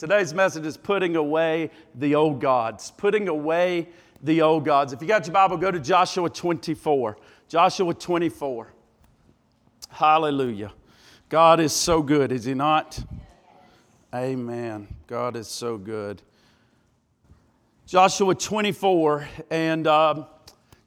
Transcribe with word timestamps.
Today's 0.00 0.32
message 0.32 0.64
is 0.64 0.78
putting 0.78 1.14
away 1.16 1.70
the 1.94 2.14
old 2.14 2.40
gods. 2.40 2.90
Putting 2.90 3.28
away 3.28 3.86
the 4.22 4.40
old 4.40 4.64
gods. 4.64 4.94
If 4.94 5.02
you 5.02 5.06
got 5.06 5.26
your 5.26 5.34
Bible, 5.34 5.58
go 5.58 5.70
to 5.70 5.78
Joshua 5.78 6.30
24. 6.30 7.18
Joshua 7.48 7.92
24. 7.92 8.72
Hallelujah. 9.90 10.72
God 11.28 11.60
is 11.60 11.74
so 11.74 12.00
good, 12.00 12.32
is 12.32 12.46
He 12.46 12.54
not? 12.54 12.98
Amen. 14.14 14.88
God 15.06 15.36
is 15.36 15.48
so 15.48 15.76
good. 15.76 16.22
Joshua 17.84 18.34
24, 18.34 19.28
and 19.50 19.86
um, 19.86 20.26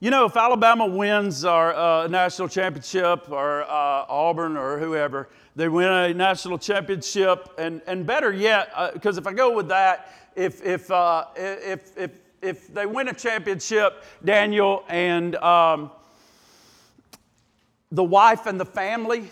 you 0.04 0.10
know, 0.10 0.26
if 0.26 0.36
Alabama 0.36 0.84
wins 0.84 1.46
our 1.46 1.74
uh, 1.74 2.06
national 2.08 2.46
championship 2.46 3.30
or 3.30 3.62
uh, 3.62 4.04
Auburn 4.06 4.54
or 4.54 4.78
whoever, 4.78 5.30
they 5.56 5.66
win 5.66 5.88
a 5.90 6.12
national 6.12 6.58
championship, 6.58 7.48
and, 7.56 7.80
and 7.86 8.04
better 8.04 8.30
yet, 8.30 8.68
because 8.92 9.16
uh, 9.16 9.22
if 9.22 9.26
I 9.26 9.32
go 9.32 9.56
with 9.56 9.66
that, 9.68 10.12
if, 10.36 10.62
if, 10.62 10.90
uh, 10.90 11.24
if, 11.34 11.96
if, 11.96 12.10
if 12.42 12.74
they 12.74 12.84
win 12.84 13.08
a 13.08 13.14
championship, 13.14 14.04
Daniel 14.22 14.84
and 14.88 15.36
um, 15.36 15.90
the 17.90 18.04
wife 18.04 18.44
and 18.44 18.60
the 18.60 18.66
family, 18.66 19.30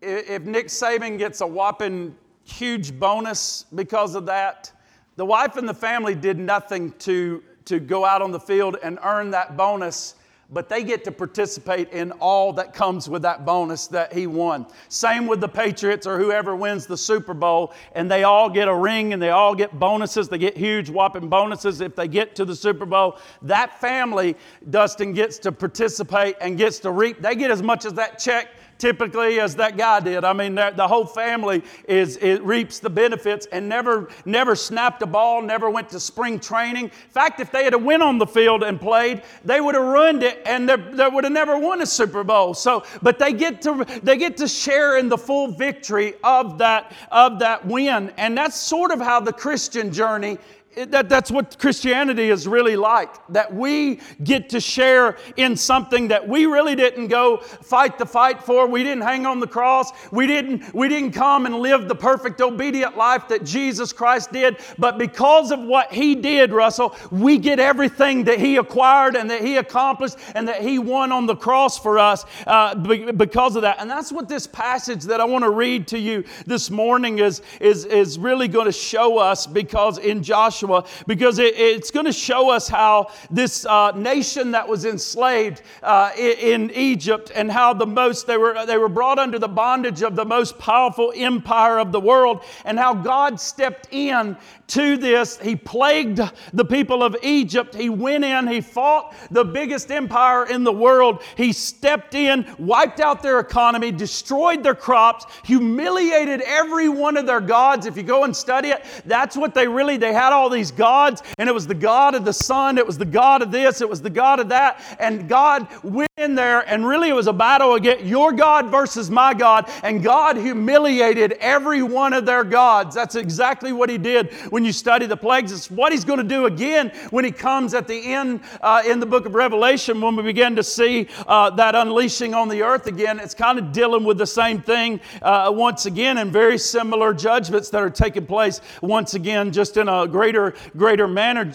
if 0.00 0.44
Nick 0.44 0.68
Saban 0.68 1.18
gets 1.18 1.42
a 1.42 1.46
whopping 1.46 2.16
huge 2.44 2.98
bonus 2.98 3.66
because 3.74 4.14
of 4.14 4.24
that, 4.24 4.72
the 5.16 5.26
wife 5.26 5.58
and 5.58 5.68
the 5.68 5.74
family 5.74 6.14
did 6.14 6.38
nothing 6.38 6.92
to 7.00 7.42
to 7.66 7.80
go 7.80 8.04
out 8.04 8.22
on 8.22 8.30
the 8.30 8.40
field 8.40 8.76
and 8.82 8.98
earn 9.02 9.30
that 9.30 9.56
bonus 9.56 10.14
but 10.52 10.68
they 10.68 10.82
get 10.82 11.04
to 11.04 11.12
participate 11.12 11.90
in 11.92 12.10
all 12.12 12.52
that 12.52 12.72
comes 12.72 13.08
with 13.08 13.22
that 13.22 13.44
bonus 13.44 13.86
that 13.88 14.12
he 14.12 14.26
won. 14.26 14.66
Same 14.88 15.26
with 15.26 15.40
the 15.40 15.48
Patriots 15.48 16.06
or 16.06 16.18
whoever 16.18 16.56
wins 16.56 16.86
the 16.86 16.96
Super 16.96 17.34
Bowl, 17.34 17.72
and 17.94 18.10
they 18.10 18.24
all 18.24 18.50
get 18.50 18.66
a 18.66 18.74
ring 18.74 19.12
and 19.12 19.22
they 19.22 19.30
all 19.30 19.54
get 19.54 19.78
bonuses. 19.78 20.28
They 20.28 20.38
get 20.38 20.56
huge, 20.56 20.90
whopping 20.90 21.28
bonuses 21.28 21.80
if 21.80 21.94
they 21.94 22.08
get 22.08 22.34
to 22.36 22.44
the 22.44 22.56
Super 22.56 22.86
Bowl. 22.86 23.18
That 23.42 23.80
family, 23.80 24.36
Dustin, 24.70 25.12
gets 25.12 25.38
to 25.38 25.52
participate 25.52 26.36
and 26.40 26.58
gets 26.58 26.80
to 26.80 26.90
reap. 26.90 27.20
They 27.20 27.36
get 27.36 27.50
as 27.50 27.62
much 27.62 27.84
as 27.84 27.94
that 27.94 28.18
check 28.18 28.48
typically 28.80 29.38
as 29.38 29.54
that 29.56 29.76
guy 29.76 30.00
did. 30.00 30.24
I 30.24 30.32
mean, 30.32 30.54
the 30.54 30.88
whole 30.88 31.04
family 31.04 31.62
is 31.86 32.16
it 32.16 32.42
reaps 32.42 32.80
the 32.80 32.90
benefits 32.90 33.46
and 33.52 33.68
never 33.68 34.08
never 34.24 34.56
snapped 34.56 35.02
a 35.02 35.06
ball, 35.06 35.42
never 35.42 35.70
went 35.70 35.90
to 35.90 36.00
spring 36.00 36.40
training. 36.40 36.84
In 36.84 36.90
fact, 36.90 37.38
if 37.40 37.52
they 37.52 37.62
had 37.64 37.74
a 37.74 37.78
went 37.78 38.02
on 38.02 38.18
the 38.18 38.26
field 38.26 38.62
and 38.62 38.80
played, 38.80 39.22
they 39.44 39.60
would 39.60 39.74
have 39.74 39.84
ruined 39.84 40.22
it 40.22 40.40
and 40.46 40.68
they, 40.68 40.76
they 40.76 41.08
would 41.08 41.24
have 41.24 41.32
never 41.32 41.58
won 41.58 41.82
a 41.82 41.86
Super 41.86 42.24
Bowl. 42.24 42.54
So, 42.54 42.84
but 43.02 43.18
they 43.18 43.32
get 43.32 43.62
to 43.62 43.86
they 44.02 44.16
get 44.16 44.36
to 44.38 44.48
share 44.48 44.98
in 44.98 45.08
the 45.08 45.18
full 45.18 45.48
victory 45.48 46.14
of 46.24 46.58
that 46.58 46.92
of 47.10 47.38
that 47.40 47.64
win, 47.66 48.12
and 48.16 48.36
that's 48.36 48.56
sort 48.56 48.90
of 48.90 49.00
how 49.00 49.20
the 49.20 49.32
Christian 49.32 49.92
journey 49.92 50.38
that, 50.76 51.08
that's 51.08 51.32
what 51.32 51.58
Christianity 51.58 52.30
is 52.30 52.46
really 52.46 52.76
like. 52.76 53.26
That 53.28 53.52
we 53.52 54.00
get 54.22 54.50
to 54.50 54.60
share 54.60 55.16
in 55.36 55.56
something 55.56 56.08
that 56.08 56.26
we 56.26 56.46
really 56.46 56.76
didn't 56.76 57.08
go 57.08 57.38
fight 57.38 57.98
the 57.98 58.06
fight 58.06 58.42
for. 58.44 58.68
We 58.68 58.84
didn't 58.84 59.02
hang 59.02 59.26
on 59.26 59.40
the 59.40 59.48
cross. 59.48 59.90
We 60.12 60.28
didn't, 60.28 60.72
we 60.72 60.88
didn't 60.88 61.10
come 61.10 61.46
and 61.46 61.56
live 61.56 61.88
the 61.88 61.96
perfect 61.96 62.40
obedient 62.40 62.96
life 62.96 63.26
that 63.28 63.44
Jesus 63.44 63.92
Christ 63.92 64.32
did. 64.32 64.58
But 64.78 64.96
because 64.96 65.50
of 65.50 65.60
what 65.60 65.92
He 65.92 66.14
did, 66.14 66.52
Russell, 66.52 66.94
we 67.10 67.38
get 67.38 67.58
everything 67.58 68.24
that 68.24 68.38
He 68.38 68.56
acquired 68.56 69.16
and 69.16 69.28
that 69.28 69.42
He 69.42 69.56
accomplished 69.56 70.18
and 70.36 70.46
that 70.46 70.62
He 70.62 70.78
won 70.78 71.10
on 71.10 71.26
the 71.26 71.36
cross 71.36 71.80
for 71.80 71.98
us 71.98 72.24
uh, 72.46 72.76
because 72.76 73.56
of 73.56 73.62
that. 73.62 73.80
And 73.80 73.90
that's 73.90 74.12
what 74.12 74.28
this 74.28 74.46
passage 74.46 75.02
that 75.04 75.20
I 75.20 75.24
want 75.24 75.42
to 75.42 75.50
read 75.50 75.88
to 75.88 75.98
you 75.98 76.24
this 76.46 76.70
morning 76.70 77.18
is, 77.18 77.42
is, 77.60 77.84
is 77.86 78.20
really 78.20 78.46
going 78.46 78.66
to 78.66 78.72
show 78.72 79.18
us 79.18 79.48
because 79.48 79.98
in 79.98 80.22
Joshua, 80.22 80.59
Joshua 80.60 80.84
because 81.06 81.38
it, 81.38 81.54
it's 81.56 81.90
going 81.90 82.06
to 82.06 82.12
show 82.12 82.50
us 82.50 82.68
how 82.68 83.10
this 83.30 83.64
uh, 83.66 83.92
nation 83.92 84.50
that 84.52 84.68
was 84.68 84.84
enslaved 84.84 85.62
uh, 85.82 86.10
in, 86.16 86.38
in 86.38 86.70
Egypt 86.72 87.32
and 87.34 87.50
how 87.50 87.72
the 87.72 87.86
most 87.86 88.26
they 88.26 88.36
were, 88.36 88.66
they 88.66 88.78
were 88.78 88.88
brought 88.88 89.18
under 89.18 89.38
the 89.38 89.48
bondage 89.48 90.02
of 90.02 90.16
the 90.16 90.24
most 90.24 90.58
powerful 90.58 91.12
empire 91.16 91.78
of 91.78 91.92
the 91.92 92.00
world 92.00 92.44
and 92.64 92.78
how 92.78 92.94
God 92.94 93.40
stepped 93.40 93.88
in 93.90 94.36
to 94.70 94.96
this. 94.96 95.38
He 95.38 95.56
plagued 95.56 96.20
the 96.52 96.64
people 96.64 97.02
of 97.02 97.16
Egypt. 97.22 97.74
He 97.74 97.88
went 97.88 98.24
in, 98.24 98.46
he 98.46 98.60
fought 98.60 99.14
the 99.30 99.44
biggest 99.44 99.90
empire 99.90 100.46
in 100.46 100.64
the 100.64 100.72
world. 100.72 101.22
He 101.36 101.52
stepped 101.52 102.14
in, 102.14 102.46
wiped 102.58 103.00
out 103.00 103.22
their 103.22 103.40
economy, 103.40 103.92
destroyed 103.92 104.62
their 104.62 104.74
crops, 104.74 105.26
humiliated 105.44 106.40
every 106.42 106.88
one 106.88 107.16
of 107.16 107.26
their 107.26 107.40
gods. 107.40 107.86
If 107.86 107.96
you 107.96 108.02
go 108.02 108.24
and 108.24 108.34
study 108.34 108.68
it, 108.68 108.84
that's 109.06 109.36
what 109.36 109.54
they 109.54 109.66
really 109.66 109.96
they 109.96 110.12
had 110.12 110.32
all 110.32 110.48
these 110.48 110.70
gods 110.70 111.22
and 111.38 111.48
it 111.48 111.52
was 111.52 111.66
the 111.66 111.74
god 111.74 112.14
of 112.14 112.24
the 112.24 112.32
sun, 112.32 112.78
it 112.78 112.86
was 112.86 112.98
the 112.98 113.04
god 113.04 113.42
of 113.42 113.50
this, 113.50 113.80
it 113.80 113.88
was 113.88 114.00
the 114.02 114.10
god 114.10 114.40
of 114.40 114.48
that, 114.50 114.80
and 114.98 115.28
God 115.28 115.66
went 115.82 116.10
in 116.16 116.34
there 116.34 116.60
and 116.68 116.86
really 116.86 117.08
it 117.08 117.14
was 117.14 117.26
a 117.26 117.32
battle 117.32 117.74
against 117.74 118.04
your 118.04 118.32
God 118.32 118.70
versus 118.70 119.10
my 119.10 119.32
God, 119.34 119.70
and 119.82 120.02
God 120.02 120.36
humiliated 120.36 121.32
every 121.40 121.82
one 121.82 122.12
of 122.12 122.26
their 122.26 122.44
gods. 122.44 122.94
That's 122.94 123.14
exactly 123.14 123.72
what 123.72 123.88
he 123.88 123.98
did 123.98 124.32
when 124.50 124.59
when 124.60 124.66
you 124.66 124.72
study 124.74 125.06
the 125.06 125.16
plagues. 125.16 125.52
It's 125.52 125.70
what 125.70 125.90
he's 125.90 126.04
going 126.04 126.18
to 126.18 126.22
do 126.22 126.44
again 126.44 126.92
when 127.08 127.24
he 127.24 127.32
comes 127.32 127.72
at 127.72 127.88
the 127.88 127.98
end 128.12 128.40
uh, 128.60 128.82
in 128.86 129.00
the 129.00 129.06
book 129.06 129.24
of 129.24 129.34
Revelation 129.34 130.02
when 130.02 130.16
we 130.16 130.22
begin 130.22 130.54
to 130.56 130.62
see 130.62 131.08
uh, 131.26 131.48
that 131.48 131.74
unleashing 131.74 132.34
on 132.34 132.50
the 132.50 132.60
earth 132.62 132.86
again. 132.86 133.18
It's 133.18 133.32
kind 133.32 133.58
of 133.58 133.72
dealing 133.72 134.04
with 134.04 134.18
the 134.18 134.26
same 134.26 134.60
thing 134.60 135.00
uh, 135.22 135.50
once 135.50 135.86
again 135.86 136.18
and 136.18 136.30
very 136.30 136.58
similar 136.58 137.14
judgments 137.14 137.70
that 137.70 137.80
are 137.80 137.88
taking 137.88 138.26
place 138.26 138.60
once 138.82 139.14
again, 139.14 139.50
just 139.50 139.78
in 139.78 139.88
a 139.88 140.06
greater, 140.06 140.52
greater 140.76 141.08
manner, 141.08 141.50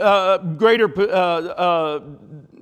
uh, 0.00 0.38
greater 0.38 0.92
uh, 1.00 1.04
uh, 1.04 2.00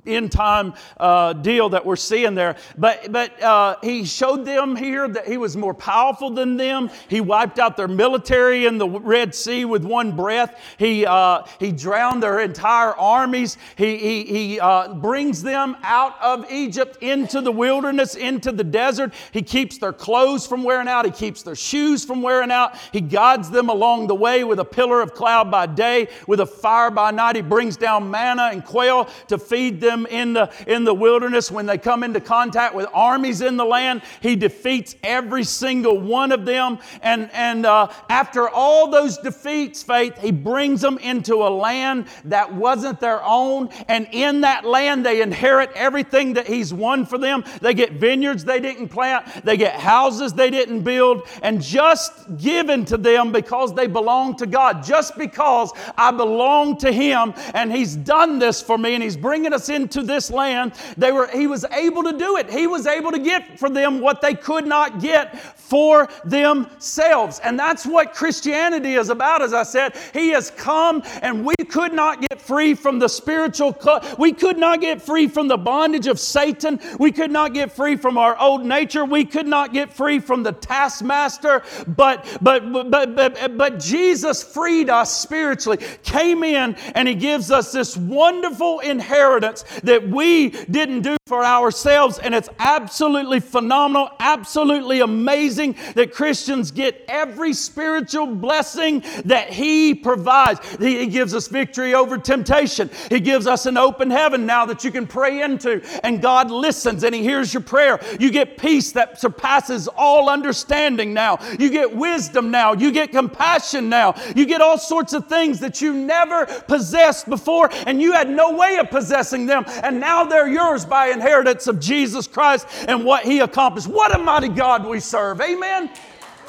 end 0.07 0.31
time 0.31 0.73
uh, 0.99 1.33
deal 1.33 1.69
that 1.69 1.85
we're 1.85 1.95
seeing 1.95 2.35
there. 2.35 2.55
But, 2.77 3.11
but 3.11 3.41
uh, 3.41 3.75
he 3.83 4.05
showed 4.05 4.45
them 4.45 4.75
here 4.75 5.07
that 5.07 5.27
he 5.27 5.37
was 5.37 5.57
more 5.57 5.73
powerful 5.73 6.29
than 6.29 6.57
them. 6.57 6.89
He 7.07 7.21
wiped 7.21 7.59
out 7.59 7.77
their 7.77 7.87
military 7.87 8.65
in 8.65 8.77
the 8.77 8.87
Red 8.87 9.35
Sea 9.35 9.65
with 9.65 9.83
one 9.83 10.15
breath. 10.15 10.59
He, 10.77 11.05
uh, 11.05 11.43
he 11.59 11.71
drowned 11.71 12.23
their 12.23 12.39
entire 12.39 12.93
armies. 12.95 13.57
He, 13.75 13.97
he, 13.97 14.23
he 14.23 14.59
uh, 14.59 14.93
brings 14.93 15.43
them 15.43 15.75
out 15.83 16.15
of 16.21 16.49
Egypt 16.51 16.97
into 17.01 17.41
the 17.41 17.51
wilderness, 17.51 18.15
into 18.15 18.51
the 18.51 18.63
desert. 18.63 19.13
He 19.31 19.41
keeps 19.41 19.77
their 19.77 19.93
clothes 19.93 20.47
from 20.47 20.63
wearing 20.63 20.87
out. 20.87 21.05
He 21.05 21.11
keeps 21.11 21.43
their 21.43 21.55
shoes 21.55 22.05
from 22.05 22.21
wearing 22.21 22.51
out. 22.51 22.77
He 22.91 23.01
guides 23.01 23.49
them 23.49 23.69
along 23.69 24.07
the 24.07 24.15
way 24.15 24.43
with 24.43 24.59
a 24.59 24.65
pillar 24.65 25.01
of 25.01 25.13
cloud 25.13 25.49
by 25.49 25.65
day, 25.65 26.07
with 26.27 26.39
a 26.39 26.45
fire 26.45 26.91
by 26.91 27.11
night. 27.11 27.35
He 27.35 27.41
brings 27.41 27.77
down 27.77 28.09
manna 28.11 28.49
and 28.51 28.63
quail 28.63 29.09
to 29.27 29.37
feed 29.37 29.81
them 29.81 29.96
them 29.97 30.11
in 30.11 30.33
the, 30.33 30.51
in 30.67 30.83
the 30.83 30.93
wilderness, 30.93 31.51
when 31.51 31.65
they 31.65 31.77
come 31.77 32.03
into 32.03 32.19
contact 32.19 32.75
with 32.75 32.87
armies 32.93 33.41
in 33.41 33.57
the 33.57 33.65
land, 33.65 34.01
he 34.21 34.35
defeats 34.35 34.95
every 35.03 35.43
single 35.43 35.99
one 35.99 36.31
of 36.31 36.45
them. 36.45 36.79
And, 37.01 37.29
and 37.33 37.65
uh, 37.65 37.91
after 38.09 38.49
all 38.49 38.89
those 38.89 39.17
defeats, 39.17 39.83
faith, 39.83 40.17
he 40.19 40.31
brings 40.31 40.81
them 40.81 40.97
into 40.99 41.43
a 41.43 41.49
land 41.49 42.07
that 42.25 42.53
wasn't 42.53 42.99
their 42.99 43.23
own. 43.23 43.69
And 43.87 44.07
in 44.11 44.41
that 44.41 44.65
land, 44.65 45.05
they 45.05 45.21
inherit 45.21 45.71
everything 45.75 46.33
that 46.33 46.47
he's 46.47 46.73
won 46.73 47.05
for 47.05 47.17
them. 47.17 47.43
They 47.61 47.73
get 47.73 47.93
vineyards 47.93 48.45
they 48.45 48.59
didn't 48.59 48.89
plant, 48.89 49.25
they 49.43 49.57
get 49.57 49.79
houses 49.79 50.33
they 50.33 50.49
didn't 50.49 50.81
build, 50.81 51.27
and 51.41 51.61
just 51.61 52.37
given 52.37 52.85
to 52.85 52.97
them 52.97 53.31
because 53.31 53.73
they 53.73 53.87
belong 53.87 54.35
to 54.37 54.45
God. 54.45 54.83
Just 54.83 55.17
because 55.17 55.71
I 55.97 56.11
belong 56.11 56.77
to 56.77 56.91
him 56.91 57.33
and 57.53 57.71
he's 57.71 57.95
done 57.95 58.39
this 58.39 58.61
for 58.61 58.77
me 58.77 58.93
and 58.93 59.03
he's 59.03 59.17
bringing 59.17 59.53
us 59.53 59.69
in 59.69 59.86
into 59.87 60.03
this 60.03 60.29
land, 60.29 60.73
they 60.97 61.13
were, 61.13 61.27
he 61.27 61.47
was 61.47 61.63
able 61.71 62.03
to 62.03 62.11
do 62.17 62.35
it. 62.35 62.49
He 62.49 62.67
was 62.67 62.85
able 62.85 63.09
to 63.11 63.19
get 63.19 63.57
for 63.57 63.69
them 63.69 64.01
what 64.01 64.19
they 64.19 64.33
could 64.33 64.67
not 64.67 64.99
get 64.99 65.39
for 65.57 66.09
themselves. 66.25 67.39
And 67.39 67.57
that's 67.57 67.85
what 67.85 68.13
Christianity 68.13 68.95
is 68.95 69.09
about, 69.09 69.41
as 69.41 69.53
I 69.53 69.63
said. 69.63 69.95
He 70.13 70.29
has 70.29 70.51
come 70.51 71.03
and 71.21 71.45
we 71.45 71.55
could 71.69 71.93
not 71.93 72.19
get 72.19 72.41
free 72.41 72.73
from 72.73 72.99
the 72.99 73.07
spiritual, 73.07 73.77
we 74.17 74.33
could 74.33 74.57
not 74.57 74.81
get 74.81 75.01
free 75.01 75.27
from 75.27 75.47
the 75.47 75.57
bondage 75.57 76.07
of 76.07 76.19
Satan. 76.19 76.79
We 76.99 77.13
could 77.13 77.31
not 77.31 77.53
get 77.53 77.71
free 77.71 77.95
from 77.95 78.17
our 78.17 78.37
old 78.39 78.65
nature. 78.65 79.05
We 79.05 79.23
could 79.23 79.47
not 79.47 79.71
get 79.71 79.93
free 79.93 80.19
from 80.19 80.43
the 80.43 80.51
taskmaster. 80.51 81.63
But, 81.87 82.25
but, 82.41 82.71
but, 82.73 83.15
but, 83.15 83.57
but 83.57 83.79
Jesus 83.79 84.43
freed 84.43 84.89
us 84.89 85.17
spiritually, 85.17 85.79
came 86.03 86.43
in, 86.43 86.75
and 86.93 87.07
He 87.07 87.15
gives 87.15 87.51
us 87.51 87.71
this 87.71 87.95
wonderful 87.95 88.79
inheritance 88.79 89.63
that 89.83 90.07
we 90.07 90.49
didn't 90.49 91.01
do 91.01 91.17
for 91.27 91.43
ourselves. 91.43 92.19
And 92.19 92.33
it's 92.33 92.49
absolutely 92.57 93.39
phenomenal, 93.39 94.09
absolutely 94.19 95.01
amazing 95.01 95.75
that 95.95 96.13
Christians 96.13 96.71
get 96.71 97.03
every 97.07 97.53
spiritual 97.53 98.27
blessing 98.27 99.03
that 99.25 99.49
He 99.49 99.93
provides. 99.93 100.59
He 100.77 101.07
gives 101.07 101.33
us 101.33 101.47
victory 101.47 101.93
over 101.93 102.17
temptation, 102.17 102.89
He 103.09 103.19
gives 103.19 103.45
us 103.45 103.65
an 103.65 103.77
open 103.77 104.09
heaven 104.09 104.45
now 104.45 104.65
that 104.65 104.83
you 104.83 104.91
can 104.91 105.05
pray 105.05 105.41
into, 105.41 105.81
and 106.03 106.21
God 106.21 106.49
listens 106.49 107.03
and 107.03 107.13
He 107.13 107.21
hears 107.21 107.53
your 107.53 107.63
prayer. 107.63 107.99
You 108.19 108.31
get 108.31 108.57
peace 108.57 108.93
that 108.93 109.19
surpasses 109.19 109.87
all 109.87 110.29
understanding 110.29 111.13
now. 111.13 111.39
You 111.59 111.69
get 111.69 111.95
wisdom 111.95 112.51
now. 112.51 112.73
You 112.73 112.91
get 112.91 113.11
compassion 113.11 113.89
now. 113.89 114.15
You 114.35 114.45
get 114.45 114.61
all 114.61 114.77
sorts 114.77 115.13
of 115.13 115.27
things 115.27 115.59
that 115.59 115.81
you 115.81 115.93
never 115.93 116.45
possessed 116.45 117.29
before, 117.29 117.69
and 117.85 118.01
you 118.01 118.13
had 118.13 118.29
no 118.29 118.55
way 118.55 118.77
of 118.77 118.89
possessing 118.89 119.45
them. 119.45 119.56
And 119.65 119.99
now 119.99 120.23
they're 120.23 120.47
yours 120.47 120.85
by 120.85 121.07
inheritance 121.07 121.67
of 121.67 121.79
Jesus 121.79 122.27
Christ 122.27 122.67
and 122.87 123.05
what 123.05 123.23
He 123.23 123.39
accomplished. 123.39 123.87
What 123.87 124.15
a 124.15 124.19
mighty 124.19 124.49
God 124.49 124.85
we 124.85 124.99
serve. 124.99 125.41
Amen. 125.41 125.89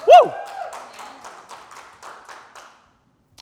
Woo! 0.07 0.33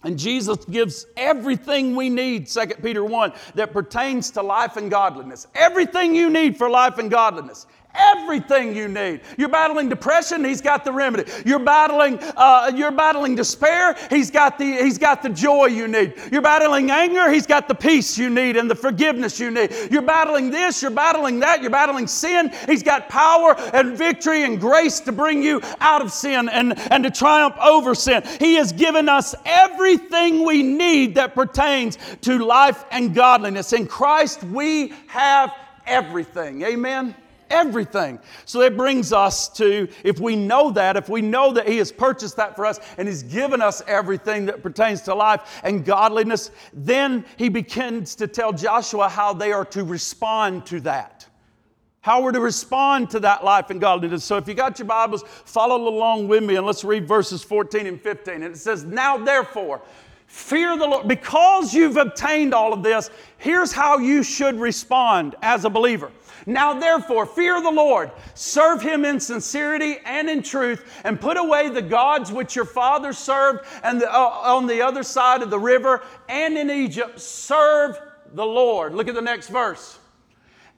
And 0.02 0.16
Jesus 0.16 0.64
gives 0.66 1.06
everything 1.16 1.96
we 1.96 2.08
need, 2.08 2.46
2 2.46 2.66
Peter 2.80 3.04
1, 3.04 3.32
that 3.56 3.72
pertains 3.72 4.30
to 4.32 4.42
life 4.42 4.76
and 4.76 4.88
godliness. 4.88 5.48
Everything 5.54 6.14
you 6.14 6.30
need 6.30 6.56
for 6.56 6.70
life 6.70 6.98
and 6.98 7.10
godliness 7.10 7.66
everything 7.96 8.74
you 8.74 8.88
need. 8.88 9.20
You're 9.36 9.48
battling 9.48 9.88
depression, 9.88 10.44
he's 10.44 10.60
got 10.60 10.84
the 10.84 10.92
remedy. 10.92 11.30
You're 11.44 11.58
battling, 11.58 12.18
uh, 12.36 12.72
you're 12.74 12.92
battling 12.92 13.34
despair, 13.34 13.96
he's 14.10 14.30
got, 14.30 14.58
the, 14.58 14.64
he's 14.64 14.98
got 14.98 15.22
the 15.22 15.28
joy 15.30 15.66
you 15.66 15.88
need. 15.88 16.14
You're 16.30 16.42
battling 16.42 16.90
anger, 16.90 17.30
he's 17.30 17.46
got 17.46 17.68
the 17.68 17.74
peace 17.74 18.18
you 18.18 18.30
need 18.30 18.56
and 18.56 18.70
the 18.70 18.74
forgiveness 18.74 19.40
you 19.40 19.50
need. 19.50 19.72
You're 19.90 20.02
battling 20.02 20.50
this, 20.50 20.82
you're 20.82 20.90
battling 20.90 21.40
that, 21.40 21.62
you're 21.62 21.70
battling 21.70 22.06
sin, 22.06 22.50
he's 22.66 22.82
got 22.82 23.08
power 23.08 23.54
and 23.72 23.96
victory 23.96 24.44
and 24.44 24.60
grace 24.60 25.00
to 25.00 25.12
bring 25.12 25.42
you 25.42 25.60
out 25.80 26.02
of 26.02 26.12
sin 26.12 26.48
and, 26.48 26.78
and 26.90 27.04
to 27.04 27.10
triumph 27.10 27.56
over 27.62 27.94
sin. 27.94 28.22
He 28.38 28.54
has 28.54 28.72
given 28.72 29.08
us 29.08 29.34
everything 29.44 30.44
we 30.44 30.62
need 30.62 31.14
that 31.16 31.34
pertains 31.34 31.98
to 32.22 32.44
life 32.44 32.84
and 32.90 33.14
godliness. 33.14 33.72
In 33.72 33.86
Christ, 33.86 34.42
we 34.44 34.92
have 35.06 35.52
everything. 35.86 36.62
Amen 36.62 37.14
everything. 37.50 38.18
So 38.44 38.60
it 38.60 38.76
brings 38.76 39.12
us 39.12 39.48
to, 39.50 39.88
if 40.04 40.20
we 40.20 40.36
know 40.36 40.70
that, 40.72 40.96
if 40.96 41.08
we 41.08 41.22
know 41.22 41.52
that 41.52 41.68
He 41.68 41.78
has 41.78 41.92
purchased 41.92 42.36
that 42.36 42.56
for 42.56 42.66
us 42.66 42.80
and 42.98 43.08
He's 43.08 43.22
given 43.22 43.60
us 43.60 43.82
everything 43.86 44.46
that 44.46 44.62
pertains 44.62 45.02
to 45.02 45.14
life 45.14 45.60
and 45.64 45.84
godliness, 45.84 46.50
then 46.72 47.24
He 47.36 47.48
begins 47.48 48.14
to 48.16 48.26
tell 48.26 48.52
Joshua 48.52 49.08
how 49.08 49.32
they 49.32 49.52
are 49.52 49.64
to 49.66 49.84
respond 49.84 50.66
to 50.66 50.80
that. 50.80 51.26
How 52.00 52.22
we're 52.22 52.32
to 52.32 52.40
respond 52.40 53.10
to 53.10 53.20
that 53.20 53.42
life 53.42 53.70
and 53.70 53.80
godliness. 53.80 54.22
So 54.22 54.36
if 54.36 54.46
you 54.46 54.54
got 54.54 54.78
your 54.78 54.86
Bibles, 54.86 55.24
follow 55.26 55.88
along 55.88 56.28
with 56.28 56.44
me 56.44 56.54
and 56.54 56.64
let's 56.64 56.84
read 56.84 57.08
verses 57.08 57.42
14 57.42 57.86
and 57.86 58.00
15. 58.00 58.34
And 58.34 58.44
it 58.44 58.58
says, 58.58 58.84
Now 58.84 59.18
therefore, 59.18 59.82
Fear 60.26 60.76
the 60.76 60.86
Lord. 60.86 61.08
Because 61.08 61.72
you've 61.72 61.96
obtained 61.96 62.52
all 62.52 62.72
of 62.72 62.82
this, 62.82 63.10
here's 63.38 63.72
how 63.72 63.98
you 63.98 64.22
should 64.22 64.58
respond 64.58 65.36
as 65.42 65.64
a 65.64 65.70
believer. 65.70 66.10
Now, 66.48 66.78
therefore, 66.78 67.26
fear 67.26 67.60
the 67.60 67.70
Lord, 67.70 68.12
serve 68.34 68.80
him 68.80 69.04
in 69.04 69.18
sincerity 69.18 69.98
and 70.04 70.30
in 70.30 70.44
truth, 70.44 70.88
and 71.02 71.20
put 71.20 71.36
away 71.36 71.68
the 71.68 71.82
gods 71.82 72.30
which 72.30 72.54
your 72.54 72.64
fathers 72.64 73.18
served 73.18 73.66
and 73.82 74.00
the, 74.00 74.08
uh, 74.08 74.16
on 74.16 74.68
the 74.68 74.80
other 74.80 75.02
side 75.02 75.42
of 75.42 75.50
the 75.50 75.58
river 75.58 76.04
and 76.28 76.56
in 76.56 76.70
Egypt. 76.70 77.20
Serve 77.20 77.98
the 78.32 78.46
Lord. 78.46 78.94
Look 78.94 79.08
at 79.08 79.16
the 79.16 79.20
next 79.20 79.48
verse. 79.48 79.98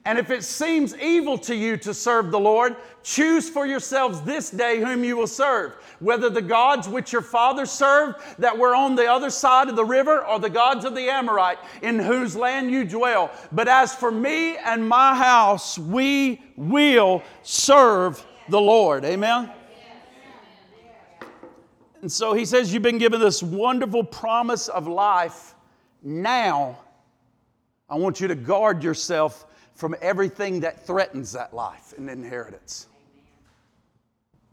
And 0.06 0.18
if 0.18 0.30
it 0.30 0.42
seems 0.42 0.96
evil 0.96 1.36
to 1.38 1.54
you 1.54 1.76
to 1.78 1.92
serve 1.92 2.30
the 2.30 2.40
Lord, 2.40 2.76
choose 3.02 3.50
for 3.50 3.66
yourselves 3.66 4.22
this 4.22 4.48
day 4.48 4.80
whom 4.80 5.04
you 5.04 5.18
will 5.18 5.26
serve, 5.26 5.76
whether 6.00 6.30
the 6.30 6.42
gods 6.42 6.88
which 6.88 7.12
your 7.12 7.22
father 7.22 7.66
served 7.66 8.18
that 8.38 8.56
were 8.56 8.74
on 8.74 8.94
the 8.94 9.06
other 9.06 9.30
side 9.30 9.68
of 9.68 9.76
the 9.76 9.84
river, 9.84 10.24
or 10.24 10.38
the 10.38 10.50
gods 10.50 10.84
of 10.84 10.94
the 10.94 11.08
Amorite 11.08 11.58
in 11.82 11.98
whose 11.98 12.36
land 12.36 12.70
you 12.70 12.84
dwell. 12.84 13.30
But 13.52 13.68
as 13.68 13.94
for 13.94 14.10
me 14.10 14.56
and 14.56 14.88
my 14.88 15.14
house, 15.14 15.78
we 15.78 16.42
will 16.56 17.22
serve 17.42 18.24
the 18.48 18.60
Lord. 18.60 19.04
Amen. 19.04 19.50
And 22.00 22.10
so 22.10 22.32
he 22.32 22.44
says, 22.44 22.72
You've 22.72 22.82
been 22.82 22.98
given 22.98 23.20
this 23.20 23.42
wonderful 23.42 24.04
promise 24.04 24.68
of 24.68 24.86
life. 24.86 25.54
Now, 26.02 26.78
I 27.88 27.96
want 27.96 28.20
you 28.20 28.28
to 28.28 28.34
guard 28.34 28.84
yourself 28.84 29.46
from 29.74 29.94
everything 30.02 30.60
that 30.60 30.84
threatens 30.86 31.32
that 31.32 31.54
life 31.54 31.94
and 31.96 32.10
inheritance. 32.10 32.87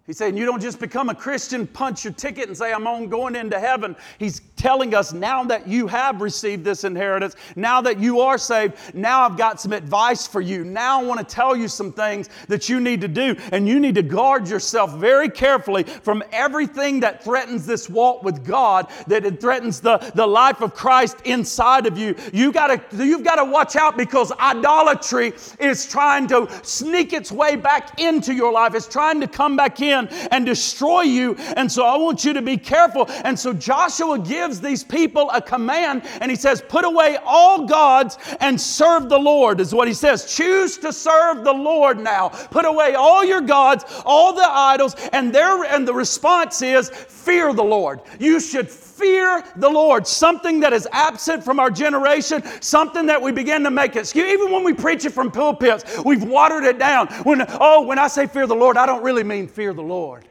He's 0.08 0.20
saying 0.20 0.38
you 0.38 0.46
don't 0.46 0.62
just 0.62 0.80
become 0.80 1.10
a 1.10 1.16
Christian, 1.16 1.66
punch 1.66 2.04
your 2.04 2.14
ticket, 2.14 2.48
and 2.48 2.56
say, 2.56 2.72
I'm 2.72 2.86
on 2.86 3.08
going 3.08 3.36
into 3.36 3.60
heaven. 3.60 3.96
He's 4.20 4.40
telling 4.56 4.94
us 4.94 5.14
now 5.14 5.44
that 5.46 5.68
you 5.68 5.88
have 5.88 6.22
received 6.22 6.64
this 6.64 6.84
inheritance, 6.84 7.36
now 7.56 7.82
that 7.82 8.00
you 8.00 8.20
are 8.20 8.38
saved, 8.38 8.76
now 8.94 9.24
I've 9.24 9.36
got 9.36 9.60
some 9.60 9.74
advice 9.74 10.28
for 10.28 10.42
you. 10.42 10.64
Now 10.64 11.02
I 11.02 11.04
want 11.04 11.28
to 11.28 11.36
tell 11.36 11.56
you 11.56 11.68
some 11.68 11.92
things 11.92 12.30
that 12.50 12.70
you 12.70 12.80
need 12.80 13.02
to 13.02 13.08
do. 13.08 13.36
And 13.52 13.68
you 13.68 13.80
need 13.80 13.96
to 13.96 14.04
guard 14.04 14.48
yourself 14.48 14.94
very 14.94 15.28
carefully 15.28 15.82
from 15.84 16.24
everything 16.32 17.00
that 17.00 17.24
threatens 17.24 17.66
this 17.66 17.90
walk 17.90 18.22
with 18.22 18.46
God, 18.46 18.88
that 19.08 19.26
it 19.26 19.42
threatens 19.42 19.82
the, 19.82 19.98
the 20.14 20.28
life 20.28 20.62
of 20.62 20.76
Christ 20.76 21.18
inside 21.26 21.88
of 21.88 21.98
you. 21.98 22.16
You 22.32 22.52
gotta, 22.52 22.80
you've 22.92 23.24
got 23.24 23.38
to 23.38 23.46
watch 23.46 23.76
out 23.76 23.98
because 23.98 24.32
idolatry 24.34 25.34
is 25.60 25.88
trying 25.88 26.28
to 26.28 26.48
sneak 26.62 27.12
its 27.12 27.32
way 27.32 27.56
back 27.56 28.00
into 28.00 28.36
your 28.36 28.52
life. 28.52 28.76
It's 28.76 28.88
trying 28.88 29.20
to 29.22 29.28
come 29.28 29.56
back 29.56 29.82
in 29.82 29.95
in 29.96 30.08
and 30.32 30.46
destroy 30.46 31.02
you. 31.02 31.36
And 31.56 31.72
so 31.72 31.86
I 31.86 31.96
want 31.98 32.24
you 32.26 32.34
to 32.34 32.42
be 32.42 32.58
careful. 32.58 33.06
And 33.24 33.38
so 33.38 33.54
Joshua 33.54 34.20
gives 34.20 34.62
these 34.62 34.84
people 34.84 35.30
a 35.32 35.42
command 35.42 36.04
and 36.22 36.30
he 36.30 36.38
says, 36.38 36.62
Put 36.62 36.86
away 36.86 37.18
all 37.26 37.66
gods 37.66 38.18
and 38.40 38.60
serve 38.60 39.10
the 39.10 39.20
Lord, 39.20 39.60
is 39.60 39.74
what 39.74 39.88
he 39.88 39.94
says. 39.94 40.34
Choose 40.34 40.78
to 40.80 40.92
serve 40.92 41.44
the 41.44 41.54
Lord 41.54 42.00
now. 42.00 42.30
Put 42.30 42.66
away 42.66 42.96
all 42.96 43.24
your 43.24 43.42
gods, 43.42 43.86
all 44.06 44.34
the 44.34 44.48
idols, 44.48 44.96
and 45.14 45.34
there 45.34 45.64
and 45.64 45.88
the 45.88 45.94
response 45.94 46.62
is 46.62 46.90
fear 46.90 47.54
the 47.54 47.64
Lord. 47.64 48.02
You 48.20 48.40
should 48.40 48.70
fear 48.98 49.44
the 49.58 49.70
Lord, 49.70 50.08
something 50.08 50.60
that 50.62 50.74
is 50.74 50.88
absent 50.92 51.44
from 51.44 51.60
our 51.60 51.70
generation, 51.70 52.44
something 52.62 53.06
that 53.08 53.22
we 53.22 53.32
begin 53.32 53.64
to 53.64 53.72
make 53.72 53.96
it. 53.96 54.16
Even 54.16 54.52
when 54.52 54.64
we 54.64 54.74
preach 54.74 55.06
it 55.06 55.12
from 55.12 55.32
pulpits, 55.32 56.04
we've 56.04 56.24
watered 56.24 56.64
it 56.64 56.80
down. 56.80 57.08
When, 57.24 57.46
oh, 57.60 57.82
when 57.86 58.00
I 58.00 58.08
say 58.08 58.28
fear 58.28 58.48
the 58.48 58.56
Lord, 58.56 58.78
I 58.78 58.86
don't 58.86 59.04
really 59.04 59.24
mean 59.24 59.48
fear 59.48 59.74
the 59.74 59.84
Lord. 59.84 60.28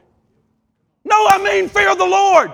No, 1.03 1.27
I 1.27 1.37
mean 1.37 1.69
fear 1.69 1.95
the 1.95 2.05
Lord. 2.05 2.51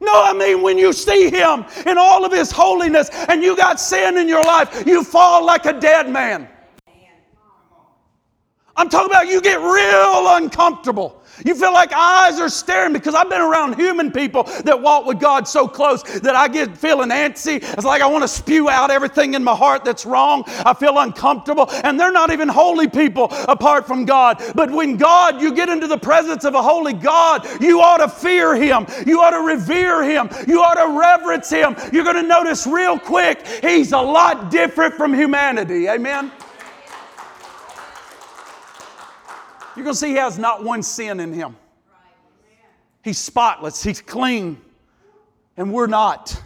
No, 0.00 0.22
I 0.22 0.32
mean 0.32 0.62
when 0.62 0.78
you 0.78 0.92
see 0.92 1.30
Him 1.30 1.64
in 1.86 1.98
all 1.98 2.24
of 2.24 2.32
His 2.32 2.50
holiness 2.50 3.08
and 3.28 3.42
you 3.42 3.56
got 3.56 3.80
sin 3.80 4.18
in 4.18 4.28
your 4.28 4.44
life, 4.44 4.86
you 4.86 5.02
fall 5.02 5.44
like 5.44 5.66
a 5.66 5.72
dead 5.72 6.08
man. 6.08 6.48
I'm 8.76 8.88
talking 8.88 9.10
about 9.10 9.28
you 9.28 9.40
get 9.40 9.60
real 9.60 10.34
uncomfortable. 10.36 11.22
You 11.44 11.54
feel 11.54 11.72
like 11.72 11.92
eyes 11.92 12.38
are 12.38 12.48
staring 12.48 12.92
because 12.92 13.14
I've 13.14 13.28
been 13.28 13.40
around 13.40 13.74
human 13.74 14.12
people 14.12 14.44
that 14.64 14.80
walk 14.80 15.06
with 15.06 15.18
God 15.18 15.48
so 15.48 15.66
close 15.66 16.02
that 16.20 16.36
I 16.36 16.48
get 16.48 16.76
feeling 16.76 17.10
antsy. 17.10 17.56
It's 17.56 17.84
like 17.84 18.02
I 18.02 18.06
want 18.06 18.22
to 18.22 18.28
spew 18.28 18.68
out 18.68 18.90
everything 18.90 19.34
in 19.34 19.42
my 19.42 19.54
heart 19.54 19.84
that's 19.84 20.06
wrong. 20.06 20.44
I 20.46 20.74
feel 20.74 20.98
uncomfortable. 20.98 21.68
And 21.82 21.98
they're 21.98 22.12
not 22.12 22.30
even 22.30 22.48
holy 22.48 22.88
people 22.88 23.28
apart 23.48 23.86
from 23.86 24.04
God. 24.04 24.42
But 24.54 24.70
when 24.70 24.96
God, 24.96 25.40
you 25.42 25.54
get 25.54 25.68
into 25.68 25.86
the 25.86 25.98
presence 25.98 26.44
of 26.44 26.54
a 26.54 26.62
holy 26.62 26.92
God, 26.92 27.46
you 27.60 27.80
ought 27.80 27.98
to 27.98 28.08
fear 28.08 28.54
Him. 28.54 28.86
You 29.06 29.20
ought 29.20 29.30
to 29.30 29.40
revere 29.40 30.04
Him. 30.04 30.28
You 30.46 30.62
ought 30.62 30.74
to 30.74 30.98
reverence 30.98 31.50
Him. 31.50 31.76
You're 31.92 32.04
going 32.04 32.16
to 32.16 32.22
notice 32.22 32.66
real 32.66 32.98
quick, 32.98 33.44
He's 33.60 33.92
a 33.92 34.00
lot 34.00 34.50
different 34.50 34.94
from 34.94 35.12
humanity. 35.12 35.88
Amen? 35.88 36.30
You're 39.76 39.84
going 39.84 39.94
to 39.94 39.98
see 39.98 40.10
he 40.10 40.14
has 40.16 40.38
not 40.38 40.62
one 40.62 40.82
sin 40.82 41.20
in 41.20 41.32
him. 41.32 41.56
He's 43.02 43.18
spotless, 43.18 43.82
he's 43.82 44.00
clean, 44.00 44.60
and 45.56 45.72
we're 45.72 45.86
not. 45.86 46.40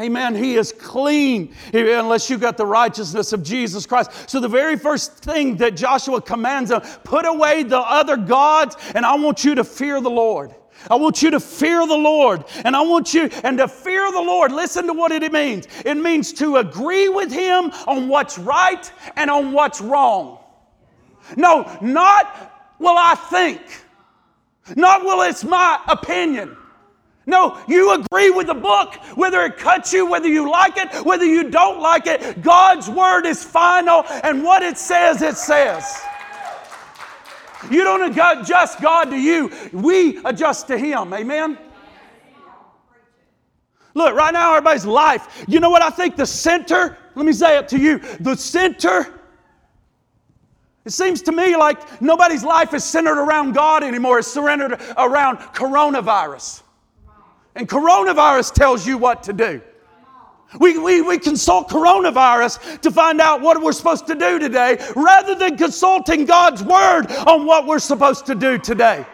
Amen. 0.00 0.34
He 0.34 0.56
is 0.56 0.72
clean 0.72 1.54
unless 1.72 2.30
you 2.30 2.38
got 2.38 2.56
the 2.56 2.66
righteousness 2.66 3.32
of 3.32 3.42
Jesus 3.42 3.84
Christ. 3.84 4.10
So, 4.28 4.40
the 4.40 4.48
very 4.48 4.76
first 4.76 5.18
thing 5.18 5.56
that 5.58 5.76
Joshua 5.76 6.20
commands 6.20 6.70
them 6.70 6.80
put 7.04 7.26
away 7.26 7.62
the 7.62 7.78
other 7.78 8.16
gods, 8.16 8.76
and 8.94 9.04
I 9.04 9.14
want 9.16 9.44
you 9.44 9.54
to 9.54 9.64
fear 9.64 10.00
the 10.00 10.10
Lord. 10.10 10.54
I 10.90 10.96
want 10.96 11.22
you 11.22 11.30
to 11.30 11.40
fear 11.40 11.86
the 11.86 11.96
Lord. 11.96 12.44
And 12.64 12.74
I 12.74 12.80
want 12.82 13.14
you, 13.14 13.28
and 13.44 13.58
to 13.58 13.68
fear 13.68 14.10
the 14.10 14.20
Lord, 14.20 14.50
listen 14.50 14.86
to 14.86 14.92
what 14.92 15.12
it 15.12 15.30
means. 15.32 15.68
It 15.84 15.96
means 15.96 16.32
to 16.34 16.56
agree 16.56 17.08
with 17.08 17.30
Him 17.30 17.70
on 17.86 18.08
what's 18.08 18.38
right 18.38 18.90
and 19.16 19.30
on 19.30 19.52
what's 19.52 19.80
wrong. 19.80 20.38
No, 21.36 21.78
not 21.80 22.74
will 22.78 22.96
I 22.98 23.14
think. 23.14 23.60
Not 24.76 25.02
will 25.02 25.22
it's 25.22 25.44
my 25.44 25.80
opinion. 25.88 26.56
No, 27.24 27.62
you 27.68 27.94
agree 27.94 28.30
with 28.30 28.48
the 28.48 28.54
book, 28.54 28.94
whether 29.14 29.42
it 29.42 29.56
cuts 29.56 29.92
you, 29.92 30.06
whether 30.06 30.28
you 30.28 30.50
like 30.50 30.76
it, 30.76 30.92
whether 31.04 31.24
you 31.24 31.50
don't 31.50 31.80
like 31.80 32.06
it. 32.06 32.42
God's 32.42 32.88
word 32.88 33.26
is 33.26 33.44
final, 33.44 34.04
and 34.24 34.42
what 34.42 34.62
it 34.62 34.76
says, 34.76 35.22
it 35.22 35.36
says. 35.36 36.00
You 37.70 37.84
don't 37.84 38.02
adjust 38.02 38.80
God 38.80 39.04
to 39.10 39.16
you, 39.16 39.52
we 39.72 40.18
adjust 40.24 40.66
to 40.66 40.76
Him. 40.76 41.14
Amen? 41.14 41.58
Look, 43.94 44.14
right 44.14 44.32
now, 44.32 44.54
everybody's 44.54 44.86
life, 44.86 45.44
you 45.46 45.60
know 45.60 45.70
what 45.70 45.82
I 45.82 45.90
think 45.90 46.16
the 46.16 46.26
center, 46.26 46.96
let 47.14 47.26
me 47.26 47.32
say 47.32 47.58
it 47.58 47.68
to 47.68 47.78
you, 47.78 47.98
the 48.18 48.34
center 48.34 49.20
it 50.84 50.92
seems 50.92 51.22
to 51.22 51.32
me 51.32 51.56
like 51.56 52.00
nobody's 52.00 52.42
life 52.42 52.74
is 52.74 52.82
centered 52.84 53.22
around 53.22 53.52
God 53.52 53.84
anymore. 53.84 54.18
It's 54.18 54.28
centered 54.28 54.80
around 54.96 55.38
coronavirus. 55.38 56.62
And 57.54 57.68
coronavirus 57.68 58.54
tells 58.54 58.86
you 58.86 58.98
what 58.98 59.22
to 59.24 59.32
do. 59.32 59.60
We, 60.58 60.78
we, 60.78 61.00
we 61.00 61.18
consult 61.18 61.68
coronavirus 61.68 62.80
to 62.82 62.90
find 62.90 63.20
out 63.20 63.40
what 63.40 63.62
we're 63.62 63.72
supposed 63.72 64.06
to 64.08 64.14
do 64.14 64.38
today 64.38 64.78
rather 64.96 65.34
than 65.34 65.56
consulting 65.56 66.26
God's 66.26 66.62
word 66.62 67.10
on 67.26 67.46
what 67.46 67.66
we're 67.66 67.78
supposed 67.78 68.26
to 68.26 68.34
do 68.34 68.58
today. 68.58 69.06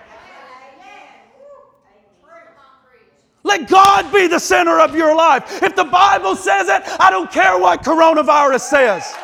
Let 3.44 3.68
God 3.68 4.12
be 4.12 4.26
the 4.26 4.40
center 4.40 4.80
of 4.80 4.96
your 4.96 5.14
life. 5.14 5.62
If 5.62 5.76
the 5.76 5.84
Bible 5.84 6.34
says 6.34 6.68
it, 6.68 6.82
I 7.00 7.10
don't 7.10 7.30
care 7.30 7.56
what 7.58 7.82
coronavirus 7.82 8.60
says. 8.60 9.14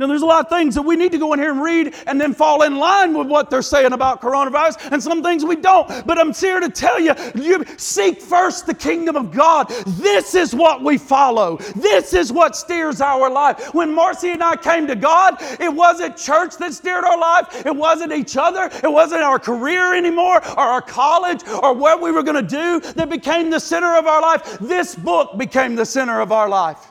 Now, 0.00 0.06
there's 0.06 0.22
a 0.22 0.26
lot 0.26 0.46
of 0.46 0.48
things 0.48 0.74
that 0.76 0.82
we 0.82 0.96
need 0.96 1.12
to 1.12 1.18
go 1.18 1.34
in 1.34 1.38
here 1.38 1.50
and 1.50 1.62
read 1.62 1.94
and 2.06 2.18
then 2.18 2.32
fall 2.32 2.62
in 2.62 2.76
line 2.76 3.12
with 3.12 3.26
what 3.26 3.50
they're 3.50 3.60
saying 3.60 3.92
about 3.92 4.22
coronavirus, 4.22 4.92
and 4.92 5.02
some 5.02 5.22
things 5.22 5.44
we 5.44 5.56
don't. 5.56 5.86
But 6.06 6.18
I'm 6.18 6.32
here 6.32 6.58
to 6.58 6.70
tell 6.70 6.98
you, 6.98 7.12
you 7.34 7.66
seek 7.76 8.22
first 8.22 8.64
the 8.64 8.72
kingdom 8.72 9.14
of 9.14 9.30
God. 9.30 9.68
This 9.86 10.34
is 10.34 10.54
what 10.54 10.82
we 10.82 10.96
follow. 10.96 11.58
This 11.76 12.14
is 12.14 12.32
what 12.32 12.56
steers 12.56 13.02
our 13.02 13.28
life. 13.28 13.74
When 13.74 13.94
Marcy 13.94 14.30
and 14.30 14.42
I 14.42 14.56
came 14.56 14.86
to 14.86 14.96
God, 14.96 15.36
it 15.60 15.70
wasn't 15.70 16.16
church 16.16 16.56
that 16.56 16.72
steered 16.72 17.04
our 17.04 17.18
life. 17.18 17.66
It 17.66 17.76
wasn't 17.76 18.14
each 18.14 18.38
other. 18.38 18.70
It 18.82 18.90
wasn't 18.90 19.20
our 19.20 19.38
career 19.38 19.94
anymore 19.94 20.38
or 20.52 20.60
our 20.60 20.80
college 20.80 21.46
or 21.46 21.74
what 21.74 22.00
we 22.00 22.10
were 22.10 22.22
going 22.22 22.42
to 22.42 22.56
do 22.56 22.80
that 22.94 23.10
became 23.10 23.50
the 23.50 23.60
center 23.60 23.98
of 23.98 24.06
our 24.06 24.22
life. 24.22 24.58
This 24.60 24.94
book 24.94 25.36
became 25.36 25.74
the 25.74 25.84
center 25.84 26.22
of 26.22 26.32
our 26.32 26.48
life. 26.48 26.89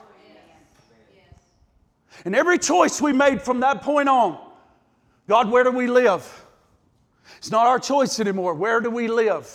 And 2.24 2.34
every 2.36 2.58
choice 2.58 3.00
we 3.00 3.12
made 3.12 3.42
from 3.42 3.60
that 3.60 3.82
point 3.82 4.08
on, 4.08 4.38
God, 5.28 5.50
where 5.50 5.64
do 5.64 5.70
we 5.70 5.86
live? 5.86 6.44
It's 7.38 7.50
not 7.50 7.66
our 7.66 7.78
choice 7.78 8.20
anymore. 8.20 8.54
Where 8.54 8.80
do 8.80 8.90
we 8.90 9.08
live? 9.08 9.48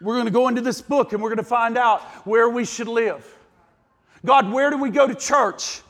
We're 0.00 0.14
going 0.14 0.26
to 0.26 0.32
go 0.32 0.48
into 0.48 0.60
this 0.60 0.80
book 0.80 1.12
and 1.12 1.22
we're 1.22 1.28
going 1.28 1.38
to 1.38 1.44
find 1.44 1.76
out 1.76 2.02
where 2.26 2.48
we 2.48 2.64
should 2.64 2.88
live. 2.88 3.24
God, 4.24 4.50
where 4.50 4.70
do 4.70 4.78
we 4.78 4.90
go 4.90 5.06
to 5.06 5.14
church? 5.14 5.82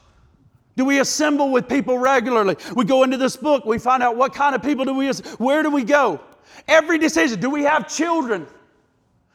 Do 0.76 0.84
we 0.84 1.00
assemble 1.00 1.50
with 1.50 1.68
people 1.68 1.98
regularly? 1.98 2.56
We 2.74 2.84
go 2.84 3.02
into 3.02 3.16
this 3.16 3.36
book, 3.36 3.64
we 3.64 3.78
find 3.78 4.02
out 4.02 4.16
what 4.16 4.34
kind 4.34 4.54
of 4.54 4.62
people 4.62 4.84
do 4.84 4.94
we, 4.94 5.10
where 5.38 5.62
do 5.62 5.70
we 5.70 5.84
go? 5.84 6.20
Every 6.66 6.98
decision, 6.98 7.40
do 7.40 7.50
we 7.50 7.64
have 7.64 7.88
children? 7.88 8.46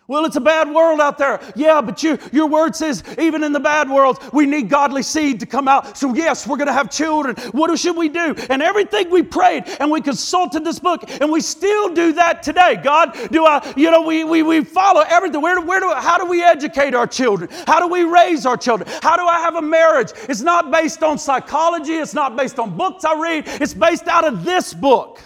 Well, 0.06 0.26
it's 0.26 0.36
a 0.36 0.42
bad 0.42 0.70
world 0.70 1.00
out 1.00 1.18
there. 1.18 1.40
Yeah, 1.56 1.80
but 1.80 2.04
you, 2.04 2.20
your 2.34 2.48
word 2.48 2.76
says 2.76 3.04
even 3.18 3.42
in 3.42 3.54
the 3.54 3.60
bad 3.60 3.90
world, 3.90 4.22
we 4.34 4.46
need 4.46 4.70
godly 4.70 5.02
seed 5.02 5.40
to 5.40 5.46
come 5.46 5.70
out. 5.70 5.98
So, 5.98 6.14
yes, 6.14 6.46
we're 6.46 6.58
going 6.58 6.68
to 6.68 6.74
have 6.74 6.92
children. 6.92 7.38
What 7.54 7.74
should 7.80 7.96
we 7.96 8.10
do? 8.10 8.36
And 8.50 8.62
everything 8.62 9.10
we 9.10 9.24
prayed 9.24 9.64
and 9.80 9.90
we 9.90 10.02
consulted 10.02 10.66
this 10.66 10.78
book, 10.78 11.10
and 11.22 11.32
we 11.32 11.40
still 11.40 11.94
do 11.94 12.12
that 12.14 12.44
today. 12.44 12.80
God, 12.84 13.18
do 13.32 13.46
I, 13.46 13.74
you 13.78 13.90
know, 13.92 14.02
we, 14.02 14.26
we, 14.26 14.44
we 14.44 14.64
follow 14.64 15.06
everything. 15.08 15.42
Where, 15.42 15.62
where 15.62 15.80
do, 15.80 15.94
how 15.94 16.18
do 16.18 16.26
we 16.26 16.44
educate 16.44 16.94
our 16.94 17.08
children? 17.08 17.50
How 17.66 17.80
do 17.80 17.88
we 17.88 18.04
raise 18.04 18.46
our 18.46 18.58
children? 18.58 18.90
How 19.02 19.16
do 19.16 19.24
I 19.24 19.40
have 19.40 19.56
a 19.56 19.62
marriage? 19.62 20.12
It's 20.28 20.42
not 20.42 20.70
based 20.70 21.02
on 21.02 21.18
psychology, 21.18 21.94
it's 21.94 22.14
not 22.14 22.36
based 22.36 22.60
on 22.60 22.76
books 22.76 23.06
I 23.06 23.20
read, 23.20 23.46
it's 23.48 23.74
based 23.74 24.08
out 24.08 24.26
of 24.26 24.44
this 24.44 24.74
book. 24.74 25.22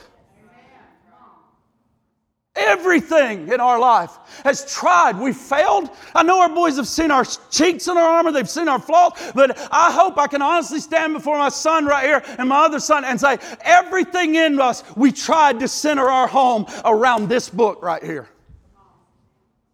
Everything 2.57 3.51
in 3.51 3.59
our 3.61 3.79
life 3.79 4.17
has 4.43 4.71
tried. 4.71 5.19
We 5.19 5.31
failed. 5.31 5.89
I 6.15 6.23
know 6.23 6.41
our 6.41 6.49
boys 6.49 6.75
have 6.77 6.87
seen 6.87 7.11
our 7.11 7.23
cheeks 7.51 7.87
and 7.87 7.97
our 7.97 8.07
armor, 8.07 8.31
they've 8.31 8.49
seen 8.49 8.67
our 8.67 8.79
flaws, 8.79 9.13
but 9.35 9.57
I 9.71 9.91
hope 9.91 10.17
I 10.17 10.27
can 10.27 10.41
honestly 10.41 10.79
stand 10.79 11.13
before 11.13 11.37
my 11.37 11.49
son 11.49 11.85
right 11.85 12.05
here 12.05 12.23
and 12.37 12.49
my 12.49 12.65
other 12.65 12.79
son 12.79 13.05
and 13.05 13.19
say, 13.19 13.37
everything 13.61 14.35
in 14.35 14.59
us, 14.59 14.83
we 14.95 15.11
tried 15.11 15.59
to 15.59 15.67
center 15.67 16.09
our 16.09 16.27
home 16.27 16.65
around 16.83 17.29
this 17.29 17.49
book 17.49 17.81
right 17.81 18.03
here. 18.03 18.27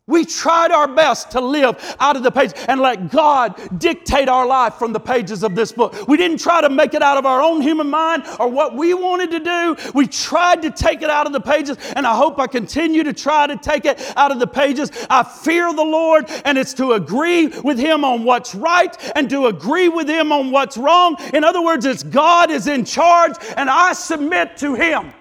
We 0.05 0.25
tried 0.25 0.71
our 0.71 0.89
best 0.89 1.31
to 1.31 1.39
live 1.39 1.95
out 1.97 2.17
of 2.17 2.23
the 2.23 2.31
page 2.31 2.51
and 2.67 2.81
let 2.81 3.09
God 3.09 3.79
dictate 3.79 4.27
our 4.27 4.45
life 4.45 4.73
from 4.73 4.91
the 4.91 4.99
pages 4.99 5.43
of 5.43 5.55
this 5.55 5.71
book. 5.71 6.09
We 6.09 6.17
didn't 6.17 6.39
try 6.39 6.59
to 6.59 6.69
make 6.69 6.93
it 6.93 7.01
out 7.01 7.17
of 7.17 7.25
our 7.25 7.41
own 7.41 7.61
human 7.61 7.89
mind 7.89 8.25
or 8.37 8.49
what 8.49 8.75
we 8.75 8.93
wanted 8.93 9.31
to 9.31 9.39
do. 9.39 9.91
We 9.93 10.07
tried 10.07 10.61
to 10.63 10.71
take 10.71 11.03
it 11.03 11.09
out 11.09 11.25
of 11.25 11.31
the 11.31 11.39
pages, 11.39 11.77
and 11.95 12.05
I 12.05 12.17
hope 12.17 12.37
I 12.37 12.47
continue 12.47 13.03
to 13.05 13.13
try 13.13 13.47
to 13.47 13.55
take 13.55 13.85
it 13.85 13.97
out 14.17 14.33
of 14.33 14.39
the 14.39 14.47
pages. 14.47 14.91
I 15.09 15.23
fear 15.23 15.73
the 15.73 15.85
Lord, 15.85 16.25
and 16.43 16.57
it's 16.57 16.73
to 16.73 16.93
agree 16.93 17.47
with 17.47 17.79
Him 17.79 18.03
on 18.03 18.25
what's 18.25 18.53
right 18.53 18.97
and 19.15 19.29
to 19.29 19.45
agree 19.45 19.87
with 19.87 20.09
Him 20.09 20.33
on 20.33 20.51
what's 20.51 20.75
wrong. 20.75 21.15
In 21.33 21.45
other 21.45 21.63
words, 21.63 21.85
it's 21.85 22.03
God 22.03 22.51
is 22.51 22.67
in 22.67 22.83
charge, 22.83 23.35
and 23.55 23.69
I 23.69 23.93
submit 23.93 24.57
to 24.57 24.75
Him. 24.75 25.13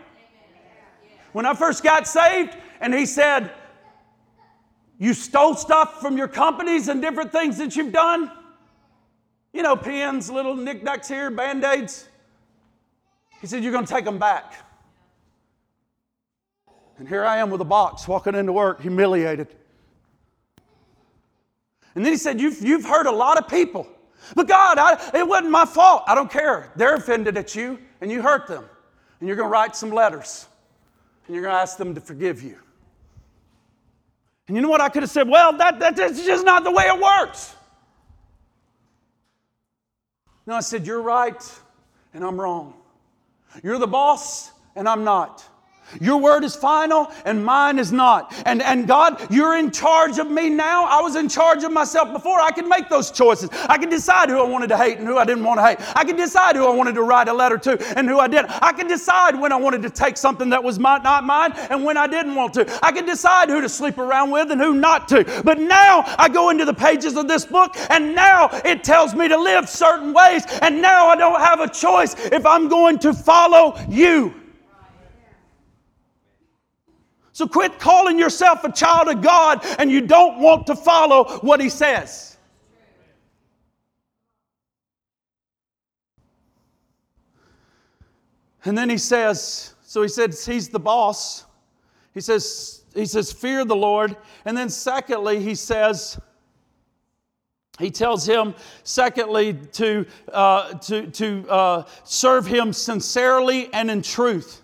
When 1.31 1.47
I 1.47 1.55
first 1.55 1.85
got 1.85 2.09
saved, 2.09 2.57
and 2.81 2.93
He 2.93 3.07
said, 3.07 3.53
you 5.03 5.15
stole 5.15 5.57
stuff 5.57 6.01
from 6.01 6.17
your 6.17 6.29
companies 6.29 6.87
and 6.87 7.03
different 7.03 7.33
things 7.33 7.59
that 7.59 7.75
you've 7.75 7.93
done. 7.93 8.31
You 9.53 9.65
know, 9.65 9.75
pins, 9.75 10.31
little 10.31 10.55
knickknacks 10.55 11.09
here, 11.09 11.29
band 11.29 11.65
aids. 11.65 12.07
He 13.41 13.49
said, 13.49 13.65
You're 13.65 13.73
going 13.73 13.85
to 13.85 13.93
take 13.93 14.05
them 14.05 14.21
back. 14.21 14.55
And 16.99 17.09
here 17.09 17.25
I 17.25 17.39
am 17.39 17.51
with 17.51 17.61
a 17.61 17.65
box 17.65 18.07
walking 18.07 18.37
into 18.37 18.53
work, 18.53 18.81
humiliated. 18.81 19.49
And 21.97 22.05
then 22.05 22.13
he 22.13 22.17
said, 22.17 22.41
You've, 22.41 22.63
you've 22.63 22.85
hurt 22.85 23.07
a 23.07 23.11
lot 23.11 23.39
of 23.39 23.49
people. 23.49 23.89
But 24.37 24.47
God, 24.47 24.79
I, 24.79 25.19
it 25.19 25.27
wasn't 25.27 25.51
my 25.51 25.65
fault. 25.65 26.05
I 26.07 26.15
don't 26.15 26.31
care. 26.31 26.71
They're 26.77 26.95
offended 26.95 27.37
at 27.37 27.57
you, 27.57 27.81
and 28.01 28.09
you 28.09 28.23
hurt 28.23 28.47
them. 28.47 28.65
And 29.19 29.27
you're 29.27 29.37
going 29.37 29.49
to 29.49 29.53
write 29.53 29.75
some 29.75 29.91
letters, 29.91 30.47
and 31.27 31.35
you're 31.35 31.43
going 31.43 31.57
to 31.57 31.61
ask 31.61 31.77
them 31.77 31.93
to 31.97 32.01
forgive 32.01 32.41
you. 32.41 32.62
And 34.49 34.57
you 34.57 34.63
know 34.63 34.69
what 34.69 34.81
I 34.81 34.89
could 34.89 35.03
have 35.03 35.11
said? 35.11 35.29
Well, 35.29 35.57
that, 35.59 35.79
that, 35.79 35.97
that's 35.97 36.25
just 36.25 36.45
not 36.45 36.65
the 36.65 36.71
way 36.71 36.85
it 36.85 37.01
works. 37.01 37.55
No, 40.47 40.55
I 40.55 40.61
said, 40.61 40.87
You're 40.87 41.03
right, 41.03 41.61
and 42.13 42.25
I'm 42.25 42.41
wrong. 42.41 42.75
You're 43.63 43.79
the 43.79 43.87
boss, 43.87 44.51
and 44.75 44.89
I'm 44.89 45.05
not. 45.05 45.45
Your 46.01 46.19
word 46.19 46.45
is 46.45 46.57
final 46.57 47.11
and 47.25 47.45
mine 47.45 47.79
is 47.79 47.93
not. 47.93 48.33
And, 48.47 48.63
and 48.63 48.87
God, 48.87 49.27
you're 49.31 49.57
in 49.57 49.71
charge 49.71 50.19
of 50.19 50.31
me 50.31 50.49
now. 50.49 50.85
I 50.85 51.01
was 51.01 51.17
in 51.17 51.29
charge 51.29 51.65
of 51.65 51.73
myself 51.73 52.13
before. 52.13 52.41
I 52.41 52.51
could 52.51 52.67
make 52.67 52.89
those 52.89 53.11
choices. 53.11 53.51
I 53.53 53.79
could 53.79 53.91
decide 53.91 54.29
who 54.29 54.39
I 54.39 54.49
wanted 54.49 54.69
to 54.69 54.77
hate 54.77 54.99
and 54.99 55.07
who 55.07 55.19
I 55.19 55.25
didn't 55.25 55.45
want 55.45 55.59
to 55.59 55.67
hate. 55.67 55.79
I 55.97 56.05
could 56.05 56.17
decide 56.17 56.57
who 56.57 56.67
I 56.67 56.75
wanted 56.75 56.95
to 56.95 57.03
write 57.03 57.29
a 57.29 57.33
letter 57.33 57.59
to 57.59 57.99
and 57.99 58.09
who 58.09 58.19
I 58.19 58.29
didn't. 58.29 58.51
I 58.63 58.73
could 58.73 58.89
decide 58.89 59.39
when 59.39 59.53
I 59.53 59.57
wanted 59.57 59.83
to 59.83 59.91
take 59.91 60.17
something 60.17 60.51
that 60.51 60.63
was 60.63 60.79
my, 60.79 60.99
not 60.99 61.25
mine 61.25 61.53
and 61.71 61.85
when 61.85 61.97
I 61.97 62.07
didn't 62.07 62.35
want 62.35 62.55
to. 62.55 62.79
I 62.83 62.93
could 62.93 63.07
decide 63.07 63.49
who 63.49 63.61
to 63.61 63.69
sleep 63.69 63.99
around 63.99 64.31
with 64.31 64.51
and 64.51 64.61
who 64.61 64.75
not 64.75 65.09
to. 65.09 65.43
But 65.45 65.59
now 65.59 66.05
I 66.19 66.29
go 66.29 66.51
into 66.51 66.65
the 66.65 66.75
pages 66.75 67.17
of 67.17 67.29
this 67.29 67.45
book 67.45 67.77
and 67.91 68.15
now 68.15 68.49
it 68.65 68.85
tells 68.85 69.15
me 69.15 69.29
to 69.29 69.37
live 69.37 69.69
certain 69.69 70.13
ways. 70.13 70.45
And 70.63 70.81
now 70.83 71.07
I 71.07 71.17
don't 71.17 71.41
have 71.41 71.61
a 71.61 71.69
choice 71.69 72.15
if 72.17 72.47
I'm 72.47 72.69
going 72.69 72.99
to 73.01 73.13
follow 73.13 73.79
you. 73.89 74.42
So 77.33 77.47
quit 77.47 77.79
calling 77.79 78.19
yourself 78.19 78.63
a 78.65 78.73
child 78.73 79.09
of 79.09 79.23
God 79.23 79.65
and 79.79 79.91
you 79.91 80.03
don't 80.03 80.39
want 80.39 80.67
to 80.67 80.77
follow 80.77 81.39
what 81.39 81.61
He 81.61 81.69
says. 81.69 82.33
And 88.65 88.79
then 88.79 88.89
he 88.89 88.99
says, 88.99 89.75
so 89.83 90.03
he 90.03 90.09
says 90.09 90.47
he's 90.47 90.69
the 90.69 90.79
boss. 90.79 91.45
He 92.15 92.21
says, 92.21 92.85
he 92.95 93.07
says, 93.07 93.33
fear 93.33 93.65
the 93.65 93.77
Lord. 93.77 94.17
And 94.45 94.57
then 94.57 94.69
secondly, 94.69 95.41
he 95.41 95.55
says, 95.55 96.21
he 97.79 97.91
tells 97.91 98.27
him, 98.27 98.55
secondly, 98.85 99.55
to, 99.73 100.07
uh, 100.33 100.75
to, 100.75 101.07
to 101.09 101.49
uh, 101.49 101.85
serve 102.05 102.47
him 102.47 102.73
sincerely 102.73 103.73
and 103.73 103.91
in 103.91 104.03
truth. 104.03 104.62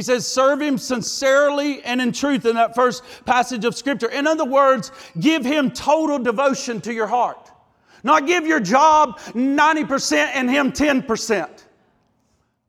He 0.00 0.04
says, 0.04 0.26
serve 0.26 0.62
him 0.62 0.78
sincerely 0.78 1.82
and 1.82 2.00
in 2.00 2.12
truth 2.12 2.46
in 2.46 2.54
that 2.54 2.74
first 2.74 3.02
passage 3.26 3.66
of 3.66 3.76
scripture. 3.76 4.08
In 4.08 4.26
other 4.26 4.46
words, 4.46 4.92
give 5.20 5.44
him 5.44 5.70
total 5.70 6.18
devotion 6.18 6.80
to 6.80 6.94
your 6.94 7.06
heart. 7.06 7.50
Not 8.02 8.26
give 8.26 8.46
your 8.46 8.60
job 8.60 9.18
90% 9.18 10.30
and 10.32 10.48
him 10.48 10.72
10%. 10.72 11.64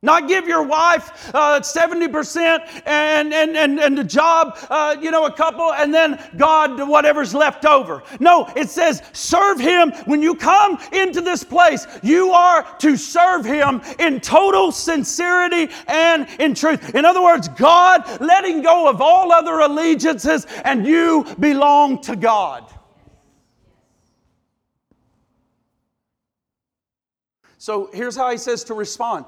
Not 0.03 0.27
give 0.27 0.48
your 0.48 0.63
wife 0.63 1.29
uh, 1.36 1.60
70% 1.60 2.81
and, 2.88 3.31
and, 3.31 3.55
and, 3.55 3.79
and 3.79 3.96
the 3.96 4.03
job, 4.03 4.58
uh, 4.67 4.96
you 5.00 5.12
know, 5.12 5.27
a 5.27 5.31
couple, 5.31 5.74
and 5.74 5.93
then 5.93 6.20
God, 6.38 6.88
whatever's 6.88 7.36
left 7.36 7.65
over. 7.65 8.01
No, 8.20 8.51
it 8.55 8.72
says 8.72 9.03
serve 9.13 9.60
Him. 9.60 9.91
When 10.05 10.24
you 10.24 10.34
come 10.34 10.79
into 10.91 11.22
this 11.22 11.43
place, 11.43 11.86
you 12.01 12.31
are 12.31 12.63
to 12.79 12.98
serve 12.98 13.46
Him 13.46 13.81
in 14.00 14.20
total 14.20 14.72
sincerity 14.72 15.72
and 15.88 16.27
in 16.39 16.55
truth. 16.55 16.96
In 16.96 17.05
other 17.05 17.22
words, 17.22 17.48
God 17.50 18.20
letting 18.20 18.63
go 18.63 18.89
of 18.89 19.01
all 19.01 19.31
other 19.31 19.60
allegiances, 19.60 20.48
and 20.65 20.84
you 20.84 21.27
belong 21.39 22.01
to 22.01 22.15
God. 22.15 22.65
So 27.60 27.91
here's 27.93 28.15
how 28.15 28.31
He 28.31 28.38
says 28.39 28.63
to 28.63 28.74
respond 28.74 29.25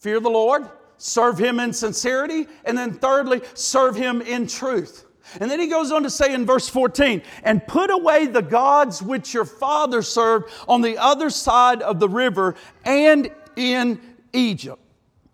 fear 0.00 0.18
the 0.18 0.30
Lord, 0.30 0.68
serve 0.98 1.38
Him 1.38 1.60
in 1.60 1.72
sincerity, 1.72 2.46
and 2.64 2.76
then 2.76 2.92
thirdly, 2.92 3.42
serve 3.54 3.94
Him 3.94 4.20
in 4.20 4.46
truth. 4.46 5.06
And 5.38 5.48
then 5.48 5.60
he 5.60 5.68
goes 5.68 5.92
on 5.92 6.02
to 6.02 6.10
say 6.10 6.34
in 6.34 6.44
verse 6.44 6.68
14, 6.68 7.22
and 7.44 7.64
put 7.66 7.90
away 7.90 8.26
the 8.26 8.42
gods 8.42 9.00
which 9.00 9.32
your 9.32 9.44
father 9.44 10.02
served 10.02 10.50
on 10.66 10.82
the 10.82 10.98
other 10.98 11.30
side 11.30 11.82
of 11.82 12.00
the 12.00 12.08
river 12.08 12.56
and 12.84 13.30
in 13.54 14.00
Egypt. 14.32 14.82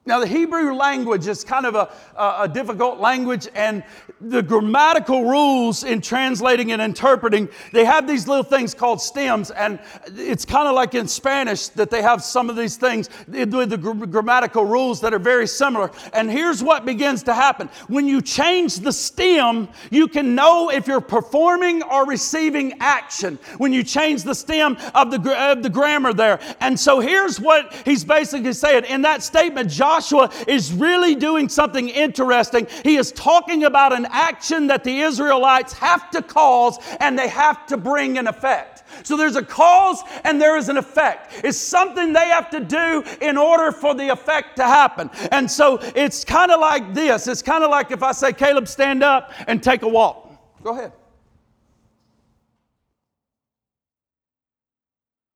Now, 0.07 0.21
the 0.21 0.27
Hebrew 0.29 0.73
language 0.73 1.27
is 1.27 1.43
kind 1.43 1.67
of 1.67 1.75
a, 1.75 1.91
a, 2.17 2.49
difficult 2.49 3.01
language, 3.01 3.49
and 3.57 3.83
the 4.21 4.41
grammatical 4.41 5.25
rules 5.25 5.83
in 5.83 6.01
translating 6.01 6.71
and 6.71 6.81
interpreting, 6.81 7.49
they 7.73 7.85
have 7.85 8.07
these 8.07 8.29
little 8.29 8.45
things 8.45 8.73
called 8.73 9.01
stems, 9.01 9.51
and 9.51 9.81
it's 10.15 10.45
kind 10.45 10.69
of 10.69 10.77
like 10.77 10.95
in 10.95 11.09
Spanish 11.09 11.67
that 11.71 11.91
they 11.91 12.03
have 12.03 12.23
some 12.23 12.49
of 12.49 12.55
these 12.55 12.77
things 12.77 13.11
with 13.27 13.51
the 13.69 13.77
grammatical 13.77 14.65
rules 14.65 15.01
that 15.01 15.13
are 15.13 15.19
very 15.19 15.49
similar. 15.49 15.91
And 16.13 16.31
here's 16.31 16.63
what 16.63 16.85
begins 16.85 17.25
to 17.25 17.35
happen 17.35 17.69
when 17.89 18.07
you 18.07 18.23
change 18.23 18.77
the 18.77 18.93
stem, 18.93 19.69
you 19.91 20.07
can 20.07 20.37
know 20.37 20.71
if 20.71 20.87
you're 20.87 21.01
performing 21.01 21.83
or 21.83 22.07
receiving 22.07 22.75
action 22.79 23.41
when 23.59 23.73
you 23.73 23.83
change 23.83 24.23
the 24.23 24.37
stem 24.37 24.77
of 24.95 25.11
the, 25.11 25.51
of 25.51 25.65
the 25.65 25.71
grammar 25.71 26.13
there. 26.13 26.39
And 26.61 26.79
so 26.79 27.01
here's 27.01 27.41
what 27.41 27.75
he's 27.85 28.05
basically 28.05 28.53
saying 28.53 28.85
in 28.85 29.03
that 29.03 29.25
statement, 29.25 29.69
John 29.69 29.96
Joshua 29.97 30.31
is 30.47 30.73
really 30.73 31.15
doing 31.15 31.49
something 31.49 31.89
interesting. 31.89 32.67
He 32.83 32.97
is 32.97 33.13
talking 33.13 33.65
about 33.65 33.95
an 33.95 34.07
action 34.11 34.67
that 34.67 34.85
the 34.85 35.01
Israelites 35.01 35.73
have 35.75 36.11
to 36.11 36.21
cause 36.21 36.79
and 37.01 37.19
they 37.19 37.29
have 37.29 37.67
to 37.69 37.79
bring 37.79 38.19
an 38.19 38.27
effect. 38.27 38.85
So 39.05 39.17
there's 39.17 39.37
a 39.37 39.43
cause 39.43 40.03
and 40.25 40.41
there 40.41 40.59
is 40.59 40.69
an 40.69 40.77
effect. 40.77 41.41
It's 41.45 41.57
something 41.57 42.13
they 42.13 42.29
have 42.29 42.51
to 42.51 42.61
do 42.61 43.05
in 43.23 43.39
order 43.39 43.73
for 43.73 43.95
the 43.95 44.11
effect 44.11 44.57
to 44.57 44.65
happen. 44.65 45.09
And 45.33 45.51
so 45.51 45.79
it's 45.81 46.25
kind 46.25 46.53
of 46.53 46.61
like 46.61 46.93
this 46.93 47.27
it's 47.27 47.43
kind 47.43 47.65
of 47.65 47.71
like 47.71 47.91
if 47.91 48.03
I 48.03 48.13
say, 48.13 48.35
Caleb, 48.35 48.69
stand 48.69 49.03
up 49.03 49.33
and 49.47 49.63
take 49.63 49.83
a 49.83 49.89
walk. 49.89 50.31
Go 50.63 50.73
ahead. 50.73 50.93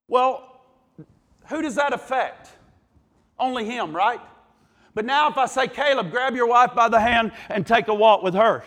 Well, 0.06 0.60
who 1.46 1.62
does 1.62 1.76
that 1.76 1.94
affect? 1.94 2.50
Only 3.38 3.64
him, 3.64 3.96
right? 3.96 4.20
But 4.94 5.04
now, 5.04 5.28
if 5.28 5.38
I 5.38 5.46
say, 5.46 5.68
Caleb, 5.68 6.10
grab 6.10 6.34
your 6.34 6.46
wife 6.46 6.74
by 6.74 6.88
the 6.88 7.00
hand 7.00 7.32
and 7.48 7.66
take 7.66 7.88
a 7.88 7.94
walk 7.94 8.22
with 8.22 8.34
her, 8.34 8.64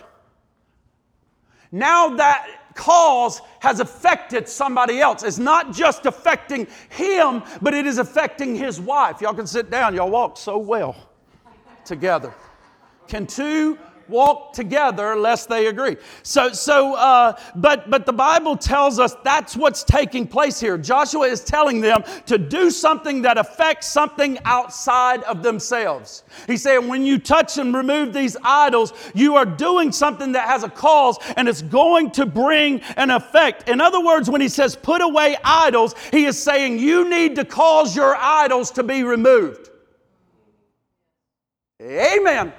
now 1.70 2.10
that 2.16 2.46
cause 2.74 3.40
has 3.60 3.80
affected 3.80 4.48
somebody 4.48 5.00
else. 5.00 5.22
It's 5.22 5.38
not 5.38 5.72
just 5.72 6.06
affecting 6.06 6.66
him, 6.90 7.42
but 7.62 7.72
it 7.72 7.86
is 7.86 7.98
affecting 7.98 8.54
his 8.54 8.80
wife. 8.80 9.20
Y'all 9.20 9.34
can 9.34 9.46
sit 9.46 9.70
down, 9.70 9.94
y'all 9.94 10.10
walk 10.10 10.36
so 10.36 10.58
well 10.58 10.96
together. 11.84 12.34
Can 13.06 13.26
two 13.26 13.78
walk 14.08 14.52
together 14.52 15.16
lest 15.16 15.48
they 15.48 15.66
agree. 15.66 15.96
So, 16.22 16.52
so 16.52 16.94
uh, 16.94 17.38
but, 17.54 17.90
but 17.90 18.06
the 18.06 18.12
Bible 18.12 18.56
tells 18.56 18.98
us 18.98 19.14
that's 19.24 19.56
what's 19.56 19.84
taking 19.84 20.26
place 20.26 20.60
here. 20.60 20.78
Joshua 20.78 21.26
is 21.26 21.42
telling 21.42 21.80
them 21.80 22.02
to 22.26 22.38
do 22.38 22.70
something 22.70 23.22
that 23.22 23.38
affects 23.38 23.88
something 23.88 24.38
outside 24.44 25.22
of 25.24 25.42
themselves. 25.42 26.24
He's 26.46 26.62
saying 26.62 26.88
when 26.88 27.04
you 27.04 27.18
touch 27.18 27.58
and 27.58 27.74
remove 27.74 28.12
these 28.12 28.36
idols, 28.42 28.92
you 29.14 29.36
are 29.36 29.46
doing 29.46 29.92
something 29.92 30.32
that 30.32 30.48
has 30.48 30.62
a 30.62 30.68
cause 30.68 31.18
and 31.36 31.48
it's 31.48 31.62
going 31.62 32.10
to 32.12 32.26
bring 32.26 32.80
an 32.96 33.10
effect. 33.10 33.68
In 33.68 33.80
other 33.80 34.00
words, 34.04 34.30
when 34.30 34.40
he 34.40 34.48
says 34.48 34.76
put 34.76 35.02
away 35.02 35.36
idols, 35.44 35.94
he 36.10 36.24
is 36.24 36.40
saying 36.40 36.78
you 36.78 37.08
need 37.08 37.36
to 37.36 37.44
cause 37.44 37.94
your 37.94 38.16
idols 38.16 38.70
to 38.72 38.82
be 38.82 39.02
removed. 39.02 39.70
Amen. 41.82 42.52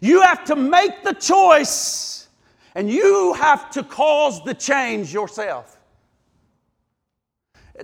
You 0.00 0.20
have 0.22 0.44
to 0.44 0.56
make 0.56 1.02
the 1.02 1.12
choice 1.12 2.28
and 2.74 2.90
you 2.90 3.32
have 3.34 3.70
to 3.70 3.82
cause 3.82 4.44
the 4.44 4.54
change 4.54 5.12
yourself. 5.12 5.75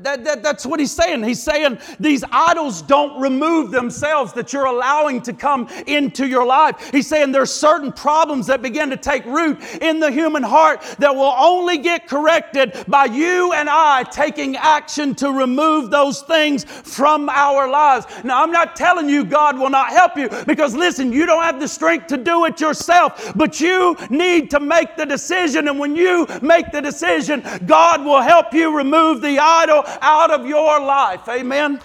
That, 0.00 0.24
that, 0.24 0.42
that's 0.42 0.64
what 0.64 0.80
he's 0.80 0.92
saying. 0.92 1.22
He's 1.22 1.42
saying 1.42 1.78
these 2.00 2.24
idols 2.32 2.80
don't 2.80 3.20
remove 3.20 3.70
themselves 3.70 4.32
that 4.32 4.52
you're 4.52 4.64
allowing 4.64 5.20
to 5.22 5.34
come 5.34 5.68
into 5.86 6.26
your 6.26 6.46
life. 6.46 6.90
He's 6.90 7.06
saying 7.06 7.32
there's 7.32 7.52
certain 7.52 7.92
problems 7.92 8.46
that 8.46 8.62
begin 8.62 8.88
to 8.90 8.96
take 8.96 9.24
root 9.26 9.60
in 9.82 10.00
the 10.00 10.10
human 10.10 10.42
heart 10.42 10.80
that 10.98 11.14
will 11.14 11.34
only 11.36 11.76
get 11.76 12.08
corrected 12.08 12.84
by 12.88 13.04
you 13.04 13.52
and 13.52 13.68
I 13.68 14.04
taking 14.04 14.56
action 14.56 15.14
to 15.16 15.30
remove 15.30 15.90
those 15.90 16.22
things 16.22 16.64
from 16.64 17.28
our 17.28 17.68
lives. 17.68 18.06
Now, 18.24 18.42
I'm 18.42 18.52
not 18.52 18.76
telling 18.76 19.10
you 19.10 19.24
God 19.24 19.58
will 19.58 19.70
not 19.70 19.90
help 19.90 20.16
you 20.16 20.30
because 20.46 20.74
listen, 20.74 21.12
you 21.12 21.26
don't 21.26 21.42
have 21.42 21.60
the 21.60 21.68
strength 21.68 22.06
to 22.08 22.16
do 22.16 22.46
it 22.46 22.60
yourself, 22.60 23.32
but 23.36 23.60
you 23.60 23.96
need 24.08 24.50
to 24.52 24.60
make 24.60 24.96
the 24.96 25.04
decision. 25.04 25.68
And 25.68 25.78
when 25.78 25.96
you 25.96 26.26
make 26.40 26.72
the 26.72 26.80
decision, 26.80 27.42
God 27.66 28.02
will 28.04 28.22
help 28.22 28.54
you 28.54 28.74
remove 28.74 29.20
the 29.20 29.38
idol 29.38 29.81
out 30.00 30.30
of 30.30 30.46
your 30.46 30.80
life. 30.80 31.28
Amen. 31.28 31.80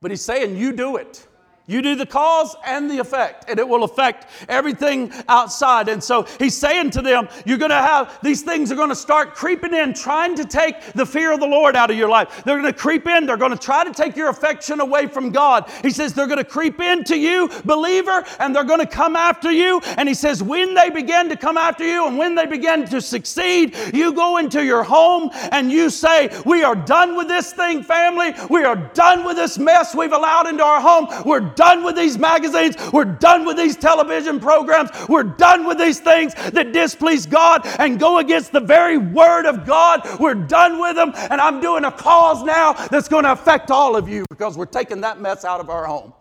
But 0.00 0.10
he's 0.10 0.22
saying, 0.22 0.56
You 0.56 0.72
do 0.72 0.96
it. 0.96 1.26
You 1.70 1.82
do 1.82 1.94
the 1.94 2.06
cause 2.06 2.56
and 2.66 2.90
the 2.90 2.98
effect, 2.98 3.48
and 3.48 3.60
it 3.60 3.68
will 3.68 3.84
affect 3.84 4.26
everything 4.48 5.12
outside. 5.28 5.88
And 5.88 6.02
so 6.02 6.26
he's 6.38 6.56
saying 6.56 6.90
to 6.90 7.02
them, 7.02 7.28
You're 7.46 7.58
going 7.58 7.70
to 7.70 7.76
have 7.76 8.18
these 8.22 8.42
things 8.42 8.72
are 8.72 8.74
going 8.74 8.88
to 8.88 8.96
start 8.96 9.36
creeping 9.36 9.72
in, 9.72 9.94
trying 9.94 10.34
to 10.34 10.44
take 10.44 10.80
the 10.94 11.06
fear 11.06 11.32
of 11.32 11.38
the 11.38 11.46
Lord 11.46 11.76
out 11.76 11.88
of 11.90 11.96
your 11.96 12.08
life. 12.08 12.42
They're 12.44 12.60
going 12.60 12.72
to 12.72 12.78
creep 12.78 13.06
in, 13.06 13.24
they're 13.24 13.36
going 13.36 13.52
to 13.52 13.58
try 13.58 13.84
to 13.84 13.92
take 13.92 14.16
your 14.16 14.30
affection 14.30 14.80
away 14.80 15.06
from 15.06 15.30
God. 15.30 15.70
He 15.82 15.90
says, 15.90 16.12
They're 16.12 16.26
going 16.26 16.38
to 16.38 16.44
creep 16.44 16.80
into 16.80 17.16
you, 17.16 17.48
believer, 17.64 18.24
and 18.40 18.54
they're 18.54 18.64
going 18.64 18.80
to 18.80 18.86
come 18.86 19.14
after 19.14 19.52
you. 19.52 19.80
And 19.96 20.08
he 20.08 20.14
says, 20.14 20.42
When 20.42 20.74
they 20.74 20.90
begin 20.90 21.28
to 21.28 21.36
come 21.36 21.56
after 21.56 21.86
you 21.86 22.08
and 22.08 22.18
when 22.18 22.34
they 22.34 22.46
begin 22.46 22.84
to 22.86 23.00
succeed, 23.00 23.76
you 23.94 24.12
go 24.12 24.38
into 24.38 24.64
your 24.64 24.82
home 24.82 25.30
and 25.52 25.70
you 25.70 25.88
say, 25.88 26.30
We 26.44 26.64
are 26.64 26.74
done 26.74 27.14
with 27.16 27.28
this 27.28 27.52
thing, 27.52 27.84
family. 27.84 28.32
We 28.48 28.64
are 28.64 28.74
done 28.74 29.24
with 29.24 29.36
this 29.36 29.56
mess 29.56 29.94
we've 29.94 30.12
allowed 30.12 30.48
into 30.48 30.64
our 30.64 30.80
home. 30.80 31.06
We're 31.24 31.40
done 31.60 31.84
with 31.84 31.94
these 31.94 32.16
magazines. 32.16 32.74
We're 32.90 33.04
done 33.04 33.44
with 33.44 33.58
these 33.58 33.76
television 33.76 34.40
programs. 34.40 34.88
We're 35.10 35.24
done 35.24 35.66
with 35.66 35.76
these 35.76 36.00
things 36.00 36.32
that 36.34 36.72
displease 36.72 37.26
God 37.26 37.66
and 37.78 38.00
go 38.00 38.16
against 38.16 38.50
the 38.50 38.60
very 38.60 38.96
Word 38.96 39.44
of 39.44 39.66
God. 39.66 40.08
We're 40.18 40.32
done 40.32 40.80
with 40.80 40.96
them. 40.96 41.12
And 41.14 41.38
I'm 41.38 41.60
doing 41.60 41.84
a 41.84 41.92
cause 41.92 42.42
now 42.42 42.72
that's 42.72 43.08
going 43.08 43.24
to 43.24 43.32
affect 43.32 43.70
all 43.70 43.94
of 43.94 44.08
you 44.08 44.24
because 44.30 44.56
we're 44.56 44.64
taking 44.64 45.02
that 45.02 45.20
mess 45.20 45.44
out 45.44 45.60
of 45.60 45.68
our 45.68 45.84
home. 45.84 46.14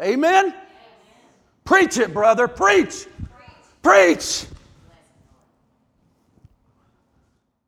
Amen? 0.00 0.54
Preach 1.66 1.98
it, 1.98 2.14
brother. 2.14 2.48
Preach. 2.48 3.06
Preach. 3.82 4.46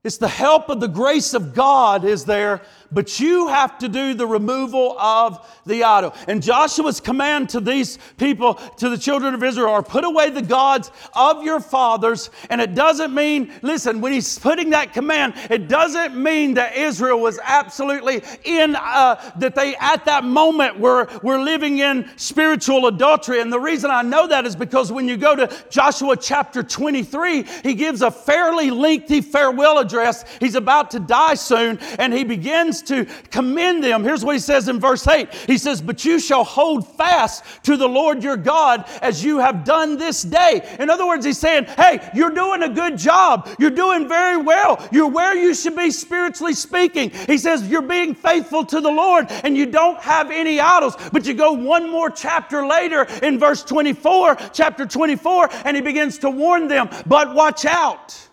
It's 0.03 0.17
the 0.17 0.29
help 0.29 0.71
of 0.71 0.81
the 0.81 0.89
grace 0.89 1.35
of 1.35 1.55
God 1.55 2.07
is 2.07 2.25
there 2.25 2.63
but 2.93 3.21
you 3.21 3.49
have 3.49 3.79
to 3.79 3.89
do 3.89 4.15
the 4.15 4.27
removal 4.27 4.99
of 4.99 5.47
the 5.67 5.85
idol. 5.85 6.15
And 6.27 6.43
Joshua's 6.43 7.01
command 7.01 7.49
to 7.51 7.61
these 7.61 7.99
people, 8.17 8.55
to 8.55 8.89
the 8.89 8.99
children 8.99 9.35
of 9.35 9.43
Israel, 9.43 9.71
are 9.71 9.83
put 9.83 10.05
away 10.05 10.31
the 10.31 10.43
gods 10.43 10.91
of 11.15 11.45
your 11.45 11.61
fathers. 11.61 12.31
And 12.49 12.61
it 12.61 12.75
doesn't 12.75 13.15
mean, 13.15 13.53
listen, 13.63 14.01
when 14.01 14.13
he's 14.13 14.39
putting 14.39 14.71
that 14.71 14.93
command, 14.93 15.35
it 15.51 15.69
doesn't 15.69 16.21
mean 16.21 16.55
that 16.55 16.77
Israel 16.77 17.21
was 17.21 17.39
absolutely 17.43 18.23
in, 18.45 18.77
uh, 18.77 19.33
that 19.39 19.55
they 19.55 19.77
at 19.77 20.05
that 20.07 20.25
moment 20.25 20.79
were, 20.79 21.09
were 21.23 21.39
living 21.39 21.79
in 21.79 22.11
spiritual 22.17 22.87
adultery. 22.87 23.41
And 23.41 23.53
the 23.53 23.61
reason 23.61 23.91
I 23.91 24.03
know 24.03 24.27
that 24.27 24.47
is 24.47 24.57
because 24.57 24.91
when 24.91 25.07
you 25.07 25.17
go 25.17 25.37
to 25.37 25.51
Joshua 25.71 26.17
chapter 26.17 26.63
23, 26.63 27.45
he 27.63 27.75
gives 27.75 28.03
a 28.03 28.11
fairly 28.11 28.71
lengthy 28.71 29.21
farewell 29.21 29.79
address. 29.79 30.25
He's 30.41 30.55
about 30.55 30.91
to 30.93 31.01
die 31.01 31.35
soon, 31.35 31.79
and 31.99 32.13
he 32.13 32.25
begins 32.25 32.80
to 32.83 33.07
commend 33.31 33.83
them. 33.85 34.05
Here's 34.05 34.25
what 34.25 34.35
he 34.35 34.41
says 34.41 34.69
in 34.69 34.81
verse 34.81 35.07
8 35.07 35.33
He 35.47 35.59
says, 35.59 35.81
But 35.81 36.05
you 36.05 36.19
shall 36.19 36.45
hold 36.45 36.87
fast 36.97 37.45
to 37.65 37.77
the 37.77 37.89
Lord 37.89 38.23
your 38.23 38.37
God 38.37 38.89
as 39.03 39.25
you 39.25 39.39
have 39.39 39.65
done 39.65 39.99
this 39.99 40.23
day. 40.23 40.77
In 40.79 40.91
other 40.91 41.07
words, 41.07 41.25
he's 41.25 41.39
saying, 41.39 41.65
Hey, 41.65 42.01
you're 42.15 42.31
doing 42.31 42.63
a 42.63 42.69
good 42.69 42.99
job. 42.99 43.49
You're 43.59 43.71
doing 43.71 44.09
very 44.09 44.37
well. 44.37 44.87
You're 44.93 45.11
where 45.11 45.37
you 45.37 45.55
should 45.55 45.77
be 45.77 45.91
spiritually 45.91 46.55
speaking. 46.55 47.11
He 47.11 47.39
says, 47.39 47.69
You're 47.69 47.83
being 47.83 48.15
faithful 48.15 48.65
to 48.67 48.81
the 48.81 48.91
Lord 48.91 49.27
and 49.45 49.57
you 49.57 49.67
don't 49.67 50.01
have 50.01 50.31
any 50.31 50.61
idols. 50.61 50.97
But 51.13 51.27
you 51.27 51.35
go 51.35 51.53
one 51.53 51.91
more 51.91 52.11
chapter 52.11 52.67
later 52.67 53.05
in 53.23 53.39
verse 53.39 53.63
24, 53.65 54.37
chapter 54.53 54.87
24, 54.87 55.51
and 55.65 55.77
he 55.77 55.83
begins 55.83 56.19
to 56.19 56.31
warn 56.31 56.69
them, 56.69 56.89
But 57.07 57.35
watch 57.35 57.65
out. 57.65 58.29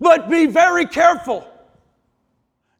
But 0.00 0.28
be 0.28 0.46
very 0.46 0.86
careful. 0.86 1.46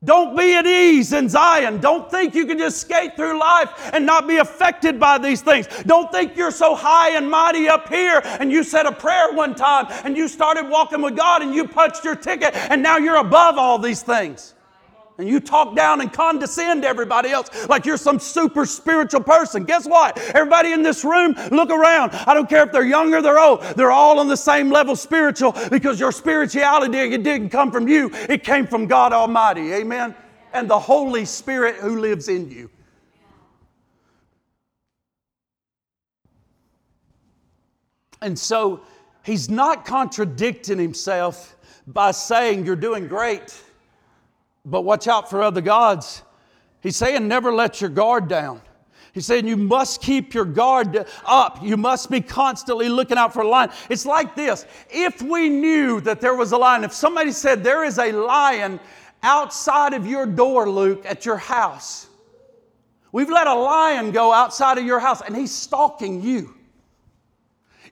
Don't 0.05 0.37
be 0.37 0.55
at 0.55 0.65
ease 0.65 1.13
in 1.13 1.29
Zion. 1.29 1.81
Don't 1.81 2.09
think 2.09 2.35
you 2.35 2.47
can 2.47 2.57
just 2.57 2.81
skate 2.81 3.17
through 3.17 3.39
life 3.39 3.91
and 3.93 4.07
not 4.07 4.29
be 4.29 4.37
affected 4.37 5.01
by 5.01 5.19
these 5.19 5.41
things. 5.41 5.67
Don't 5.87 6.13
think 6.13 6.37
you're 6.37 6.53
so 6.53 6.77
high 6.77 7.17
and 7.17 7.29
mighty 7.29 7.69
up 7.69 7.89
here 7.89 8.21
and 8.25 8.53
you 8.53 8.63
said 8.63 8.87
a 8.87 8.93
prayer 8.93 9.33
one 9.33 9.57
time 9.57 9.87
and 10.05 10.17
you 10.17 10.29
started 10.29 10.69
walking 10.69 11.03
with 11.03 11.17
God 11.17 11.43
and 11.43 11.53
you 11.53 11.67
punched 11.67 12.05
your 12.05 12.15
ticket 12.15 12.55
and 12.55 12.81
now 12.81 12.97
you're 12.97 13.17
above 13.17 13.59
all 13.59 13.77
these 13.77 14.03
things 14.03 14.55
and 15.19 15.29
you 15.29 15.41
talk 15.41 15.75
down 15.75 16.01
and 16.01 16.13
condescend 16.13 16.83
to 16.83 16.89
everybody 16.89 17.31
else 17.31 17.51
like 17.69 17.85
you're 17.85 17.97
some 17.97 18.21
super 18.21 18.65
spiritual 18.65 19.21
person. 19.21 19.65
Guess 19.65 19.87
what? 19.87 20.17
Everybody 20.35 20.73
in 20.73 20.83
this 20.83 21.05
room, 21.05 21.35
look 21.51 21.71
around. 21.71 22.13
I 22.13 22.35
don't 22.35 22.49
care 22.49 22.63
if 22.63 22.71
they're 22.71 22.85
young 22.85 23.13
or 23.13 23.21
they're 23.21 23.41
old, 23.41 23.61
they're 23.77 23.91
all 23.91 24.21
on 24.21 24.29
the 24.29 24.37
same 24.37 24.71
level 24.71 24.95
spiritual 24.95 25.55
because 25.71 25.99
your 25.99 26.13
spirituality 26.13 26.99
it 26.99 27.25
didn't 27.25 27.51
come 27.51 27.73
from 27.73 27.89
you, 27.89 28.11
it 28.29 28.45
came 28.45 28.67
from 28.67 28.87
God 28.87 29.13
Almighty. 29.13 29.73
Amen? 29.73 30.15
And 30.53 30.71
the 30.71 30.79
Holy 30.79 31.25
Spirit 31.25 31.77
who 31.77 31.99
lives 31.99 32.29
in 32.29 32.51
you. 32.51 32.71
And 38.23 38.39
so 38.39 38.83
he's 39.25 39.49
not 39.49 39.85
contradicting 39.85 40.79
himself 40.79 41.57
by 41.87 42.13
saying 42.13 42.67
you're 42.67 42.77
doing 42.77 43.09
great 43.09 43.63
but 44.65 44.83
watch 44.83 45.09
out 45.09 45.31
for 45.31 45.43
other 45.43 45.61
gods. 45.61 46.23
He's 46.81 46.97
saying, 46.97 47.27
never 47.27 47.53
let 47.53 47.81
your 47.81 47.91
guard 47.91 48.29
down. 48.29 48.61
He's 49.13 49.27
saying 49.27 49.49
you 49.49 49.57
must 49.57 50.01
keep 50.01 50.35
your 50.35 50.45
guard 50.45 51.07
up. 51.27 51.63
You 51.63 51.77
must 51.77 52.11
be 52.11 52.21
constantly 52.21 52.89
looking 52.89 53.19
out 53.19 53.33
for 53.33 53.43
a 53.43 53.49
lion. 53.49 53.71
It's 53.89 54.07
like 54.07 54.37
this 54.37 54.67
if 54.91 55.21
we 55.23 55.49
knew 55.49 56.01
that 56.03 56.21
there 56.21 56.35
was 56.35 56.53
a 56.53 56.57
lion, 56.57 56.85
if 56.85 56.93
somebody 56.93 57.33
said 57.33 57.65
there 57.65 57.85
is 57.85 57.99
a 57.99 58.13
lion 58.13 58.79
outside 59.23 59.95
of 59.95 60.07
your 60.07 60.27
door, 60.27 60.71
Luke, 60.71 61.05
at 61.05 61.27
your 61.27 61.37
house, 61.37 62.07
we've 63.11 63.31
let 63.31 63.47
a 63.47 63.55
lion 63.55 64.13
go 64.13 64.33
outside 64.33 64.79
of 64.79 64.85
your 64.85 65.01
house 65.01 65.21
and 65.23 65.35
he's 65.35 65.53
stalking 65.53 66.23
you. 66.23 66.55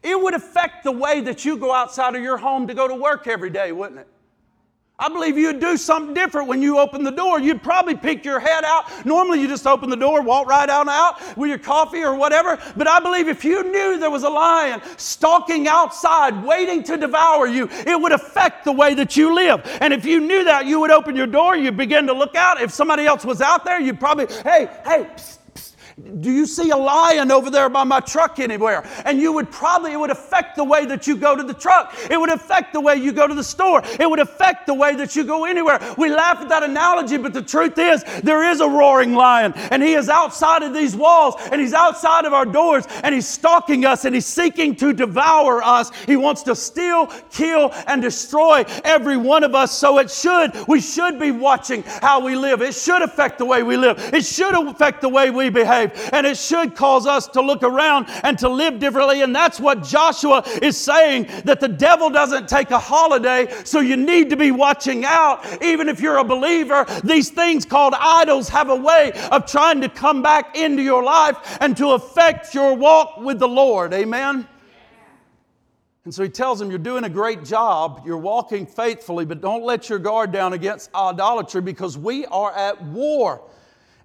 It 0.02 0.20
would 0.20 0.35
affect 0.35 0.85
the 0.85 0.92
way 0.92 1.22
that 1.22 1.44
you 1.44 1.57
go 1.57 1.72
outside 1.72 2.14
of 2.14 2.22
your 2.22 2.37
home 2.37 2.68
to 2.68 2.74
go 2.74 2.87
to 2.87 2.94
work 2.94 3.26
every 3.26 3.50
day, 3.50 3.72
wouldn't 3.72 4.00
it? 4.00 4.09
I 4.98 5.11
believe 5.11 5.37
you'd 5.37 5.61
do 5.61 5.76
something 5.76 6.14
different 6.14 6.48
when 6.48 6.62
you 6.62 6.78
open 6.78 7.04
the 7.04 7.11
door. 7.11 7.38
You'd 7.38 7.62
probably 7.62 7.94
peek 7.94 8.24
your 8.24 8.40
head 8.40 8.64
out. 8.64 9.04
Normally, 9.04 9.42
you 9.42 9.46
just 9.46 9.66
open 9.66 9.90
the 9.90 9.96
door, 9.96 10.22
walk 10.22 10.46
right 10.46 10.70
on 10.70 10.88
out 10.88 11.37
with 11.37 11.50
your 11.50 11.59
coffee 11.59 12.02
or 12.02 12.14
whatever. 12.14 12.59
But 12.78 12.88
I 12.88 13.00
believe 13.00 13.28
if 13.28 13.44
you 13.44 13.62
knew 13.70 13.98
there 13.98 14.11
was 14.11 14.22
a 14.22 14.30
lion 14.30 14.80
stalking 14.96 15.68
outside, 15.68 16.42
waiting 16.42 16.82
to 16.85 16.96
devour 16.96 17.46
you, 17.46 17.68
it 17.70 18.00
would 18.00 18.12
affect 18.12 18.64
the 18.64 18.72
way 18.72 18.94
that 18.94 19.18
you 19.18 19.35
live. 19.35 19.61
And 19.82 19.92
if 19.92 20.06
you 20.06 20.18
knew 20.18 20.44
that, 20.44 20.64
you 20.64 20.80
would 20.80 20.90
open 20.90 21.14
your 21.14 21.26
door, 21.26 21.56
you'd 21.56 21.76
begin 21.76 22.06
to 22.06 22.14
look 22.14 22.35
out. 22.35 22.62
If 22.62 22.72
somebody 22.72 23.04
else 23.04 23.22
was 23.22 23.42
out 23.42 23.66
there, 23.66 23.78
you'd 23.78 24.00
probably, 24.00 24.35
hey, 24.44 24.70
hey, 24.82 25.09
psst, 25.14 25.37
do 26.20 26.30
you 26.30 26.44
see 26.44 26.68
a 26.68 26.76
lion 26.76 27.30
over 27.30 27.50
there 27.50 27.70
by 27.70 27.82
my 27.82 28.00
truck 28.00 28.38
anywhere? 28.38 28.87
And 29.06 29.18
you 29.18 29.32
would 29.32 29.50
probably, 29.50 29.92
it 29.92 29.96
would 29.98 30.11
affect 30.11 30.54
the 30.54 30.64
way 30.64 30.85
that 30.85 31.06
you 31.06 31.16
go 31.16 31.35
to 31.35 31.42
the 31.42 31.54
truck. 31.54 31.94
It 32.11 32.20
would 32.20 32.28
affect 32.28 32.74
the 32.74 32.80
way 32.80 32.96
you 32.96 33.12
go 33.12 33.26
to 33.26 33.35
the 33.35 33.42
store. 33.42 33.82
It 33.98 34.09
would 34.09 34.18
affect 34.18 34.66
the 34.66 34.74
way 34.74 34.94
that 34.96 35.16
you 35.16 35.24
go 35.24 35.46
anywhere. 35.46 35.80
We 35.96 36.11
laugh 36.11 36.42
at 36.42 36.50
that 36.50 36.62
analogy, 36.62 37.16
but 37.16 37.32
the 37.32 37.40
truth 37.40 37.78
is, 37.78 38.04
there 38.22 38.50
is 38.50 38.61
a 38.61 38.68
roaring 38.68 39.14
lion, 39.14 39.54
and 39.56 39.82
he 39.82 39.94
is 39.94 40.11
outside 40.11 40.62
of 40.62 40.74
these 40.74 40.94
walls, 40.94 41.37
and 41.50 41.62
he's 41.62 41.72
outside 41.72 42.26
of 42.26 42.35
our 42.35 42.44
doors, 42.44 42.85
and 43.02 43.14
he's 43.14 43.26
stalking 43.26 43.87
us, 43.87 44.04
and 44.04 44.14
he's 44.14 44.26
seeking 44.26 44.76
to 44.76 44.92
devour 44.92 45.62
us. 45.62 45.90
He 46.04 46.16
wants 46.16 46.42
to 46.42 46.54
steal, 46.54 47.06
kill, 47.30 47.72
and 47.87 48.02
destroy 48.02 48.64
every 48.85 49.16
one 49.16 49.44
of 49.44 49.54
us. 49.54 49.72
So 49.72 49.98
it 49.98 50.11
should, 50.11 50.52
we 50.68 50.82
should 50.82 51.18
be 51.18 51.30
watching 51.30 51.85
how 51.85 52.20
we 52.20 52.37
live. 52.37 52.61
It 52.61 52.74
should 52.74 53.00
affect 53.00 53.38
the 53.38 53.46
way 53.46 53.62
we 53.62 53.78
live, 53.78 53.98
it 54.12 54.26
should 54.26 54.54
affect 54.68 55.00
the 55.00 55.09
way 55.09 55.30
we 55.30 55.48
behave 55.48 55.86
life. 55.87 56.11
And 56.12 56.27
it 56.27 56.37
should 56.37 56.75
cause 56.75 57.07
us 57.07 57.27
to 57.29 57.40
look 57.40 57.62
around 57.62 58.07
and 58.22 58.38
to 58.38 58.49
live 58.49 58.79
differently. 58.79 59.22
And 59.22 59.35
that's 59.35 59.61
what 59.61 59.83
Joshua 59.83 60.42
is 60.62 60.77
saying 60.77 61.29
that 61.44 61.61
the 61.61 61.68
devil 61.68 62.11
doesn't 62.11 62.49
take 62.49 62.70
a 62.70 62.79
holiday. 62.79 63.53
So 63.64 63.81
you 63.81 63.96
need 63.96 64.31
to 64.31 64.37
be 64.37 64.51
watching 64.51 65.05
out. 65.05 65.62
Even 65.62 65.88
if 65.88 66.01
you're 66.01 66.18
a 66.18 66.25
believer, 66.25 66.87
these 67.05 67.31
things 67.31 67.64
called 67.64 67.94
idols 67.99 68.49
have 68.49 68.70
a 68.70 68.77
way 68.77 69.12
of 69.31 69.46
trying 69.46 69.81
to 69.81 69.88
come 69.88 70.22
back 70.22 70.57
into 70.57 70.83
your 70.83 71.03
life 71.03 71.59
and 71.61 71.77
to 71.77 71.90
affect 71.90 72.55
your 72.55 72.75
walk 72.75 73.18
with 73.18 73.38
the 73.38 73.49
Lord. 73.49 73.92
Amen. 73.92 74.46
And 76.07 76.14
so 76.14 76.22
he 76.22 76.29
tells 76.29 76.61
him, 76.61 76.70
You're 76.70 76.79
doing 76.79 77.03
a 77.03 77.09
great 77.09 77.44
job. 77.44 78.03
You're 78.07 78.16
walking 78.16 78.64
faithfully, 78.64 79.25
but 79.25 79.40
don't 79.40 79.64
let 79.64 79.88
your 79.88 79.99
guard 79.99 80.31
down 80.31 80.53
against 80.53 80.94
idolatry 80.94 81.61
because 81.61 81.99
we 81.99 82.25
are 82.27 82.53
at 82.53 82.81
war. 82.81 83.42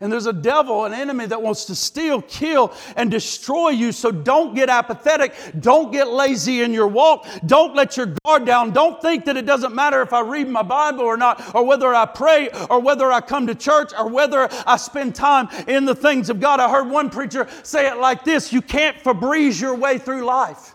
And 0.01 0.11
there's 0.11 0.25
a 0.25 0.33
devil, 0.33 0.85
an 0.85 0.93
enemy 0.93 1.27
that 1.27 1.39
wants 1.39 1.65
to 1.65 1.75
steal, 1.75 2.23
kill, 2.23 2.73
and 2.95 3.11
destroy 3.11 3.69
you. 3.69 3.91
So 3.91 4.11
don't 4.11 4.55
get 4.55 4.67
apathetic. 4.67 5.35
Don't 5.59 5.91
get 5.91 6.07
lazy 6.07 6.63
in 6.63 6.73
your 6.73 6.87
walk. 6.87 7.27
Don't 7.45 7.75
let 7.75 7.97
your 7.97 8.15
guard 8.25 8.45
down. 8.45 8.71
Don't 8.71 8.99
think 8.99 9.25
that 9.25 9.37
it 9.37 9.45
doesn't 9.45 9.75
matter 9.75 10.01
if 10.01 10.11
I 10.11 10.21
read 10.21 10.49
my 10.49 10.63
Bible 10.63 11.01
or 11.01 11.17
not, 11.17 11.53
or 11.53 11.63
whether 11.63 11.93
I 11.93 12.07
pray, 12.07 12.49
or 12.71 12.79
whether 12.79 13.11
I 13.11 13.21
come 13.21 13.45
to 13.45 13.53
church, 13.53 13.93
or 13.95 14.09
whether 14.09 14.49
I 14.65 14.77
spend 14.77 15.13
time 15.13 15.49
in 15.67 15.85
the 15.85 15.95
things 15.95 16.31
of 16.31 16.39
God. 16.39 16.59
I 16.59 16.67
heard 16.67 16.89
one 16.89 17.11
preacher 17.11 17.47
say 17.61 17.87
it 17.87 17.97
like 17.97 18.23
this 18.23 18.51
You 18.51 18.63
can't 18.63 18.97
Febreze 18.97 19.61
your 19.61 19.75
way 19.75 19.99
through 19.99 20.25
life. 20.25 20.73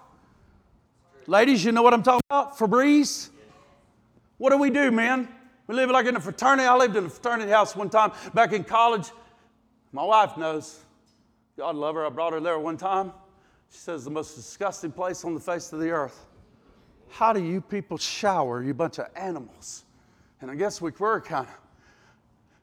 Ladies, 1.26 1.64
you 1.64 1.72
know 1.72 1.82
what 1.82 1.94
I'm 1.94 2.04
talking 2.04 2.22
about? 2.30 2.56
Febreze? 2.56 3.30
What 4.38 4.50
do 4.50 4.58
we 4.58 4.70
do, 4.70 4.92
man? 4.92 5.28
We 5.66 5.74
lived 5.74 5.92
like 5.92 6.06
in 6.06 6.16
a 6.16 6.20
fraternity. 6.20 6.66
I 6.66 6.76
lived 6.76 6.96
in 6.96 7.06
a 7.06 7.08
fraternity 7.08 7.50
house 7.50 7.74
one 7.74 7.90
time 7.90 8.12
back 8.34 8.52
in 8.52 8.64
college. 8.64 9.10
My 9.92 10.04
wife 10.04 10.36
knows. 10.36 10.80
God 11.56 11.74
love 11.74 11.94
her. 11.94 12.06
I 12.06 12.10
brought 12.10 12.32
her 12.32 12.40
there 12.40 12.58
one 12.58 12.76
time. 12.76 13.12
She 13.70 13.78
says, 13.78 14.04
the 14.04 14.10
most 14.10 14.36
disgusting 14.36 14.92
place 14.92 15.24
on 15.24 15.34
the 15.34 15.40
face 15.40 15.72
of 15.72 15.80
the 15.80 15.90
earth. 15.90 16.26
How 17.08 17.32
do 17.32 17.42
you 17.42 17.60
people 17.60 17.98
shower, 17.98 18.62
you 18.62 18.74
bunch 18.74 18.98
of 18.98 19.06
animals? 19.16 19.84
And 20.40 20.50
I 20.50 20.54
guess 20.54 20.80
we 20.80 20.92
were 20.98 21.20
kind 21.20 21.46
of, 21.46 21.54